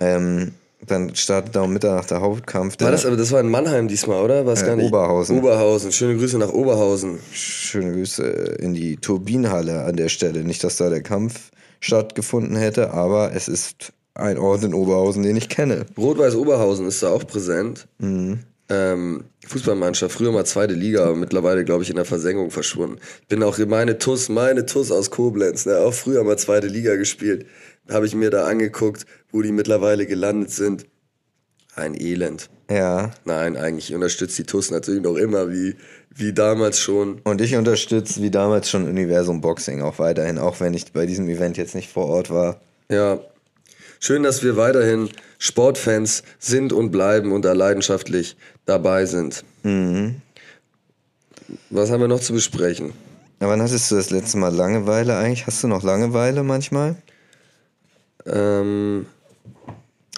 Ähm, 0.00 0.52
dann 0.86 1.14
startet 1.14 1.56
da 1.56 1.62
um 1.62 1.72
Mitternacht 1.72 2.10
der 2.10 2.20
Hauptkampf. 2.20 2.76
War 2.80 2.90
das 2.90 3.06
aber, 3.06 3.16
das 3.16 3.32
war 3.32 3.40
in 3.40 3.48
Mannheim 3.48 3.88
diesmal, 3.88 4.22
oder? 4.22 4.46
War 4.46 4.56
äh, 4.56 4.66
gar 4.66 4.76
nicht? 4.76 4.88
Oberhausen. 4.88 5.38
Oberhausen. 5.38 5.92
Schöne 5.92 6.16
Grüße 6.16 6.38
nach 6.38 6.52
Oberhausen. 6.52 7.18
Schöne 7.32 7.92
Grüße 7.92 8.24
in 8.24 8.74
die 8.74 8.96
Turbinenhalle 8.96 9.84
an 9.84 9.96
der 9.96 10.08
Stelle. 10.08 10.44
Nicht, 10.44 10.62
dass 10.64 10.76
da 10.76 10.90
der 10.90 11.02
Kampf 11.02 11.50
stattgefunden 11.80 12.56
hätte, 12.56 12.92
aber 12.92 13.32
es 13.32 13.48
ist 13.48 13.92
ein 14.14 14.38
Ort 14.38 14.64
in 14.64 14.74
Oberhausen, 14.74 15.22
den 15.22 15.36
ich 15.36 15.48
kenne. 15.48 15.86
Rot-Weiß 15.96 16.36
Oberhausen 16.36 16.86
ist 16.86 17.02
da 17.02 17.10
auch 17.10 17.26
präsent. 17.26 17.86
Mhm 17.98 18.40
ähm, 18.68 19.24
Fußballmannschaft, 19.46 20.16
früher 20.16 20.32
mal 20.32 20.44
zweite 20.44 20.74
Liga, 20.74 21.04
aber 21.04 21.16
mittlerweile, 21.16 21.64
glaube 21.64 21.84
ich, 21.84 21.90
in 21.90 21.96
der 21.96 22.04
Versenkung 22.04 22.50
verschwunden. 22.50 22.98
Ich 23.22 23.28
bin 23.28 23.42
auch 23.42 23.58
meine 23.58 23.98
TUS, 23.98 24.28
meine 24.28 24.66
TUS 24.66 24.90
aus 24.90 25.10
Koblenz, 25.10 25.66
ne, 25.66 25.78
auch 25.78 25.94
früher 25.94 26.24
mal 26.24 26.36
zweite 26.36 26.66
Liga 26.66 26.96
gespielt. 26.96 27.46
Habe 27.88 28.06
ich 28.06 28.14
mir 28.14 28.30
da 28.30 28.46
angeguckt, 28.46 29.06
wo 29.30 29.42
die 29.42 29.52
mittlerweile 29.52 30.06
gelandet 30.06 30.50
sind. 30.50 30.86
Ein 31.76 31.94
Elend. 31.94 32.48
Ja. 32.70 33.12
Nein, 33.24 33.56
eigentlich 33.56 33.94
unterstützt 33.94 34.36
die 34.38 34.44
TUS 34.44 34.70
natürlich 34.70 35.02
noch 35.02 35.14
immer, 35.14 35.50
wie, 35.52 35.76
wie 36.12 36.32
damals 36.32 36.80
schon. 36.80 37.20
Und 37.22 37.40
ich 37.40 37.54
unterstütze 37.54 38.20
wie 38.22 38.30
damals 38.30 38.68
schon 38.70 38.88
Universum 38.88 39.40
Boxing 39.40 39.82
auch 39.82 39.98
weiterhin, 39.98 40.38
auch 40.38 40.58
wenn 40.58 40.74
ich 40.74 40.92
bei 40.92 41.06
diesem 41.06 41.28
Event 41.28 41.56
jetzt 41.56 41.74
nicht 41.76 41.92
vor 41.92 42.06
Ort 42.06 42.30
war. 42.30 42.60
Ja. 42.90 43.20
Schön, 44.00 44.22
dass 44.22 44.42
wir 44.42 44.56
weiterhin 44.56 45.10
Sportfans 45.38 46.22
sind 46.38 46.72
und 46.72 46.90
bleiben 46.90 47.32
und 47.32 47.44
da 47.44 47.52
leidenschaftlich 47.52 48.36
dabei 48.64 49.06
sind. 49.06 49.44
Mhm. 49.62 50.20
Was 51.70 51.90
haben 51.90 52.00
wir 52.00 52.08
noch 52.08 52.20
zu 52.20 52.32
besprechen? 52.32 52.92
Ja, 53.40 53.48
wann 53.48 53.60
hattest 53.62 53.90
du 53.90 53.96
das 53.96 54.10
letzte 54.10 54.38
Mal 54.38 54.54
Langeweile 54.54 55.16
eigentlich? 55.16 55.46
Hast 55.46 55.62
du 55.62 55.68
noch 55.68 55.82
Langeweile 55.82 56.42
manchmal? 56.42 56.96
Ähm. 58.26 59.06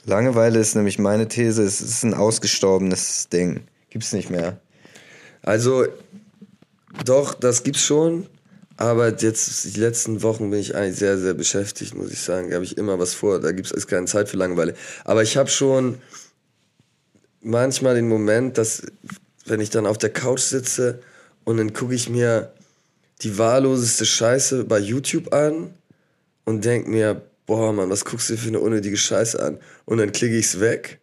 Langeweile 0.07 0.59
ist 0.59 0.75
nämlich 0.75 0.99
meine 0.99 1.29
These, 1.29 1.62
es 1.62 1.83
ist 1.83 2.03
ein 2.03 2.14
ausgestorbenes 2.14 3.29
Ding. 3.29 3.61
Gibt's 3.91 4.12
nicht 4.12 4.31
mehr. 4.31 4.59
Also, 5.43 5.85
doch, 7.05 7.35
das 7.35 7.62
gibt's 7.62 7.83
schon. 7.83 8.27
Aber 8.79 9.09
jetzt, 9.09 9.75
die 9.75 9.81
letzten 9.81 10.23
Wochen 10.23 10.51
bin 10.51 10.61
ich 10.61 10.77
eigentlich 10.77 10.97
sehr, 10.97 11.19
sehr 11.19 11.35
beschäftigt, 11.35 11.97
muss 11.97 12.12
ich 12.12 12.21
sagen. 12.21 12.49
Da 12.49 12.55
habe 12.55 12.64
ich 12.64 12.79
immer 12.79 12.97
was 13.01 13.12
vor. 13.12 13.41
Da 13.41 13.51
gibt 13.51 13.73
es 13.73 13.87
keine 13.88 14.07
Zeit 14.07 14.29
für 14.29 14.37
Langeweile. 14.37 14.75
Aber 15.05 15.25
ich 15.25 15.37
habe 15.37 15.51
schon 15.51 15.99
manchmal 17.41 17.97
den 17.97 18.07
Moment, 18.07 18.57
dass, 18.57 18.83
wenn 19.47 19.61
ich 19.61 19.71
dann 19.71 19.85
auf 19.85 19.99
der 19.99 20.11
Couch 20.11 20.43
sitze 20.43 21.01
und 21.43 21.57
dann 21.57 21.73
gucke 21.73 21.93
ich 21.93 22.09
mir 22.09 22.53
die 23.23 23.37
wahlloseste 23.37 24.07
Scheiße 24.07 24.62
bei 24.62 24.79
YouTube 24.79 25.35
an 25.35 25.75
und 26.45 26.64
denke 26.64 26.88
mir, 26.88 27.21
boah, 27.47 27.73
Mann, 27.73 27.91
was 27.91 28.05
guckst 28.05 28.31
du 28.31 28.37
für 28.37 28.47
eine 28.47 28.61
unnötige 28.61 28.97
Scheiße 28.97 29.43
an? 29.43 29.59
Und 29.87 29.99
dann 29.99 30.12
klicke 30.12 30.37
ich 30.37 30.47
es 30.47 30.61
weg 30.61 31.01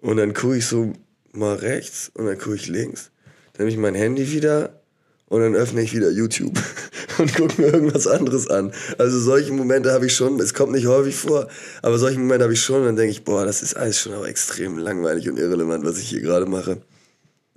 und 0.00 0.16
dann 0.16 0.34
gucke 0.34 0.56
ich 0.56 0.66
so 0.66 0.92
mal 1.30 1.54
rechts 1.54 2.10
und 2.14 2.26
dann 2.26 2.36
gucke 2.36 2.56
ich 2.56 2.66
links. 2.66 3.12
Dann 3.52 3.66
nehme 3.66 3.70
ich 3.70 3.80
mein 3.80 3.94
Handy 3.94 4.32
wieder 4.32 4.80
und 5.28 5.40
dann 5.40 5.54
öffne 5.54 5.82
ich 5.82 5.94
wieder 5.94 6.10
YouTube 6.10 6.58
und 7.18 7.34
gucke 7.34 7.60
mir 7.60 7.68
irgendwas 7.68 8.06
anderes 8.06 8.48
an. 8.48 8.72
Also 8.98 9.18
solche 9.18 9.52
Momente 9.52 9.92
habe 9.92 10.06
ich 10.06 10.14
schon, 10.14 10.38
es 10.40 10.54
kommt 10.54 10.72
nicht 10.72 10.86
häufig 10.86 11.16
vor, 11.16 11.48
aber 11.82 11.98
solche 11.98 12.18
Momente 12.18 12.44
habe 12.44 12.54
ich 12.54 12.62
schon 12.62 12.80
und 12.80 12.86
dann 12.86 12.96
denke 12.96 13.12
ich, 13.12 13.24
boah, 13.24 13.44
das 13.44 13.62
ist 13.62 13.76
alles 13.76 14.00
schon 14.00 14.12
aber 14.12 14.28
extrem 14.28 14.78
langweilig 14.78 15.28
und 15.28 15.38
irrelevant, 15.38 15.84
was 15.84 15.98
ich 15.98 16.08
hier 16.08 16.20
gerade 16.20 16.46
mache. 16.46 16.78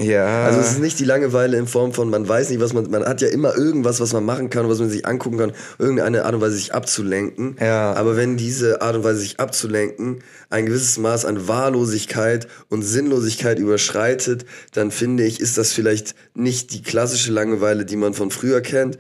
Ja. 0.02 0.46
Also 0.46 0.62
es 0.62 0.72
ist 0.72 0.80
nicht 0.80 0.98
die 1.00 1.06
Langeweile 1.06 1.58
in 1.58 1.68
Form 1.68 1.92
von, 1.92 2.10
man 2.10 2.28
weiß 2.28 2.50
nicht, 2.50 2.62
was 2.62 2.72
man, 2.72 2.90
man 2.90 3.04
hat 3.04 3.20
ja 3.22 3.28
immer 3.28 3.56
irgendwas, 3.56 4.00
was 4.00 4.14
man 4.14 4.24
machen 4.24 4.50
kann, 4.50 4.70
was 4.70 4.80
man 4.80 4.90
sich 4.90 5.06
angucken 5.06 5.38
kann, 5.38 5.52
irgendeine 5.78 6.24
Art 6.24 6.36
und 6.36 6.42
Weise 6.42 6.56
sich 6.56 6.74
abzulenken. 6.74 7.58
Ja. 7.60 7.94
Aber 7.94 8.16
wenn 8.16 8.38
diese 8.38 8.82
Art 8.82 8.96
und 8.96 9.04
Weise 9.04 9.20
sich 9.20 9.42
abzulenken 9.42 10.24
ein 10.50 10.66
gewisses 10.66 10.98
Maß 10.98 11.26
an 11.26 11.50
Wahllosigkeit 11.50 12.48
und 12.70 12.82
Sinnlosigkeit 12.84 13.60
überschreitet, 13.60 14.46
dann 14.74 14.92
finde 14.92 15.26
ich, 15.26 15.42
ist 15.42 15.58
das 15.58 15.74
vielleicht 15.74 16.16
nicht 16.34 16.74
die 16.74 16.82
klassische 16.82 17.34
Langeweile, 17.34 17.84
die 17.84 17.98
man 17.98 18.14
von 18.14 18.32
früher 18.32 18.62
kennt, 18.62 18.98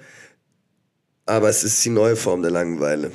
aber 1.25 1.47
es 1.47 1.63
ist 1.63 1.83
die 1.85 1.91
neue 1.91 2.17
Form 2.17 2.41
der 2.41 2.51
Langeweile. 2.51 3.11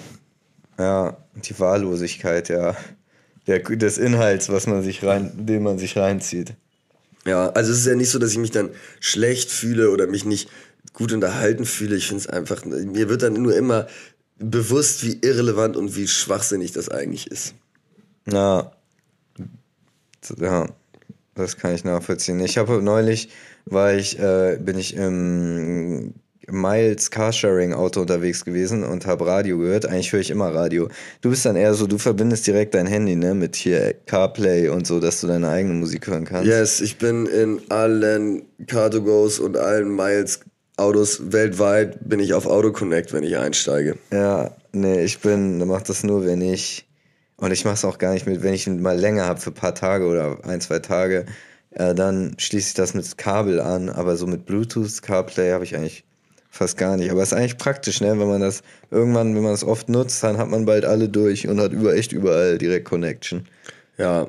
Ja, 0.79 1.19
die 1.35 1.59
Wahllosigkeit, 1.61 2.49
ja. 2.49 2.75
Der, 3.47 3.59
des 3.59 3.99
Inhalts, 3.99 4.49
was 4.49 4.67
man 4.67 4.83
sich 4.83 5.05
rein, 5.05 5.33
den 5.35 5.63
man 5.63 5.79
sich 5.79 5.99
reinzieht. 5.99 6.55
Ja, 7.27 7.49
also 7.51 7.73
es 7.73 7.79
ist 7.79 7.87
ja 7.87 7.95
nicht 7.95 8.11
so, 8.11 8.19
dass 8.19 8.33
ich 8.33 8.39
mich 8.39 8.51
dann 8.51 8.71
schlecht 9.01 9.51
fühle 9.51 9.91
oder 9.91 10.07
mich 10.07 10.25
nicht 10.25 10.49
gut 10.93 11.13
unterhalten 11.13 11.65
fühle. 11.65 11.97
Ich 11.97 12.07
finde 12.07 12.23
es 12.23 12.27
einfach, 12.27 12.65
mir 12.65 13.09
wird 13.09 13.23
dann 13.23 13.35
nur 13.35 13.57
immer 13.57 13.87
bewusst, 14.39 15.05
wie 15.05 15.19
irrelevant 15.23 15.77
und 15.77 15.97
wie 15.97 16.07
schwachsinnig 16.07 16.73
das 16.73 16.89
eigentlich 16.89 17.31
ist. 17.31 17.55
Ja. 18.31 18.73
Ja. 20.39 20.69
das 21.35 21.57
kann 21.57 21.75
ich 21.75 21.85
nachvollziehen. 21.85 22.41
Ich 22.41 22.59
habe 22.59 22.83
neulich, 22.83 23.29
war 23.67 23.95
ich, 23.95 24.19
äh, 24.19 24.59
bin 24.61 24.79
ich 24.79 24.95
im 24.97 26.15
Miles 26.51 27.11
Carsharing 27.11 27.73
Auto 27.73 28.01
unterwegs 28.01 28.45
gewesen 28.45 28.85
und 28.85 29.07
habe 29.07 29.27
Radio 29.27 29.59
gehört. 29.59 29.87
Eigentlich 29.87 30.13
höre 30.13 30.21
ich 30.21 30.31
immer 30.31 30.55
Radio. 30.55 30.89
Du 31.21 31.31
bist 31.31 31.45
dann 31.45 31.57
eher 31.57 31.75
so, 31.75 31.87
du 31.87 31.99
verbindest 31.99 32.47
direkt 32.47 32.75
dein 32.75 32.87
Handy, 32.87 33.17
ne, 33.17 33.35
mit 33.35 33.57
hier 33.57 33.95
CarPlay 34.07 34.69
und 34.69 34.87
so, 34.87 35.01
dass 35.01 35.21
du 35.21 35.27
deine 35.27 35.49
eigene 35.49 35.75
Musik 35.75 36.07
hören 36.07 36.25
kannst. 36.25 36.47
Yes, 36.47 36.81
ich 36.81 36.99
bin 36.99 37.27
in 37.27 37.61
allen 37.71 38.43
Car2Gos 38.67 39.41
und 39.41 39.57
allen 39.57 39.95
Miles 39.95 40.41
Autos 40.77 41.33
weltweit 41.33 42.09
bin 42.09 42.19
ich 42.19 42.35
auf 42.35 42.47
AutoConnect, 42.47 43.13
wenn 43.13 43.23
ich 43.23 43.37
einsteige. 43.37 43.97
Ja, 44.13 44.51
nee, 44.73 45.05
ich 45.05 45.21
bin, 45.21 45.65
mach 45.67 45.83
das 45.83 46.03
nur, 46.03 46.27
wenn 46.27 46.41
ich 46.41 46.87
und 47.37 47.53
ich 47.53 47.65
mache 47.65 47.75
es 47.75 47.85
auch 47.85 47.99
gar 47.99 48.13
nicht 48.13 48.27
mit, 48.27 48.43
wenn 48.43 48.55
ich 48.55 48.67
mal 48.67 48.99
länger 48.99 49.27
habe 49.27 49.41
für 49.41 49.51
ein 49.51 49.55
paar 49.55 49.75
Tage 49.75 50.07
oder 50.07 50.39
ein, 50.45 50.61
zwei 50.61 50.79
Tage, 50.79 51.27
äh, 51.71 51.95
dann 51.95 52.35
schließe 52.39 52.69
ich 52.69 52.75
das 52.75 52.95
mit 52.95 53.19
Kabel 53.19 53.61
an, 53.61 53.89
aber 53.89 54.17
so 54.17 54.27
mit 54.27 54.47
Bluetooth 54.47 55.03
CarPlay 55.03 55.51
habe 55.53 55.65
ich 55.65 55.77
eigentlich 55.77 56.05
fast 56.55 56.79
gar 56.79 56.97
nicht. 56.97 57.11
Aber 57.11 57.23
es 57.23 57.33
ist 57.33 57.39
eigentlich 57.39 57.59
praktisch, 57.59 58.01
ne? 58.01 58.19
wenn 58.19 58.29
man 58.29 58.41
das 58.41 58.63
irgendwann, 58.91 59.35
wenn 59.35 59.43
man 59.43 59.53
es 59.53 59.65
oft 59.65 59.89
nutzt, 59.89 60.23
dann 60.23 60.39
hat 60.39 60.49
man 60.49 60.65
bald 60.65 60.85
alle 60.85 61.09
durch 61.09 61.49
und 61.49 61.61
hat 61.61 61.73
über 61.73 61.95
echt 61.95 62.13
überall 62.13 62.59
direkt 62.59 62.87
Connection. 62.87 63.47
Ja, 63.99 64.29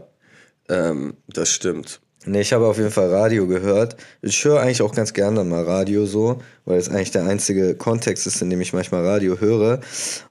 ähm, 0.69 1.13
das 1.27 1.51
stimmt. 1.51 2.01
Ne, 2.25 2.41
ich 2.41 2.53
habe 2.53 2.65
auf 2.65 2.77
jeden 2.77 2.89
Fall 2.89 3.13
Radio 3.13 3.45
gehört. 3.45 3.97
Ich 4.23 4.43
höre 4.43 4.59
eigentlich 4.59 4.81
auch 4.81 4.95
ganz 4.95 5.13
gerne 5.13 5.43
mal 5.43 5.63
Radio 5.63 6.07
so, 6.07 6.41
weil 6.65 6.79
es 6.79 6.89
eigentlich 6.89 7.11
der 7.11 7.25
einzige 7.25 7.75
Kontext 7.75 8.25
ist, 8.25 8.41
in 8.41 8.49
dem 8.49 8.61
ich 8.61 8.73
manchmal 8.73 9.05
Radio 9.05 9.39
höre. 9.39 9.79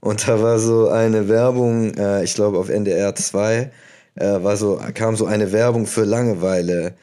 Und 0.01 0.27
da 0.27 0.43
war 0.43 0.59
so 0.59 0.89
eine 0.89 1.29
Werbung, 1.29 1.95
äh, 1.95 2.25
ich 2.25 2.35
glaube 2.35 2.59
auf 2.59 2.69
NDR 2.69 3.15
2, 3.15 3.71
äh, 4.17 4.25
war 4.25 4.57
so, 4.57 4.81
kam 4.95 5.15
so 5.15 5.27
eine 5.27 5.53
Werbung 5.53 5.87
für 5.87 6.03
Langeweile. 6.05 6.95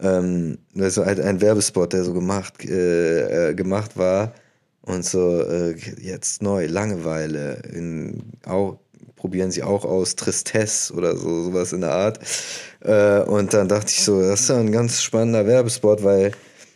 Ähm, 0.00 0.58
also 0.78 1.02
ein, 1.02 1.20
ein 1.20 1.40
Werbespot, 1.40 1.92
der 1.92 2.04
so 2.04 2.12
gemacht, 2.12 2.64
äh, 2.64 3.50
äh, 3.50 3.54
gemacht 3.54 3.96
war. 3.96 4.32
Und 4.82 5.04
so, 5.04 5.42
äh, 5.42 5.74
jetzt 6.00 6.42
neu, 6.42 6.66
Langeweile. 6.66 7.62
In, 7.72 8.22
auch, 8.44 8.78
probieren 9.16 9.50
sie 9.50 9.62
auch 9.62 9.84
aus, 9.84 10.14
Tristesse 10.14 10.94
oder 10.94 11.16
so, 11.16 11.44
sowas 11.44 11.72
in 11.72 11.80
der 11.80 11.92
Art. 11.92 12.20
Äh, 12.80 13.22
und 13.22 13.52
dann 13.52 13.68
dachte 13.68 13.90
ich 13.90 14.02
so, 14.04 14.20
das 14.20 14.42
ist 14.42 14.48
ja 14.50 14.58
ein 14.58 14.70
ganz 14.72 15.02
spannender 15.02 15.46
Werbespot, 15.46 16.04
weil 16.04 16.32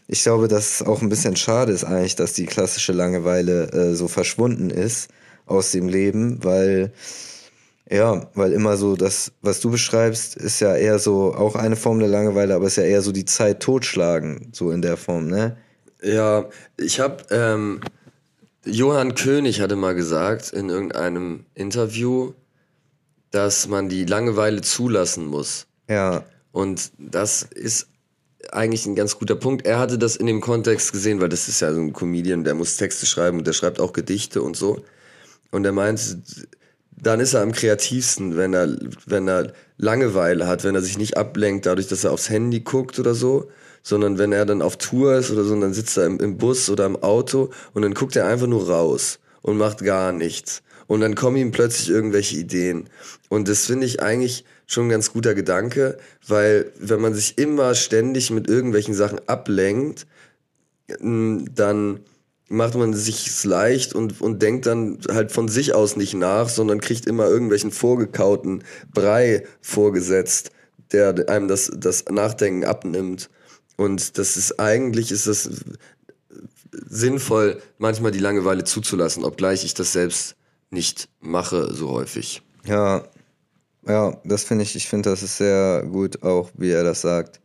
ich 0.08 0.24
glaube, 0.24 0.48
dass 0.48 0.80
es 0.80 0.86
auch 0.86 1.02
ein 1.02 1.08
bisschen 1.08 1.36
schade 1.36 1.72
ist 1.72 1.84
eigentlich, 1.84 2.16
dass 2.16 2.32
die 2.32 2.46
klassische 2.46 2.92
Langeweile 2.92 3.70
äh, 3.70 3.94
so 3.94 4.08
verschwunden 4.08 4.70
ist 4.70 5.08
aus 5.46 5.70
dem 5.70 5.88
Leben, 5.88 6.42
weil 6.42 6.92
ja, 7.90 8.30
weil 8.34 8.52
immer 8.52 8.76
so 8.76 8.94
das, 8.94 9.32
was 9.42 9.60
du 9.60 9.70
beschreibst, 9.70 10.36
ist 10.36 10.60
ja 10.60 10.76
eher 10.76 10.98
so 11.00 11.34
auch 11.34 11.56
eine 11.56 11.76
Form 11.76 11.98
der 11.98 12.08
Langeweile, 12.08 12.54
aber 12.54 12.66
ist 12.66 12.76
ja 12.76 12.84
eher 12.84 13.02
so 13.02 13.10
die 13.10 13.24
Zeit 13.24 13.60
totschlagen, 13.60 14.50
so 14.52 14.70
in 14.70 14.80
der 14.80 14.96
Form, 14.96 15.26
ne? 15.26 15.56
Ja, 16.00 16.48
ich 16.76 17.00
habe 17.00 17.24
ähm, 17.30 17.80
Johann 18.64 19.14
König 19.14 19.60
hatte 19.60 19.74
mal 19.74 19.94
gesagt 19.94 20.52
in 20.52 20.68
irgendeinem 20.68 21.44
Interview, 21.54 22.32
dass 23.32 23.68
man 23.68 23.88
die 23.88 24.04
Langeweile 24.04 24.60
zulassen 24.60 25.26
muss. 25.26 25.66
Ja. 25.88 26.24
Und 26.52 26.92
das 26.98 27.42
ist 27.42 27.88
eigentlich 28.52 28.86
ein 28.86 28.94
ganz 28.94 29.18
guter 29.18 29.34
Punkt. 29.34 29.66
Er 29.66 29.78
hatte 29.78 29.98
das 29.98 30.16
in 30.16 30.26
dem 30.26 30.40
Kontext 30.40 30.92
gesehen, 30.92 31.20
weil 31.20 31.28
das 31.28 31.48
ist 31.48 31.60
ja 31.60 31.72
so 31.72 31.80
ein 31.80 31.92
Comedian, 31.92 32.44
der 32.44 32.54
muss 32.54 32.76
Texte 32.76 33.06
schreiben 33.06 33.38
und 33.38 33.46
der 33.46 33.52
schreibt 33.52 33.80
auch 33.80 33.92
Gedichte 33.92 34.42
und 34.42 34.56
so. 34.56 34.84
Und 35.50 35.64
er 35.64 35.72
meint, 35.72 36.18
dann 37.02 37.20
ist 37.20 37.34
er 37.34 37.42
am 37.42 37.52
kreativsten, 37.52 38.36
wenn 38.36 38.54
er, 38.54 38.76
wenn 39.06 39.28
er 39.28 39.52
Langeweile 39.76 40.46
hat, 40.46 40.64
wenn 40.64 40.74
er 40.74 40.82
sich 40.82 40.98
nicht 40.98 41.16
ablenkt 41.16 41.66
dadurch, 41.66 41.88
dass 41.88 42.04
er 42.04 42.12
aufs 42.12 42.30
Handy 42.30 42.60
guckt 42.60 42.98
oder 42.98 43.14
so, 43.14 43.50
sondern 43.82 44.18
wenn 44.18 44.32
er 44.32 44.44
dann 44.44 44.62
auf 44.62 44.76
Tour 44.76 45.14
ist 45.14 45.30
oder 45.30 45.44
so, 45.44 45.54
und 45.54 45.62
dann 45.62 45.72
sitzt 45.72 45.96
er 45.96 46.06
im, 46.06 46.18
im 46.20 46.36
Bus 46.36 46.68
oder 46.68 46.86
im 46.86 47.02
Auto 47.02 47.50
und 47.72 47.82
dann 47.82 47.94
guckt 47.94 48.16
er 48.16 48.26
einfach 48.26 48.46
nur 48.46 48.68
raus 48.68 49.18
und 49.42 49.56
macht 49.56 49.82
gar 49.82 50.12
nichts. 50.12 50.62
Und 50.86 51.00
dann 51.00 51.14
kommen 51.14 51.36
ihm 51.36 51.52
plötzlich 51.52 51.88
irgendwelche 51.88 52.36
Ideen. 52.36 52.90
Und 53.28 53.48
das 53.48 53.66
finde 53.66 53.86
ich 53.86 54.02
eigentlich 54.02 54.44
schon 54.66 54.86
ein 54.86 54.90
ganz 54.90 55.12
guter 55.12 55.34
Gedanke, 55.34 55.98
weil 56.26 56.72
wenn 56.78 57.00
man 57.00 57.14
sich 57.14 57.38
immer 57.38 57.74
ständig 57.74 58.30
mit 58.30 58.48
irgendwelchen 58.48 58.94
Sachen 58.94 59.20
ablenkt, 59.28 60.06
dann 60.98 62.00
macht 62.50 62.74
man 62.74 62.92
sich 62.92 63.44
leicht 63.44 63.94
und, 63.94 64.20
und 64.20 64.42
denkt 64.42 64.66
dann 64.66 64.98
halt 65.08 65.30
von 65.30 65.48
sich 65.48 65.72
aus 65.72 65.96
nicht 65.96 66.14
nach, 66.14 66.48
sondern 66.48 66.80
kriegt 66.80 67.06
immer 67.06 67.26
irgendwelchen 67.26 67.70
vorgekauten 67.70 68.64
Brei 68.92 69.46
vorgesetzt, 69.60 70.50
der 70.92 71.28
einem 71.28 71.46
das, 71.46 71.70
das 71.74 72.06
Nachdenken 72.06 72.64
abnimmt. 72.64 73.30
Und 73.76 74.18
das 74.18 74.36
ist 74.36 74.58
eigentlich 74.58 75.12
ist 75.12 75.28
das 75.28 75.48
sinnvoll, 76.72 77.62
manchmal 77.78 78.10
die 78.10 78.18
Langeweile 78.18 78.64
zuzulassen, 78.64 79.24
obgleich 79.24 79.64
ich 79.64 79.74
das 79.74 79.92
selbst 79.92 80.34
nicht 80.70 81.08
mache 81.20 81.72
so 81.72 81.90
häufig. 81.90 82.42
Ja, 82.64 83.04
ja, 83.86 84.20
das 84.24 84.42
finde 84.42 84.64
ich, 84.64 84.74
ich 84.74 84.88
finde, 84.88 85.10
das 85.10 85.22
ist 85.22 85.36
sehr 85.36 85.84
gut, 85.84 86.22
auch 86.24 86.50
wie 86.54 86.70
er 86.70 86.82
das 86.82 87.00
sagt. 87.00 87.40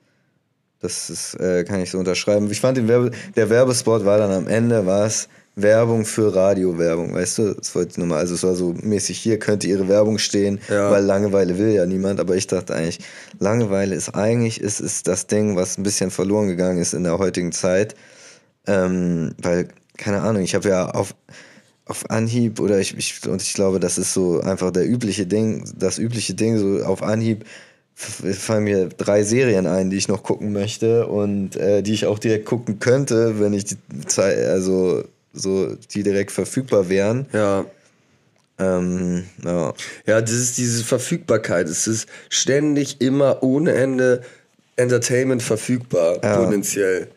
Das 0.85 1.09
ist, 1.09 1.39
äh, 1.39 1.63
kann 1.63 1.81
ich 1.81 1.91
so 1.91 1.97
unterschreiben. 1.97 2.49
Ich 2.51 2.61
fand 2.61 2.77
den 2.77 2.87
Werbe, 2.87 3.11
der 3.35 3.49
Werbespot 3.49 4.05
war 4.05 4.17
dann 4.17 4.31
am 4.31 4.47
Ende, 4.47 4.85
war 4.85 5.05
es 5.05 5.27
Werbung 5.55 6.05
für 6.05 6.35
Radiowerbung, 6.35 7.13
weißt 7.13 7.37
du? 7.37 7.53
Das 7.53 7.73
wollte 7.75 7.91
ich 7.91 7.97
nur 7.97 8.07
mal, 8.07 8.19
also 8.19 8.35
es 8.35 8.43
war 8.43 8.55
so 8.55 8.75
mäßig, 8.81 9.17
hier 9.17 9.39
könnte 9.39 9.67
ihre 9.67 9.87
Werbung 9.87 10.17
stehen, 10.17 10.59
ja. 10.69 10.91
weil 10.91 11.03
Langeweile 11.03 11.57
will 11.57 11.71
ja 11.71 11.85
niemand, 11.85 12.19
aber 12.19 12.35
ich 12.35 12.47
dachte 12.47 12.75
eigentlich, 12.75 12.99
Langeweile 13.39 13.95
ist 13.95 14.13
eigentlich, 14.13 14.59
ist, 14.59 14.81
ist 14.81 15.07
das 15.07 15.27
Ding, 15.27 15.55
was 15.55 15.77
ein 15.77 15.83
bisschen 15.83 16.11
verloren 16.11 16.47
gegangen 16.47 16.77
ist 16.77 16.93
in 16.93 17.03
der 17.03 17.17
heutigen 17.19 17.53
Zeit, 17.53 17.95
ähm, 18.67 19.33
weil, 19.41 19.69
keine 19.97 20.21
Ahnung, 20.21 20.43
ich 20.43 20.55
habe 20.55 20.67
ja 20.67 20.89
auf, 20.89 21.15
auf 21.85 22.09
Anhieb 22.09 22.59
oder 22.59 22.79
ich, 22.79 22.97
ich, 22.97 23.25
und 23.27 23.41
ich 23.41 23.53
glaube, 23.53 23.79
das 23.79 23.97
ist 23.97 24.13
so 24.13 24.41
einfach 24.41 24.71
der 24.71 24.85
übliche 24.85 25.25
Ding, 25.25 25.65
das 25.77 25.99
übliche 25.99 26.33
Ding, 26.33 26.57
so 26.57 26.83
auf 26.83 27.01
Anhieb 27.01 27.45
fallen 27.95 28.65
mir 28.65 28.89
drei 28.89 29.23
Serien 29.23 29.67
ein, 29.67 29.89
die 29.89 29.97
ich 29.97 30.07
noch 30.07 30.21
gucken 30.21 30.51
möchte 30.51 31.07
und 31.07 31.55
äh, 31.55 31.81
die 31.81 31.93
ich 31.93 32.05
auch 32.05 32.19
direkt 32.19 32.45
gucken 32.45 32.79
könnte, 32.79 33.39
wenn 33.39 33.53
ich 33.53 33.65
die 33.65 33.77
Zeit, 34.05 34.37
also 34.37 35.03
so 35.33 35.75
die 35.75 36.03
direkt 36.03 36.31
verfügbar 36.31 36.89
wären. 36.89 37.25
Ja. 37.31 37.65
Ähm, 38.57 39.25
ja. 39.43 39.73
Ja, 40.05 40.21
das 40.21 40.31
ist 40.31 40.57
diese 40.57 40.83
Verfügbarkeit. 40.83 41.67
Es 41.67 41.87
ist 41.87 42.07
ständig 42.29 43.01
immer 43.01 43.43
ohne 43.43 43.73
Ende 43.73 44.21
Entertainment 44.77 45.41
verfügbar, 45.41 46.19
ja. 46.21 46.37
potenziell. 46.37 47.07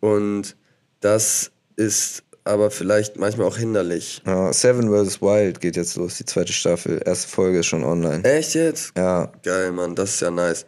Und 0.00 0.56
das 1.00 1.50
ist 1.76 2.24
aber 2.44 2.70
vielleicht 2.70 3.18
manchmal 3.18 3.46
auch 3.46 3.56
hinderlich. 3.56 4.22
Ja, 4.26 4.52
Seven 4.52 4.88
vs. 4.88 5.20
Wild 5.20 5.60
geht 5.60 5.76
jetzt 5.76 5.96
los, 5.96 6.16
die 6.16 6.24
zweite 6.24 6.52
Staffel. 6.52 7.00
Erste 7.04 7.28
Folge 7.28 7.60
ist 7.60 7.66
schon 7.66 7.84
online. 7.84 8.24
Echt 8.24 8.54
jetzt? 8.54 8.92
Ja. 8.96 9.30
Geil, 9.42 9.72
Mann, 9.72 9.94
das 9.94 10.14
ist 10.14 10.20
ja 10.20 10.30
nice. 10.30 10.66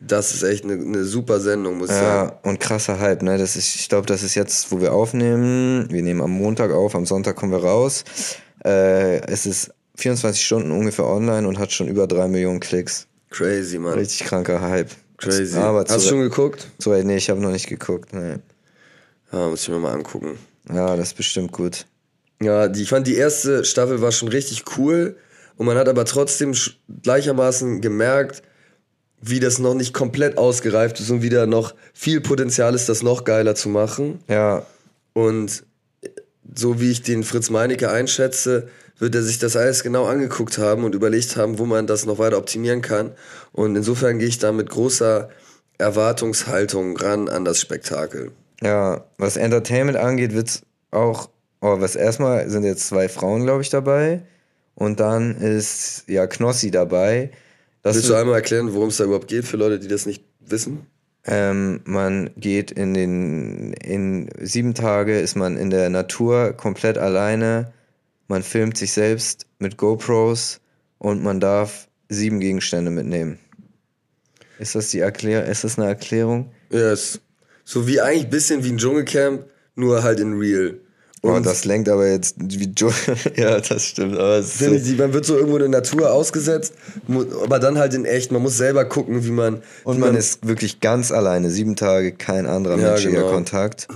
Das 0.00 0.34
ist 0.34 0.42
echt 0.42 0.64
eine, 0.64 0.74
eine 0.74 1.04
super 1.04 1.40
Sendung, 1.40 1.78
muss 1.78 1.88
ich 1.88 1.96
ja, 1.96 2.02
sagen. 2.02 2.32
Ja, 2.44 2.50
und 2.50 2.60
krasser 2.60 3.00
Hype, 3.00 3.22
ne? 3.22 3.38
Das 3.38 3.56
ist, 3.56 3.74
ich 3.74 3.88
glaube, 3.88 4.06
das 4.06 4.22
ist 4.22 4.34
jetzt, 4.34 4.70
wo 4.70 4.80
wir 4.80 4.92
aufnehmen. 4.92 5.86
Wir 5.90 6.02
nehmen 6.02 6.20
am 6.20 6.32
Montag 6.32 6.72
auf, 6.72 6.94
am 6.94 7.06
Sonntag 7.06 7.36
kommen 7.36 7.52
wir 7.52 7.64
raus. 7.64 8.04
Äh, 8.64 9.20
es 9.26 9.46
ist 9.46 9.70
24 9.96 10.44
Stunden 10.44 10.72
ungefähr 10.72 11.06
online 11.06 11.48
und 11.48 11.58
hat 11.58 11.72
schon 11.72 11.88
über 11.88 12.06
drei 12.06 12.28
Millionen 12.28 12.60
Klicks. 12.60 13.06
Crazy, 13.30 13.78
Mann. 13.78 13.94
Richtig 13.94 14.26
kranker 14.26 14.60
Hype. 14.60 14.90
Crazy. 15.16 15.56
Aber 15.56 15.84
Hast 15.88 16.04
du 16.04 16.08
schon 16.10 16.20
geguckt? 16.20 16.68
So, 16.78 16.92
nee, 16.92 17.16
ich 17.16 17.30
habe 17.30 17.40
noch 17.40 17.50
nicht 17.50 17.68
geguckt. 17.68 18.12
Nee. 18.12 18.36
Ja, 19.32 19.48
muss 19.48 19.62
ich 19.62 19.68
mir 19.68 19.78
mal 19.78 19.92
angucken. 19.92 20.38
Ja, 20.72 20.96
das 20.96 21.08
ist 21.08 21.16
bestimmt 21.16 21.52
gut. 21.52 21.86
Ja, 22.42 22.68
die, 22.68 22.82
ich 22.82 22.88
fand 22.88 23.06
die 23.06 23.16
erste 23.16 23.64
Staffel 23.64 24.00
war 24.00 24.12
schon 24.12 24.28
richtig 24.28 24.64
cool 24.76 25.16
und 25.56 25.66
man 25.66 25.76
hat 25.76 25.88
aber 25.88 26.04
trotzdem 26.04 26.54
gleichermaßen 27.02 27.80
gemerkt, 27.80 28.42
wie 29.20 29.40
das 29.40 29.58
noch 29.58 29.74
nicht 29.74 29.94
komplett 29.94 30.36
ausgereift 30.36 31.00
ist 31.00 31.10
und 31.10 31.22
wieder 31.22 31.46
noch 31.46 31.74
viel 31.94 32.20
Potenzial 32.20 32.74
ist, 32.74 32.88
das 32.88 33.02
noch 33.02 33.24
geiler 33.24 33.54
zu 33.54 33.68
machen. 33.68 34.18
Ja. 34.28 34.66
Und 35.14 35.64
so 36.54 36.80
wie 36.80 36.90
ich 36.90 37.02
den 37.02 37.24
Fritz 37.24 37.48
Meinecke 37.48 37.90
einschätze, 37.90 38.68
wird 38.98 39.14
er 39.14 39.22
sich 39.22 39.38
das 39.38 39.56
alles 39.56 39.82
genau 39.82 40.04
angeguckt 40.04 40.58
haben 40.58 40.84
und 40.84 40.94
überlegt 40.94 41.36
haben, 41.36 41.58
wo 41.58 41.64
man 41.64 41.86
das 41.86 42.04
noch 42.04 42.18
weiter 42.18 42.38
optimieren 42.38 42.82
kann. 42.82 43.12
Und 43.52 43.76
insofern 43.76 44.18
gehe 44.18 44.28
ich 44.28 44.38
da 44.38 44.52
mit 44.52 44.68
großer 44.70 45.30
Erwartungshaltung 45.78 46.96
ran 46.96 47.28
an 47.28 47.44
das 47.44 47.60
Spektakel. 47.60 48.30
Ja, 48.64 49.04
was 49.18 49.36
Entertainment 49.36 49.98
angeht, 49.98 50.32
wird 50.32 50.48
es 50.48 50.62
auch, 50.90 51.28
oh, 51.60 51.80
was 51.80 51.96
erstmal 51.96 52.48
sind 52.48 52.64
jetzt 52.64 52.88
zwei 52.88 53.10
Frauen, 53.10 53.42
glaube 53.42 53.60
ich, 53.60 53.68
dabei. 53.68 54.22
Und 54.74 55.00
dann 55.00 55.36
ist 55.36 56.04
ja 56.08 56.26
Knossi 56.26 56.70
dabei. 56.70 57.30
Das 57.82 57.96
Willst 57.96 58.08
du 58.08 58.14
einmal 58.14 58.36
erklären, 58.36 58.72
worum 58.72 58.88
es 58.88 58.96
da 58.96 59.04
überhaupt 59.04 59.28
geht, 59.28 59.44
für 59.44 59.58
Leute, 59.58 59.78
die 59.78 59.88
das 59.88 60.06
nicht 60.06 60.24
wissen? 60.40 60.86
Ähm, 61.26 61.82
man 61.84 62.30
geht 62.36 62.70
in 62.70 62.94
den, 62.94 63.74
in 63.74 64.30
sieben 64.40 64.74
Tage 64.74 65.20
ist 65.20 65.36
man 65.36 65.58
in 65.58 65.68
der 65.68 65.90
Natur 65.90 66.54
komplett 66.54 66.96
alleine. 66.96 67.72
Man 68.28 68.42
filmt 68.42 68.78
sich 68.78 68.92
selbst 68.92 69.46
mit 69.58 69.76
GoPros 69.76 70.60
und 70.98 71.22
man 71.22 71.38
darf 71.38 71.88
sieben 72.08 72.40
Gegenstände 72.40 72.90
mitnehmen. 72.90 73.38
Ist 74.58 74.74
das 74.74 74.90
die 74.90 75.00
Erklärung? 75.00 75.46
Ist 75.46 75.64
das 75.64 75.78
eine 75.78 75.88
Erklärung? 75.88 76.50
Yes. 76.70 77.20
So 77.64 77.86
wie 77.86 78.00
eigentlich 78.00 78.24
ein 78.24 78.30
bisschen 78.30 78.64
wie 78.64 78.70
ein 78.70 78.78
Dschungelcamp, 78.78 79.44
nur 79.74 80.02
halt 80.02 80.20
in 80.20 80.38
real. 80.38 80.74
Oh, 81.22 81.40
das 81.40 81.64
lenkt 81.64 81.88
aber 81.88 82.06
jetzt 82.06 82.36
wie 82.38 82.70
ja, 83.36 83.58
das 83.58 83.86
stimmt. 83.86 84.18
Aber 84.18 84.40
ich, 84.40 84.98
man 84.98 85.14
wird 85.14 85.24
so 85.24 85.36
irgendwo 85.36 85.56
in 85.56 85.70
der 85.70 85.80
Natur 85.80 86.12
ausgesetzt, 86.12 86.74
aber 87.42 87.58
dann 87.58 87.78
halt 87.78 87.94
in 87.94 88.04
echt. 88.04 88.30
Man 88.30 88.42
muss 88.42 88.58
selber 88.58 88.84
gucken, 88.84 89.24
wie 89.24 89.30
man. 89.30 89.62
und 89.84 89.96
wie 89.96 90.00
man 90.00 90.14
ist 90.16 90.46
wirklich 90.46 90.80
ganz 90.80 91.10
alleine. 91.10 91.50
Sieben 91.50 91.76
Tage, 91.76 92.12
kein 92.12 92.44
anderer 92.44 92.76
Ja, 92.78 92.88
menschlicher 92.90 93.20
genau. 93.22 93.30
Kontakt. 93.30 93.88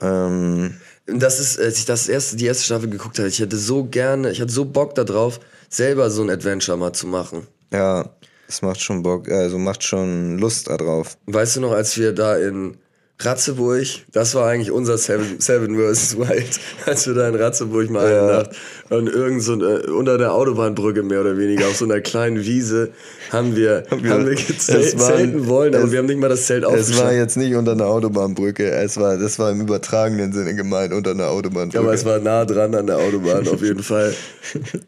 Ähm, 0.00 0.74
Das 1.06 1.40
ist, 1.40 1.58
als 1.58 1.78
ich 1.78 1.84
das 1.84 2.08
erste, 2.08 2.36
die 2.36 2.46
erste 2.46 2.64
Staffel 2.64 2.90
geguckt 2.90 3.18
habe, 3.18 3.28
ich 3.28 3.40
hätte 3.40 3.56
so 3.56 3.84
gerne, 3.84 4.30
ich 4.30 4.40
hatte 4.40 4.52
so 4.52 4.64
Bock 4.64 4.94
darauf, 4.94 5.40
selber 5.68 6.10
so 6.10 6.22
ein 6.22 6.30
Adventure 6.30 6.76
mal 6.78 6.92
zu 6.92 7.06
machen. 7.08 7.46
ja, 7.72 8.08
es 8.48 8.62
macht 8.62 8.80
schon 8.80 9.02
Bock, 9.02 9.28
also 9.28 9.58
macht 9.58 9.82
schon 9.82 10.38
Lust 10.38 10.68
darauf. 10.68 11.18
Weißt 11.26 11.56
du 11.56 11.60
noch, 11.60 11.72
als 11.72 11.96
wir 11.98 12.12
da 12.12 12.36
in 12.36 12.78
Ratzeburg, 13.18 13.86
das 14.12 14.34
war 14.34 14.46
eigentlich 14.46 14.70
unser 14.70 14.98
Seven, 14.98 15.40
Seven 15.40 15.74
vs. 15.76 16.18
Wild, 16.18 16.60
als 16.86 17.06
wir 17.06 17.14
da 17.14 17.28
in 17.28 17.34
Ratzeburg 17.34 17.88
mal 17.88 18.04
eine 18.06 18.26
Nacht 18.32 18.50
und 18.90 19.08
irgend 19.08 19.42
so 19.42 19.54
äh, 19.54 19.86
unter 19.90 20.18
der 20.18 20.34
Autobahnbrücke 20.34 21.02
mehr 21.02 21.22
oder 21.22 21.38
weniger 21.38 21.66
auf 21.66 21.76
so 21.76 21.86
einer 21.86 22.00
kleinen 22.02 22.44
Wiese 22.44 22.90
haben 23.32 23.56
wir, 23.56 23.84
haben 23.90 24.04
wir, 24.04 24.18
wir- 24.26 24.34
gezel- 24.36 24.76
es 24.80 24.98
war- 24.98 25.16
zelten 25.16 25.46
wollen, 25.46 25.74
aber 25.74 25.84
es- 25.84 25.92
wir 25.92 25.98
haben 26.00 26.06
nicht 26.06 26.20
mal 26.20 26.28
das 26.28 26.44
Zelt 26.46 26.64
Es 26.64 26.68
war 26.70 26.78
aufgeschlagen. 26.78 27.16
jetzt 27.18 27.36
nicht 27.38 27.54
unter 27.54 27.72
einer 27.72 27.86
Autobahnbrücke, 27.86 28.70
es 28.70 28.98
war, 28.98 29.16
das 29.16 29.38
war 29.38 29.50
im 29.50 29.62
übertragenen 29.62 30.32
Sinne 30.34 30.54
gemeint, 30.54 30.92
unter 30.92 31.12
einer 31.12 31.28
Autobahnbrücke. 31.28 31.78
Aber 31.82 31.94
es 31.94 32.04
war 32.04 32.18
nah 32.18 32.44
dran 32.44 32.74
an 32.74 32.86
der 32.86 32.98
Autobahn, 32.98 33.48
auf 33.48 33.62
jeden 33.62 33.82
Fall. 33.82 34.14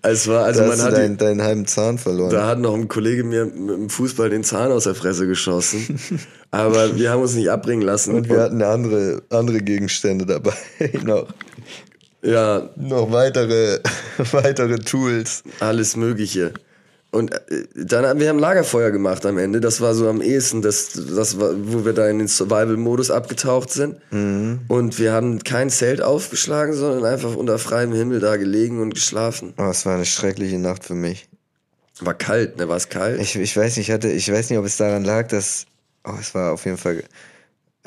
Es 0.03 0.29
war, 0.29 0.45
also 0.45 0.61
da 0.61 0.66
man 0.68 0.76
hast 0.79 0.85
hat 0.85 0.93
deinen, 0.99 1.16
deinen 1.16 1.43
halben 1.43 1.66
Zahn 1.66 1.97
verloren. 1.99 2.31
Da 2.31 2.47
hat 2.47 2.59
noch 2.61 2.74
ein 2.74 2.89
Kollege 2.89 3.24
mir 3.24 3.47
mit 3.47 3.55
dem 3.70 3.89
Fußball 3.91 4.29
den 4.29 4.45
Zahn 4.45 4.70
aus 4.70 4.85
der 4.85 4.95
Fresse 4.95 5.26
geschossen. 5.26 5.99
Aber 6.51 6.97
wir 6.97 7.11
haben 7.11 7.20
uns 7.22 7.35
nicht 7.35 7.51
abbringen 7.51 7.83
lassen. 7.83 8.18
Und 8.19 8.29
wir 8.29 8.41
hatten 8.41 8.62
andere, 8.62 9.23
andere 9.31 9.61
Gegenstände 9.61 10.27
dabei. 10.27 10.55
noch, 11.05 11.29
ja, 12.23 12.69
noch 12.77 13.11
weitere, 13.12 13.81
weitere 14.33 14.79
Tools. 14.79 15.43
alles 15.61 15.97
Mögliche. 15.97 16.53
Und 17.11 17.33
äh, 17.33 17.64
dann 17.75 18.05
haben 18.05 18.21
wir 18.21 18.29
haben 18.29 18.39
Lagerfeuer 18.39 18.91
gemacht 18.91 19.25
am 19.25 19.39
Ende. 19.39 19.61
Das 19.61 19.81
war 19.81 19.95
so 19.95 20.09
am 20.09 20.21
ehesten, 20.21 20.61
das, 20.61 20.93
das 20.93 21.41
war, 21.41 21.53
wo 21.57 21.85
wir 21.85 21.95
da 21.95 22.09
in 22.09 22.19
den 22.19 22.29
Survival-Modus 22.29 23.11
abgetaucht 23.11 23.71
sind. 23.71 23.97
Und 24.69 24.99
wir 24.99 25.12
haben 25.12 25.43
kein 25.43 25.71
Zelt 25.71 26.03
aufgeschlagen, 26.03 26.75
sondern 26.75 27.05
einfach 27.05 27.35
unter 27.35 27.59
freiem 27.59 27.93
Himmel 27.93 28.21
da 28.21 28.37
gelegen 28.37 28.83
und 28.83 28.95
geschlafen. 28.95 29.55
Oh, 29.57 29.71
es 29.71 29.87
war 29.87 29.95
eine 29.95 30.05
schreckliche 30.05 30.59
Nacht 30.59 30.85
für 30.85 30.95
mich. 30.95 31.29
War 32.01 32.14
kalt, 32.14 32.59
ne? 32.59 32.69
War 32.69 32.77
es 32.77 32.89
kalt? 32.89 33.21
Ich, 33.21 33.37
ich 33.37 33.57
weiß 33.57 33.77
nicht, 33.77 33.89
ich 33.89 33.95
hatte, 33.95 34.11
ich 34.11 34.31
weiß 34.31 34.51
nicht, 34.51 34.59
ob 34.59 34.64
es 34.64 34.77
daran 34.77 35.05
lag, 35.05 35.29
dass. 35.29 35.66
Oh, 36.05 36.14
es 36.21 36.35
war 36.35 36.53
auf 36.53 36.64
jeden 36.64 36.79
Fall. 36.79 37.03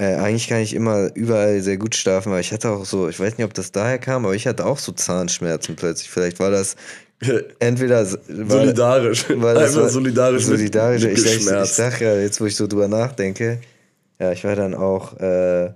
Äh, 0.02 0.16
eigentlich 0.16 0.48
kann 0.48 0.62
ich 0.62 0.74
immer 0.74 1.10
überall 1.14 1.62
sehr 1.62 1.78
gut 1.78 1.94
schlafen, 1.96 2.30
aber 2.30 2.40
ich 2.40 2.52
hatte 2.52 2.70
auch 2.72 2.86
so, 2.86 3.08
ich 3.08 3.20
weiß 3.20 3.38
nicht, 3.38 3.46
ob 3.46 3.54
das 3.54 3.72
daher 3.72 4.00
kam, 4.00 4.26
aber 4.26 4.34
ich 4.34 4.48
hatte 4.48 4.66
auch 4.66 4.80
so 4.80 4.92
Zahnschmerzen 4.94 5.76
plötzlich. 5.76 6.10
Vielleicht 6.10 6.40
war 6.40 6.50
das 6.50 6.76
entweder 7.60 8.00
war, 8.12 8.18
Solidarisch. 8.60 9.26
war 9.30 9.54
das 9.54 9.64
Einfach 9.70 9.82
war- 9.84 9.90
solidarisch 9.90 10.48
mit- 10.48 10.58
solidarisch. 10.58 11.04
mit 11.04 11.18
Ich, 11.20 11.26
ich, 11.26 11.48
ich 11.48 11.70
sag 11.72 12.02
ja, 12.02 12.16
jetzt 12.16 12.42
wo 12.42 12.46
ich 12.46 12.56
so 12.56 12.66
drüber 12.66 12.88
nachdenke, 12.88 13.60
ja, 14.20 14.32
ich 14.32 14.44
war 14.44 14.56
dann 14.56 14.74
auch, 14.74 15.20
äh, 15.20 15.70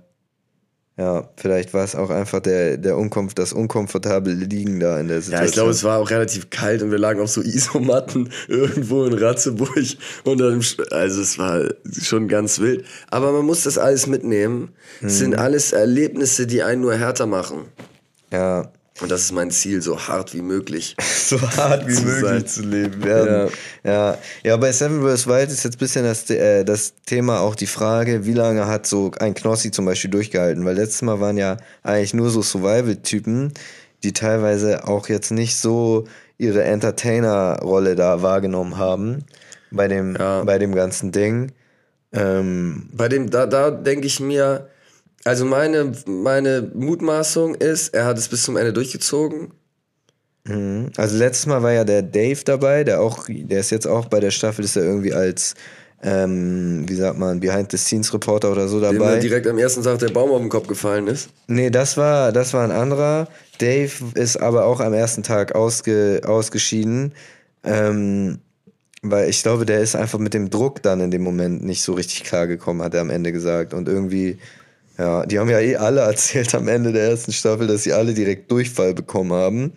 ja, 0.98 1.28
vielleicht 1.36 1.74
war 1.74 1.84
es 1.84 1.94
auch 1.94 2.08
einfach 2.08 2.40
der, 2.40 2.78
der 2.78 2.96
Unkomf 2.96 3.34
das 3.34 3.52
unkomfortable 3.52 4.32
Liegen 4.32 4.80
da 4.80 4.98
in 4.98 5.08
der 5.08 5.20
Situation. 5.20 5.42
Ja, 5.42 5.46
ich 5.46 5.52
glaube, 5.52 5.70
es 5.70 5.84
war 5.84 5.98
auch 5.98 6.08
relativ 6.08 6.48
kalt 6.48 6.82
und 6.82 6.90
wir 6.90 6.98
lagen 6.98 7.20
auf 7.20 7.28
so 7.28 7.42
Isomatten 7.42 8.30
irgendwo 8.48 9.04
in 9.04 9.12
Ratzeburg 9.12 9.84
unter 10.24 10.50
dem 10.50 10.62
Sch 10.62 10.78
Also 10.90 11.20
es 11.20 11.38
war 11.38 11.64
schon 12.00 12.28
ganz 12.28 12.60
wild. 12.60 12.86
Aber 13.10 13.32
man 13.32 13.44
muss 13.44 13.64
das 13.64 13.76
alles 13.76 14.06
mitnehmen. 14.06 14.70
Es 15.02 15.18
sind 15.18 15.36
alles 15.36 15.72
Erlebnisse, 15.72 16.46
die 16.46 16.62
einen 16.62 16.80
nur 16.80 16.94
härter 16.94 17.26
machen. 17.26 17.66
ja, 18.32 18.70
Und 19.00 19.10
das 19.10 19.20
ist 19.22 19.32
mein 19.32 19.50
Ziel, 19.50 19.82
so 19.82 19.98
hart 19.98 20.32
wie 20.32 20.40
möglich. 20.42 20.96
so 21.26 21.38
hart 21.40 21.86
wie 21.86 21.92
zu 21.94 22.02
möglich 22.02 22.22
sein. 22.30 22.46
zu 22.46 22.62
leben 22.62 23.04
werden. 23.04 23.50
Ja. 23.84 24.16
ja, 24.42 24.56
bei 24.56 24.72
Seven 24.72 25.02
vs. 25.02 25.26
Wild 25.26 25.50
ist 25.50 25.64
jetzt 25.64 25.76
ein 25.76 25.78
bisschen 25.78 26.04
das, 26.04 26.30
äh, 26.30 26.64
das 26.64 26.94
Thema 27.04 27.40
auch 27.40 27.54
die 27.54 27.66
Frage, 27.66 28.24
wie 28.24 28.32
lange 28.32 28.66
hat 28.66 28.86
so 28.86 29.10
ein 29.18 29.34
Knossi 29.34 29.70
zum 29.70 29.84
Beispiel 29.84 30.10
durchgehalten? 30.10 30.64
Weil 30.64 30.76
letztes 30.76 31.02
Mal 31.02 31.20
waren 31.20 31.36
ja 31.36 31.58
eigentlich 31.82 32.14
nur 32.14 32.30
so 32.30 32.40
Survival-Typen, 32.42 33.52
die 34.02 34.12
teilweise 34.14 34.86
auch 34.88 35.08
jetzt 35.08 35.30
nicht 35.30 35.56
so 35.56 36.04
ihre 36.38 36.64
Entertainer-Rolle 36.64 37.96
da 37.96 38.22
wahrgenommen 38.22 38.76
haben 38.78 39.24
bei 39.70 39.88
dem, 39.88 40.16
Ja. 40.16 40.42
bei 40.44 40.58
dem 40.58 40.74
ganzen 40.74 41.12
Ding. 41.12 41.52
Ähm, 42.12 42.88
Bei 42.92 43.08
dem, 43.08 43.28
da, 43.30 43.46
da 43.46 43.70
denke 43.70 44.06
ich 44.06 44.20
mir, 44.20 44.68
also 45.26 45.44
meine, 45.44 45.92
meine 46.06 46.70
Mutmaßung 46.74 47.56
ist, 47.56 47.94
er 47.94 48.04
hat 48.04 48.16
es 48.16 48.28
bis 48.28 48.44
zum 48.44 48.56
Ende 48.56 48.72
durchgezogen. 48.72 49.52
Also 50.96 51.16
letztes 51.16 51.46
Mal 51.46 51.62
war 51.62 51.72
ja 51.72 51.84
der 51.84 52.02
Dave 52.02 52.38
dabei, 52.44 52.84
der 52.84 53.00
auch, 53.00 53.26
der 53.28 53.60
ist 53.60 53.70
jetzt 53.70 53.86
auch 53.86 54.06
bei 54.06 54.20
der 54.20 54.30
Staffel, 54.30 54.64
ist 54.64 54.76
er 54.76 54.84
irgendwie 54.84 55.12
als, 55.12 55.56
ähm, 56.02 56.84
wie 56.86 56.94
sagt 56.94 57.18
man, 57.18 57.40
Behind-the-Scenes-Reporter 57.40 58.52
oder 58.52 58.68
so 58.68 58.80
Dem 58.80 58.98
dabei. 58.98 59.16
mir 59.16 59.20
direkt 59.20 59.48
am 59.48 59.58
ersten 59.58 59.82
Tag 59.82 59.98
der 59.98 60.10
Baum 60.10 60.30
auf 60.30 60.40
den 60.40 60.48
Kopf 60.48 60.68
gefallen 60.68 61.08
ist. 61.08 61.30
Nee, 61.48 61.70
das 61.70 61.96
war, 61.96 62.30
das 62.30 62.54
war 62.54 62.62
ein 62.62 62.70
anderer. 62.70 63.26
Dave 63.58 63.92
ist 64.14 64.36
aber 64.36 64.66
auch 64.66 64.78
am 64.78 64.92
ersten 64.92 65.24
Tag 65.24 65.56
ausge, 65.56 66.20
ausgeschieden. 66.24 67.12
Ähm, 67.64 68.38
weil 69.02 69.28
ich 69.28 69.42
glaube, 69.42 69.66
der 69.66 69.80
ist 69.80 69.96
einfach 69.96 70.18
mit 70.20 70.34
dem 70.34 70.50
Druck 70.50 70.82
dann 70.82 71.00
in 71.00 71.10
dem 71.10 71.22
Moment 71.22 71.64
nicht 71.64 71.82
so 71.82 71.94
richtig 71.94 72.22
klargekommen, 72.22 72.82
hat 72.82 72.94
er 72.94 73.00
am 73.00 73.10
Ende 73.10 73.32
gesagt. 73.32 73.74
Und 73.74 73.88
irgendwie, 73.88 74.38
ja, 74.98 75.26
die 75.26 75.38
haben 75.38 75.50
ja 75.50 75.60
eh 75.60 75.76
alle 75.76 76.00
erzählt 76.12 76.54
am 76.54 76.68
Ende 76.68 76.92
der 76.92 77.10
ersten 77.10 77.32
Staffel, 77.32 77.66
dass 77.66 77.82
sie 77.84 77.92
alle 77.92 78.14
direkt 78.14 78.50
Durchfall 78.50 78.94
bekommen 78.94 79.32
haben. 79.32 79.72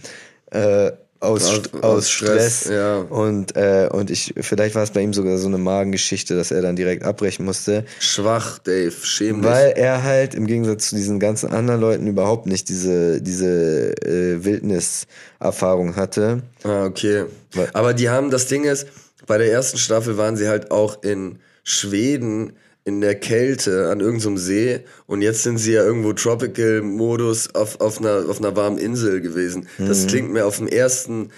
Äh, 0.52 0.92
aus, 1.22 1.50
Aus- 1.50 1.84
aus 1.84 2.10
Stress. 2.10 2.62
Stress, 2.62 2.70
ja. 2.74 3.00
Und, 3.00 3.54
äh, 3.58 3.90
und 3.92 4.10
ich, 4.10 4.34
vielleicht 4.40 4.74
war 4.76 4.84
es 4.84 4.92
bei 4.92 5.02
ihm 5.02 5.14
sogar 5.14 5.38
so 5.38 5.48
eine 5.48 5.58
Magengeschichte, 5.58 6.34
dass 6.34 6.50
er 6.52 6.62
dann 6.62 6.78
direkt 6.78 7.04
abbrechen 7.04 7.44
musste. 7.44 7.84
Schwach, 8.00 8.58
Dave, 8.60 8.94
schäm 9.04 9.42
dich. 9.42 9.52
Weil 9.52 9.74
er 9.76 10.04
halt 10.04 10.34
im 10.34 10.48
Gegensatz 10.48 10.88
zu 10.92 10.96
diesen 10.96 11.20
ganzen 11.20 11.52
anderen 11.52 11.82
Leuten 11.82 12.08
überhaupt 12.08 12.46
nicht 12.46 12.70
diese, 12.70 13.22
diese 13.22 13.92
äh, 14.02 14.46
Wildniserfahrung 14.46 15.96
hatte. 15.98 16.42
Ah, 16.64 16.86
okay. 16.86 17.26
Aber 17.74 17.94
die 17.94 18.10
haben, 18.10 18.30
das 18.32 18.48
Ding 18.48 18.64
ist, 18.64 18.88
bei 19.28 19.38
der 19.38 19.52
ersten 19.52 19.78
Staffel 19.78 20.18
waren 20.18 20.38
sie 20.38 20.48
halt 20.48 20.72
auch 20.72 21.04
in 21.04 21.40
Schweden 21.64 22.54
in 22.90 23.02
der 23.02 23.16
Kälte 23.16 23.90
an 23.90 24.00
irgendeinem 24.02 24.38
See 24.38 24.82
und 25.08 25.22
jetzt 25.22 25.44
sind 25.44 25.58
sie 25.58 25.72
ja 25.74 25.84
irgendwo 25.84 26.12
Tropical-Modus 26.14 27.56
auf, 27.56 27.80
auf, 27.80 28.00
einer, 28.00 28.26
auf 28.30 28.40
einer 28.40 28.56
warmen 28.56 28.78
Insel 28.78 29.22
gewesen. 29.22 29.68
Das 29.78 30.08
klingt 30.08 30.32
mir 30.32 30.46
auf 30.46 30.58
den 30.58 30.68
ersten 30.68 31.30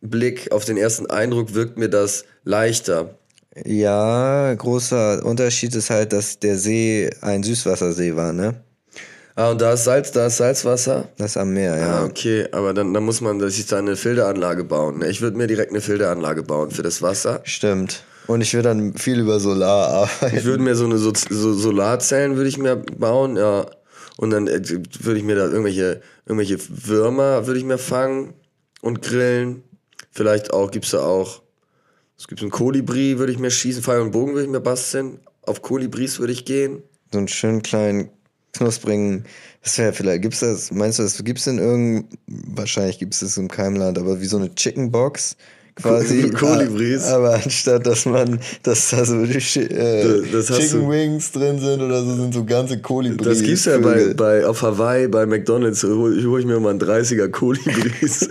Blick, 0.00 0.52
auf 0.52 0.64
den 0.64 0.76
ersten 0.76 1.06
Eindruck 1.06 1.54
wirkt 1.54 1.76
mir 1.78 1.88
das 1.88 2.24
leichter. 2.44 3.16
Ja, 3.64 4.54
großer 4.54 5.24
Unterschied 5.24 5.74
ist 5.74 5.90
halt, 5.90 6.12
dass 6.12 6.38
der 6.38 6.56
See 6.56 7.10
ein 7.20 7.42
Süßwassersee 7.42 8.14
war, 8.16 8.32
ne? 8.32 8.54
Ah, 9.36 9.50
und 9.50 9.60
da 9.60 9.72
ist 9.72 9.84
Salz, 9.84 10.12
da 10.12 10.26
ist 10.26 10.36
Salzwasser. 10.36 11.08
Das 11.16 11.32
ist 11.32 11.36
am 11.36 11.52
Meer, 11.52 11.72
Ah, 11.74 11.78
ja. 11.78 12.04
okay, 12.04 12.46
aber 12.52 12.74
dann, 12.74 12.92
dann 12.94 13.02
muss 13.04 13.20
man 13.20 13.40
sich 13.48 13.66
da 13.66 13.78
eine 13.78 13.96
Filteranlage 13.96 14.64
bauen. 14.64 14.98
ne? 14.98 15.08
Ich 15.08 15.20
würde 15.22 15.36
mir 15.36 15.46
direkt 15.46 15.70
eine 15.70 15.80
Filteranlage 15.80 16.42
bauen 16.42 16.70
für 16.70 16.82
das 16.82 17.00
Wasser. 17.02 17.40
Stimmt. 17.44 18.04
Und 18.26 18.40
ich 18.40 18.54
würde 18.54 18.68
dann 18.68 18.94
viel 18.94 19.18
über 19.20 19.40
Solar 19.40 19.88
arbeiten. 19.88 20.36
Ich 20.36 20.44
würde 20.44 20.62
mir 20.62 20.74
so 20.74 20.84
eine 20.84 20.98
so, 20.98 21.12
so 21.14 21.52
Solarzellen 21.54 22.36
würde 22.36 22.48
ich 22.48 22.58
mir 22.58 22.76
bauen, 22.76 23.36
ja. 23.36 23.66
Und 24.16 24.30
dann 24.30 24.46
äh, 24.46 24.60
würde 25.00 25.18
ich 25.18 25.24
mir 25.24 25.36
da 25.36 25.46
irgendwelche 25.46 26.02
irgendwelche 26.26 26.58
Würmer 26.68 27.46
würde 27.46 27.58
ich 27.58 27.64
mir 27.64 27.78
fangen 27.78 28.34
und 28.82 29.02
grillen. 29.02 29.62
Vielleicht 30.10 30.52
auch 30.52 30.70
gibt's 30.70 30.90
da 30.90 31.02
auch 31.02 31.42
es 32.20 32.28
gibt 32.28 32.42
einen 32.42 32.50
Kolibri, 32.50 33.18
würde 33.18 33.32
ich 33.32 33.38
mir 33.38 33.50
schießen, 33.50 33.82
Pfeil 33.82 34.00
und 34.00 34.10
Bogen 34.10 34.34
würde 34.34 34.44
ich 34.44 34.50
mir 34.50 34.60
basteln. 34.60 35.20
Auf 35.40 35.62
Kolibris 35.62 36.18
würde 36.18 36.34
ich 36.34 36.44
gehen. 36.44 36.82
so 37.10 37.16
einen 37.16 37.28
schönen 37.28 37.62
kleinen 37.62 38.10
knusprigen, 38.52 39.24
das 39.62 39.78
wäre 39.78 39.92
vielleicht, 39.94 40.22
gibt's 40.22 40.40
das, 40.40 40.70
meinst 40.70 40.98
du, 40.98 41.02
das 41.02 41.22
gibt's 41.24 41.46
in 41.46 41.58
irgendeinem, 41.58 42.08
wahrscheinlich 42.26 42.98
gibt's 42.98 43.20
das 43.20 43.38
im 43.38 43.48
Keimland, 43.48 43.96
aber 43.96 44.20
wie 44.20 44.26
so 44.26 44.36
eine 44.36 44.54
Chicken 44.54 44.90
Box 44.90 45.36
quasi. 45.82 46.30
Kolibris. 46.38 47.04
Aber 47.06 47.34
anstatt, 47.34 47.86
dass 47.86 48.06
man, 48.06 48.38
dass 48.62 48.90
da 48.90 49.04
so 49.04 49.22
äh, 49.22 49.32
Das- 50.32 50.46
das 50.48 50.58
Chicken 50.58 50.80
du- 50.86 50.90
Wings 50.90 51.32
drin 51.32 51.58
sind 51.58 51.80
oder 51.82 52.02
so, 52.04 52.14
sind 52.16 52.34
so 52.34 52.44
ganze 52.44 52.78
Kolibris. 52.78 53.26
Das 53.26 53.42
gibt's 53.42 53.64
ja 53.64 53.78
bei, 53.78 54.14
bei 54.14 54.46
auf 54.46 54.62
Hawaii 54.62 55.08
bei 55.08 55.26
McDonald's. 55.26 55.82
Hol, 55.82 56.22
hol 56.24 56.40
ich 56.40 56.46
mir 56.46 56.58
mal 56.60 56.70
einen 56.70 56.80
30er 56.80 57.28
Kolibris. 57.28 58.28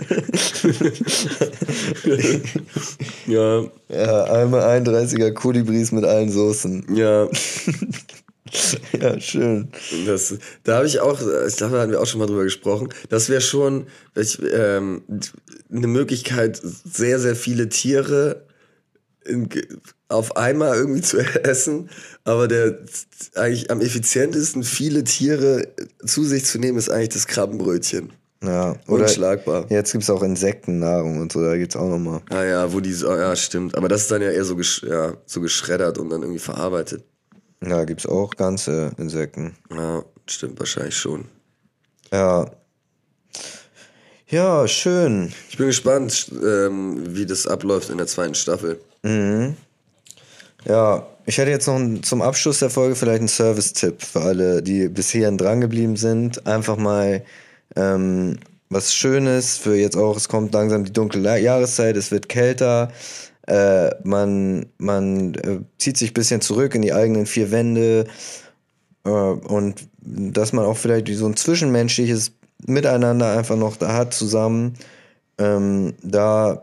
ja, 3.26 3.62
Ja, 3.88 4.24
einmal 4.24 4.62
31er 4.82 5.32
Kolibris 5.32 5.92
mit 5.92 6.04
allen 6.04 6.30
Soßen. 6.30 6.84
ja. 6.94 7.28
Ja, 9.00 9.18
schön. 9.20 9.68
Das, 10.06 10.34
da 10.64 10.76
habe 10.76 10.86
ich 10.86 11.00
auch, 11.00 11.20
ich 11.46 11.56
glaube, 11.56 11.76
da 11.76 11.82
hatten 11.82 11.92
wir 11.92 12.00
auch 12.00 12.06
schon 12.06 12.18
mal 12.18 12.26
drüber 12.26 12.44
gesprochen. 12.44 12.88
Das 13.08 13.28
wäre 13.28 13.40
schon 13.40 13.86
ich, 14.14 14.38
ähm, 14.52 15.02
eine 15.72 15.86
Möglichkeit, 15.86 16.60
sehr, 16.62 17.18
sehr 17.18 17.36
viele 17.36 17.68
Tiere 17.68 18.44
in, 19.24 19.48
auf 20.08 20.36
einmal 20.36 20.76
irgendwie 20.76 21.02
zu 21.02 21.18
essen, 21.44 21.90
aber 22.24 22.48
der 22.48 22.78
eigentlich 23.34 23.70
am 23.70 23.80
effizientesten 23.80 24.62
viele 24.64 25.04
Tiere 25.04 25.68
zu 26.04 26.24
sich 26.24 26.44
zu 26.44 26.58
nehmen, 26.58 26.78
ist 26.78 26.90
eigentlich 26.90 27.10
das 27.10 27.26
Krabbenbrötchen. 27.26 28.12
Ja, 28.42 28.76
oder 28.88 29.04
Unschlagbar. 29.04 29.66
jetzt 29.68 29.92
gibt 29.92 30.02
es 30.02 30.08
auch 30.08 30.22
Insektennahrung 30.22 31.20
und 31.20 31.30
so, 31.30 31.42
da 31.42 31.58
gibt's 31.58 31.76
auch 31.76 31.88
nochmal. 31.88 32.22
Ah 32.30 32.42
ja, 32.42 32.72
wo 32.72 32.80
die 32.80 32.92
so, 32.94 33.14
ja, 33.14 33.36
stimmt. 33.36 33.76
Aber 33.76 33.88
das 33.88 34.02
ist 34.02 34.10
dann 34.10 34.22
ja 34.22 34.30
eher 34.30 34.44
so, 34.44 34.56
gesch 34.56 34.82
ja, 34.82 35.12
so 35.26 35.42
geschreddert 35.42 35.98
und 35.98 36.08
dann 36.08 36.22
irgendwie 36.22 36.38
verarbeitet. 36.38 37.04
Ja, 37.64 37.84
gibt's 37.84 38.06
auch 38.06 38.36
ganze 38.36 38.92
Insekten. 38.96 39.54
Ja, 39.70 40.02
stimmt 40.26 40.58
wahrscheinlich 40.58 40.96
schon. 40.96 41.26
Ja. 42.12 42.50
Ja, 44.28 44.66
schön. 44.68 45.32
Ich 45.48 45.56
bin 45.56 45.66
gespannt, 45.66 46.30
ähm, 46.42 47.16
wie 47.16 47.26
das 47.26 47.46
abläuft 47.46 47.90
in 47.90 47.98
der 47.98 48.06
zweiten 48.06 48.34
Staffel. 48.34 48.80
Ja, 50.64 51.06
ich 51.26 51.38
hätte 51.38 51.50
jetzt 51.50 51.66
noch 51.66 51.76
einen, 51.76 52.02
zum 52.02 52.22
Abschluss 52.22 52.60
der 52.60 52.70
Folge 52.70 52.94
vielleicht 52.94 53.20
einen 53.20 53.28
Service-Tipp 53.28 54.02
für 54.02 54.20
alle, 54.20 54.62
die 54.62 54.88
bisher 54.88 55.30
drangeblieben 55.32 55.96
sind. 55.96 56.46
Einfach 56.46 56.76
mal 56.76 57.24
ähm, 57.76 58.38
was 58.68 58.94
Schönes 58.94 59.56
für 59.56 59.74
jetzt 59.74 59.96
auch, 59.96 60.16
es 60.16 60.28
kommt 60.28 60.54
langsam 60.54 60.84
die 60.84 60.92
dunkle 60.92 61.38
Jahreszeit, 61.40 61.96
es 61.96 62.10
wird 62.10 62.28
kälter. 62.28 62.92
Äh, 63.50 63.96
man 64.04 64.66
man 64.78 65.34
äh, 65.34 65.58
zieht 65.76 65.96
sich 65.96 66.12
ein 66.12 66.14
bisschen 66.14 66.40
zurück 66.40 66.76
in 66.76 66.82
die 66.82 66.92
eigenen 66.92 67.26
vier 67.26 67.50
Wände 67.50 68.04
äh, 69.04 69.10
und 69.10 69.88
dass 70.02 70.52
man 70.52 70.64
auch 70.66 70.76
vielleicht 70.76 71.08
so 71.08 71.26
ein 71.26 71.36
zwischenmenschliches 71.36 72.30
Miteinander 72.66 73.36
einfach 73.36 73.56
noch 73.56 73.76
da 73.76 73.94
hat 73.94 74.14
zusammen. 74.14 74.74
Ähm, 75.38 75.94
da 76.02 76.62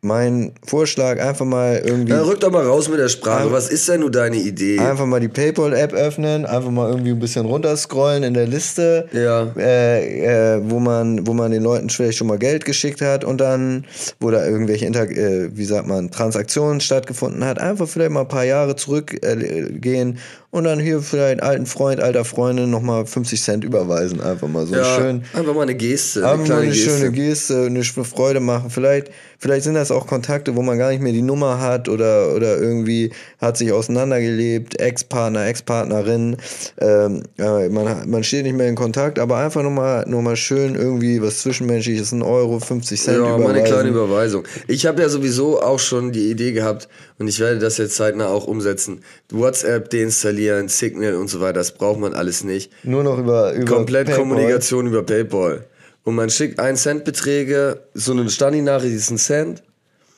mein 0.00 0.52
Vorschlag 0.64 1.18
einfach 1.20 1.44
mal 1.44 1.82
irgendwie 1.84 2.12
Na, 2.12 2.22
rück 2.22 2.38
doch 2.38 2.52
mal 2.52 2.64
raus 2.64 2.88
mit 2.88 3.00
der 3.00 3.08
Sprache. 3.08 3.50
Was 3.50 3.68
ist 3.68 3.88
denn 3.88 4.00
nur 4.00 4.12
deine 4.12 4.36
Idee? 4.36 4.78
Einfach 4.78 5.06
mal 5.06 5.18
die 5.18 5.26
PayPal-App 5.28 5.92
öffnen, 5.92 6.46
einfach 6.46 6.70
mal 6.70 6.88
irgendwie 6.88 7.10
ein 7.10 7.18
bisschen 7.18 7.46
runterscrollen 7.46 8.22
in 8.22 8.34
der 8.34 8.46
Liste, 8.46 9.08
Ja. 9.12 9.48
äh, 9.56 10.56
äh, 10.56 10.60
wo, 10.62 10.78
man, 10.78 11.26
wo 11.26 11.32
man 11.32 11.50
den 11.50 11.64
Leuten 11.64 11.90
vielleicht 11.90 12.16
schon 12.18 12.28
mal 12.28 12.38
Geld 12.38 12.64
geschickt 12.64 13.00
hat 13.00 13.24
und 13.24 13.40
dann, 13.40 13.86
wo 14.20 14.30
da 14.30 14.46
irgendwelche 14.46 14.86
Inter 14.86 15.10
äh, 15.10 15.50
wie 15.56 15.64
sagt 15.64 15.88
man, 15.88 16.12
Transaktionen 16.12 16.80
stattgefunden 16.80 17.44
hat, 17.44 17.58
einfach 17.58 17.88
vielleicht 17.88 18.12
mal 18.12 18.20
ein 18.20 18.28
paar 18.28 18.44
Jahre 18.44 18.76
zurückgehen 18.76 19.80
gehen 19.80 20.18
und 20.50 20.64
dann 20.64 20.80
hier 20.80 21.02
vielleicht 21.02 21.42
alten 21.42 21.66
Freund, 21.66 22.00
alter 22.00 22.24
Freundin 22.24 22.70
nochmal 22.70 23.04
50 23.04 23.42
Cent 23.42 23.64
überweisen, 23.64 24.22
einfach 24.22 24.48
mal 24.48 24.66
so 24.66 24.74
ja, 24.74 24.84
schön. 24.96 25.22
einfach 25.34 25.54
mal 25.54 25.62
eine 25.62 25.74
Geste. 25.74 26.20
Eine 26.20 26.32
Einfach 26.32 26.48
mal 26.48 26.62
eine 26.62 26.70
Geste. 26.70 26.90
schöne 26.90 27.12
Geste, 27.12 27.66
eine 27.66 27.84
Freude 27.84 28.40
machen. 28.40 28.70
Vielleicht, 28.70 29.10
vielleicht 29.38 29.64
sind 29.64 29.74
das 29.74 29.90
auch 29.90 30.06
Kontakte, 30.06 30.56
wo 30.56 30.62
man 30.62 30.78
gar 30.78 30.90
nicht 30.90 31.02
mehr 31.02 31.12
die 31.12 31.20
Nummer 31.20 31.60
hat 31.60 31.90
oder, 31.90 32.34
oder 32.34 32.56
irgendwie 32.56 33.12
hat 33.38 33.58
sich 33.58 33.72
auseinandergelebt, 33.72 34.80
Ex-Partner, 34.80 35.46
Ex-Partnerin. 35.48 36.38
Ähm, 36.80 37.24
äh, 37.38 37.68
man, 37.68 38.08
man 38.08 38.24
steht 38.24 38.44
nicht 38.44 38.56
mehr 38.56 38.68
in 38.68 38.74
Kontakt, 38.74 39.18
aber 39.18 39.36
einfach 39.36 39.60
nur 39.62 39.70
mal, 39.70 40.06
nur 40.08 40.22
mal 40.22 40.36
schön 40.36 40.76
irgendwie 40.76 41.20
was 41.20 41.40
Zwischenmenschliches, 41.40 42.12
ein 42.12 42.22
Euro, 42.22 42.58
50 42.58 42.98
Cent 42.98 43.16
Ja, 43.18 43.22
mal 43.22 43.34
eine 43.34 43.42
überweisen. 43.44 43.64
kleine 43.66 43.88
Überweisung. 43.90 44.44
Ich 44.66 44.86
habe 44.86 45.02
ja 45.02 45.10
sowieso 45.10 45.60
auch 45.60 45.78
schon 45.78 46.10
die 46.10 46.30
Idee 46.30 46.52
gehabt 46.52 46.88
und 47.18 47.28
ich 47.28 47.38
werde 47.38 47.58
das 47.58 47.76
jetzt 47.76 47.96
zeitnah 47.96 48.28
auch 48.28 48.46
umsetzen. 48.46 49.02
WhatsApp 49.30 49.90
deinstallieren, 49.90 50.37
Signal 50.68 51.14
und 51.14 51.28
so 51.28 51.40
weiter, 51.40 51.54
das 51.54 51.72
braucht 51.72 52.00
man 52.00 52.14
alles 52.14 52.44
nicht. 52.44 52.72
Nur 52.84 53.02
noch 53.02 53.18
über, 53.18 53.52
über 53.54 53.64
Komplett 53.64 54.06
PayPal. 54.06 54.22
Kommunikation 54.22 54.86
über 54.86 55.02
PayPal. 55.02 55.64
Und 56.04 56.14
man 56.14 56.30
schickt 56.30 56.58
1 56.58 56.82
Cent 56.82 57.04
Beträge, 57.04 57.82
so 57.94 58.12
eine 58.12 58.28
Stani-Nachricht 58.30 58.94
ist 58.94 59.10
ein 59.10 59.18
Cent. 59.18 59.62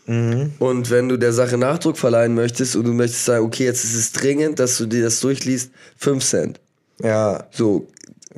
Mhm. 0.07 0.53
Und 0.59 0.91
wenn 0.91 1.09
du 1.09 1.17
der 1.17 1.33
Sache 1.33 1.57
Nachdruck 1.57 1.99
verleihen 1.99 2.35
möchtest 2.35 2.77
und 2.77 2.85
du 2.85 2.93
möchtest 2.93 3.25
sagen, 3.25 3.45
okay, 3.45 3.65
jetzt 3.65 3.85
ist 3.85 3.95
es 3.95 4.13
dringend, 4.13 4.59
dass 4.59 4.79
du 4.79 4.87
dir 4.87 5.03
das 5.03 5.21
durchliest, 5.21 5.71
5 5.97 6.25
Cent. 6.25 6.61
Ja, 7.03 7.47
So, 7.51 7.89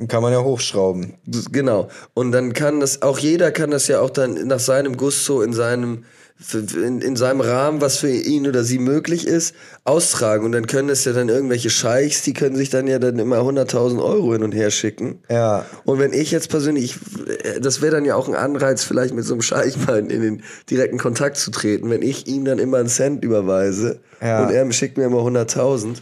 kann 0.07 0.23
man 0.23 0.33
ja 0.33 0.41
hochschrauben. 0.41 1.13
Genau. 1.51 1.89
Und 2.13 2.31
dann 2.31 2.53
kann 2.53 2.79
das, 2.79 3.01
auch 3.01 3.19
jeder 3.19 3.51
kann 3.51 3.71
das 3.71 3.87
ja 3.87 4.01
auch 4.01 4.09
dann 4.09 4.47
nach 4.47 4.59
seinem 4.59 4.97
Gusto 4.97 5.41
in 5.41 5.53
seinem, 5.53 6.05
in, 6.53 7.01
in 7.01 7.15
seinem 7.15 7.41
Rahmen, 7.41 7.79
was 7.79 7.97
für 7.97 8.09
ihn 8.09 8.47
oder 8.47 8.63
sie 8.63 8.79
möglich 8.79 9.25
ist, 9.25 9.55
austragen. 9.85 10.45
Und 10.45 10.51
dann 10.51 10.67
können 10.67 10.89
es 10.89 11.05
ja 11.05 11.13
dann 11.13 11.29
irgendwelche 11.29 11.69
Scheichs, 11.69 12.21
die 12.23 12.33
können 12.33 12.55
sich 12.55 12.69
dann 12.69 12.87
ja 12.87 12.99
dann 12.99 13.17
immer 13.17 13.37
100.000 13.37 14.03
Euro 14.03 14.33
hin 14.33 14.43
und 14.43 14.51
her 14.53 14.69
schicken. 14.71 15.19
Ja. 15.29 15.65
Und 15.85 15.99
wenn 15.99 16.11
ich 16.11 16.31
jetzt 16.31 16.49
persönlich, 16.49 16.83
ich, 16.83 17.61
das 17.61 17.81
wäre 17.81 17.95
dann 17.95 18.05
ja 18.05 18.15
auch 18.15 18.27
ein 18.27 18.35
Anreiz, 18.35 18.83
vielleicht 18.83 19.13
mit 19.13 19.25
so 19.25 19.33
einem 19.33 19.41
Scheich 19.41 19.77
mal 19.87 19.99
in 19.99 20.21
den 20.21 20.43
direkten 20.69 20.97
Kontakt 20.97 21.37
zu 21.37 21.51
treten, 21.51 21.89
wenn 21.89 22.01
ich 22.01 22.27
ihm 22.27 22.45
dann 22.45 22.59
immer 22.59 22.77
einen 22.77 22.89
Cent 22.89 23.23
überweise 23.23 23.99
Ja. 24.21 24.43
und 24.43 24.53
er 24.53 24.69
schickt 24.73 24.97
mir 24.97 25.05
immer 25.05 25.19
100.000. 25.19 25.97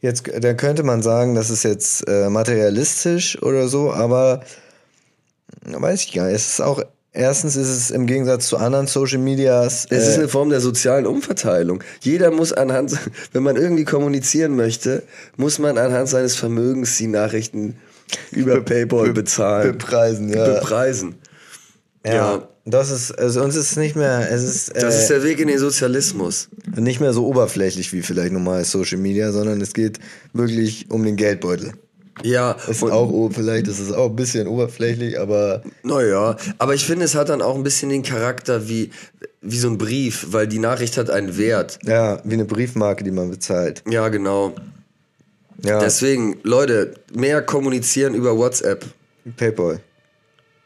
Jetzt, 0.00 0.24
da 0.40 0.54
könnte 0.54 0.82
man 0.82 1.02
sagen, 1.02 1.34
das 1.34 1.50
ist 1.50 1.62
jetzt 1.62 2.06
äh, 2.08 2.28
materialistisch 2.28 3.40
oder 3.42 3.68
so, 3.68 3.92
aber 3.92 4.42
weiß 5.64 6.02
ich 6.04 6.12
gar 6.12 6.26
nicht. 6.26 6.36
Es 6.36 6.50
ist 6.50 6.60
auch, 6.60 6.82
erstens 7.16 7.56
ist 7.56 7.68
es 7.68 7.90
im 7.90 8.06
Gegensatz 8.06 8.48
zu 8.48 8.56
anderen 8.58 8.86
Social 8.86 9.18
Medias. 9.18 9.86
Es 9.90 10.08
ist 10.08 10.16
äh, 10.16 10.20
eine 10.20 10.28
Form 10.28 10.50
der 10.50 10.60
sozialen 10.60 11.06
Umverteilung. 11.06 11.82
Jeder 12.00 12.30
muss 12.30 12.52
anhand, 12.52 12.98
wenn 13.32 13.42
man 13.42 13.56
irgendwie 13.56 13.84
kommunizieren 13.84 14.56
möchte, 14.56 15.02
muss 15.36 15.58
man 15.58 15.78
anhand 15.78 16.08
seines 16.08 16.36
Vermögens 16.36 16.96
die 16.98 17.06
Nachrichten 17.08 17.76
über 18.30 18.60
PayPal 18.60 19.12
bezahlen. 19.12 19.72
bepreisen, 19.72 20.28
ja. 20.28 20.54
Bepreisen. 20.54 21.16
ja. 22.04 22.14
ja. 22.14 22.48
Das 22.68 22.90
ist, 22.90 23.12
also 23.12 23.44
uns 23.44 23.54
ist 23.54 23.76
nicht 23.76 23.94
mehr, 23.94 24.28
es 24.28 24.42
ist, 24.42 24.70
äh, 24.70 24.80
Das 24.80 25.00
ist 25.00 25.08
der 25.08 25.22
Weg 25.22 25.38
in 25.38 25.46
den 25.46 25.58
Sozialismus. 25.60 26.48
nicht 26.74 26.98
mehr 26.98 27.12
so 27.12 27.24
oberflächlich 27.24 27.92
wie 27.92 28.02
vielleicht 28.02 28.32
normales 28.32 28.72
Social 28.72 28.98
Media, 28.98 29.30
sondern 29.30 29.60
es 29.60 29.72
geht 29.72 30.00
wirklich 30.32 30.90
um 30.90 31.04
den 31.04 31.14
Geldbeutel. 31.14 31.74
Ja, 32.22 32.52
Ist 32.66 32.82
auch, 32.82 33.30
vielleicht 33.32 33.68
ist 33.68 33.78
es 33.78 33.92
auch 33.92 34.08
ein 34.10 34.16
bisschen 34.16 34.46
oberflächlich, 34.46 35.20
aber 35.20 35.62
Naja, 35.82 36.36
aber 36.58 36.74
ich 36.74 36.84
finde, 36.86 37.04
es 37.04 37.14
hat 37.14 37.28
dann 37.28 37.42
auch 37.42 37.54
ein 37.54 37.62
bisschen 37.62 37.90
den 37.90 38.02
Charakter 38.02 38.68
wie, 38.68 38.90
wie 39.42 39.58
so 39.58 39.68
ein 39.68 39.76
Brief, 39.78 40.28
weil 40.30 40.46
die 40.48 40.58
Nachricht 40.58 40.96
hat 40.96 41.10
einen 41.10 41.36
Wert. 41.36 41.78
ja, 41.84 42.18
wie 42.24 42.34
eine 42.34 42.46
Briefmarke, 42.46 43.04
die 43.04 43.10
man 43.10 43.30
bezahlt. 43.30 43.82
Ja, 43.88 44.08
genau. 44.08 44.54
Ja, 45.62 45.78
Deswegen, 45.80 46.38
Leute, 46.42 46.94
mehr 47.14 47.42
kommunizieren 47.42 48.14
über 48.14 48.36
WhatsApp. 48.36 48.84
PayPal. 49.36 49.80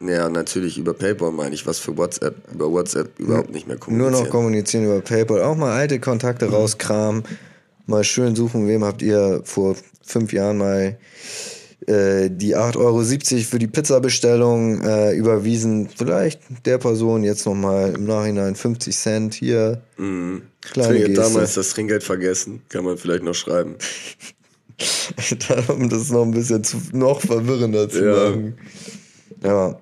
Ja, 0.01 0.29
natürlich 0.29 0.79
über 0.79 0.95
PayPal 0.95 1.31
meine 1.31 1.55
ich, 1.55 1.67
was 1.67 1.79
für 1.79 1.97
WhatsApp, 1.97 2.35
über 2.55 2.71
WhatsApp 2.71 3.19
überhaupt 3.19 3.51
nicht 3.53 3.67
mehr 3.67 3.77
Nur 3.77 3.85
kommunizieren. 3.85 4.25
noch 4.25 4.31
kommunizieren 4.31 4.85
über 4.87 5.01
PayPal. 5.01 5.43
Auch 5.43 5.57
mal 5.57 5.73
alte 5.73 6.01
Kontakte 6.01 6.47
rauskramen. 6.47 7.23
Mal 7.91 8.05
schön 8.05 8.37
suchen, 8.37 8.69
wem 8.69 8.85
habt 8.85 9.03
ihr 9.03 9.41
vor 9.45 9.75
fünf 10.03 10.33
Jahren 10.33 10.59
mal 10.59 10.97
äh, 11.87 12.31
die 12.31 12.57
8,70 12.57 12.77
Euro 12.79 13.03
für 13.43 13.59
die 13.59 13.67
Pizzabestellung 13.67 14.81
äh, 14.83 15.13
überwiesen. 15.15 15.89
Vielleicht 15.95 16.41
der 16.67 16.79
Person 16.79 17.25
jetzt 17.25 17.47
nochmal 17.47 17.95
im 17.95 18.05
Nachhinein 18.05 18.55
50 18.55 18.97
Cent 18.97 19.35
hier. 19.35 19.83
Mhm. 19.99 20.43
Kleine 20.61 20.95
Ich 20.99 21.03
habe 21.03 21.13
Geste. 21.15 21.33
damals 21.33 21.55
das 21.55 21.71
Trinkgeld 21.71 22.05
vergessen, 22.05 22.63
kann 22.69 22.85
man 22.85 22.97
vielleicht 22.97 23.25
noch 23.25 23.35
schreiben. 23.35 23.75
um 25.69 25.89
das 25.89 26.11
noch 26.11 26.23
ein 26.23 26.31
bisschen 26.31 26.63
zu, 26.63 26.77
noch 26.93 27.21
verwirrender 27.21 27.89
zu 27.89 28.05
Ja. 28.05 28.13
machen. 28.31 28.55
Ja. 29.43 29.81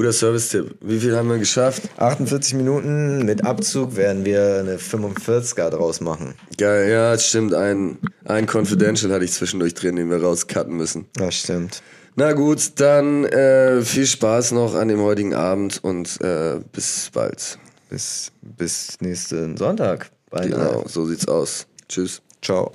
Guter 0.00 0.14
Service-Tipp. 0.14 0.76
Wie 0.80 0.98
viel 0.98 1.14
haben 1.14 1.28
wir 1.28 1.36
geschafft? 1.36 1.82
48 1.98 2.54
Minuten 2.54 3.22
mit 3.26 3.44
Abzug 3.44 3.96
werden 3.96 4.24
wir 4.24 4.60
eine 4.60 4.78
45er 4.78 5.68
draus 5.68 6.00
machen. 6.00 6.32
Geil, 6.56 6.90
ja, 6.90 7.18
stimmt. 7.18 7.52
Ein, 7.52 7.98
ein 8.24 8.46
Confidential 8.50 9.12
hatte 9.12 9.26
ich 9.26 9.32
zwischendurch 9.32 9.74
drin, 9.74 9.96
den 9.96 10.08
wir 10.08 10.22
rauscutten 10.22 10.74
müssen. 10.74 11.04
Das 11.16 11.34
stimmt. 11.34 11.82
Na 12.16 12.32
gut, 12.32 12.80
dann 12.80 13.26
äh, 13.26 13.82
viel 13.82 14.06
Spaß 14.06 14.52
noch 14.52 14.74
an 14.74 14.88
dem 14.88 15.00
heutigen 15.00 15.34
Abend 15.34 15.84
und 15.84 16.18
äh, 16.22 16.60
bis 16.72 17.10
bald. 17.12 17.58
Bis, 17.90 18.32
bis 18.40 18.96
nächsten 19.02 19.58
Sonntag. 19.58 20.10
Bye, 20.30 20.48
Genau, 20.48 20.82
so 20.86 21.04
sieht's 21.04 21.28
aus. 21.28 21.66
Tschüss. 21.90 22.22
Ciao. 22.40 22.72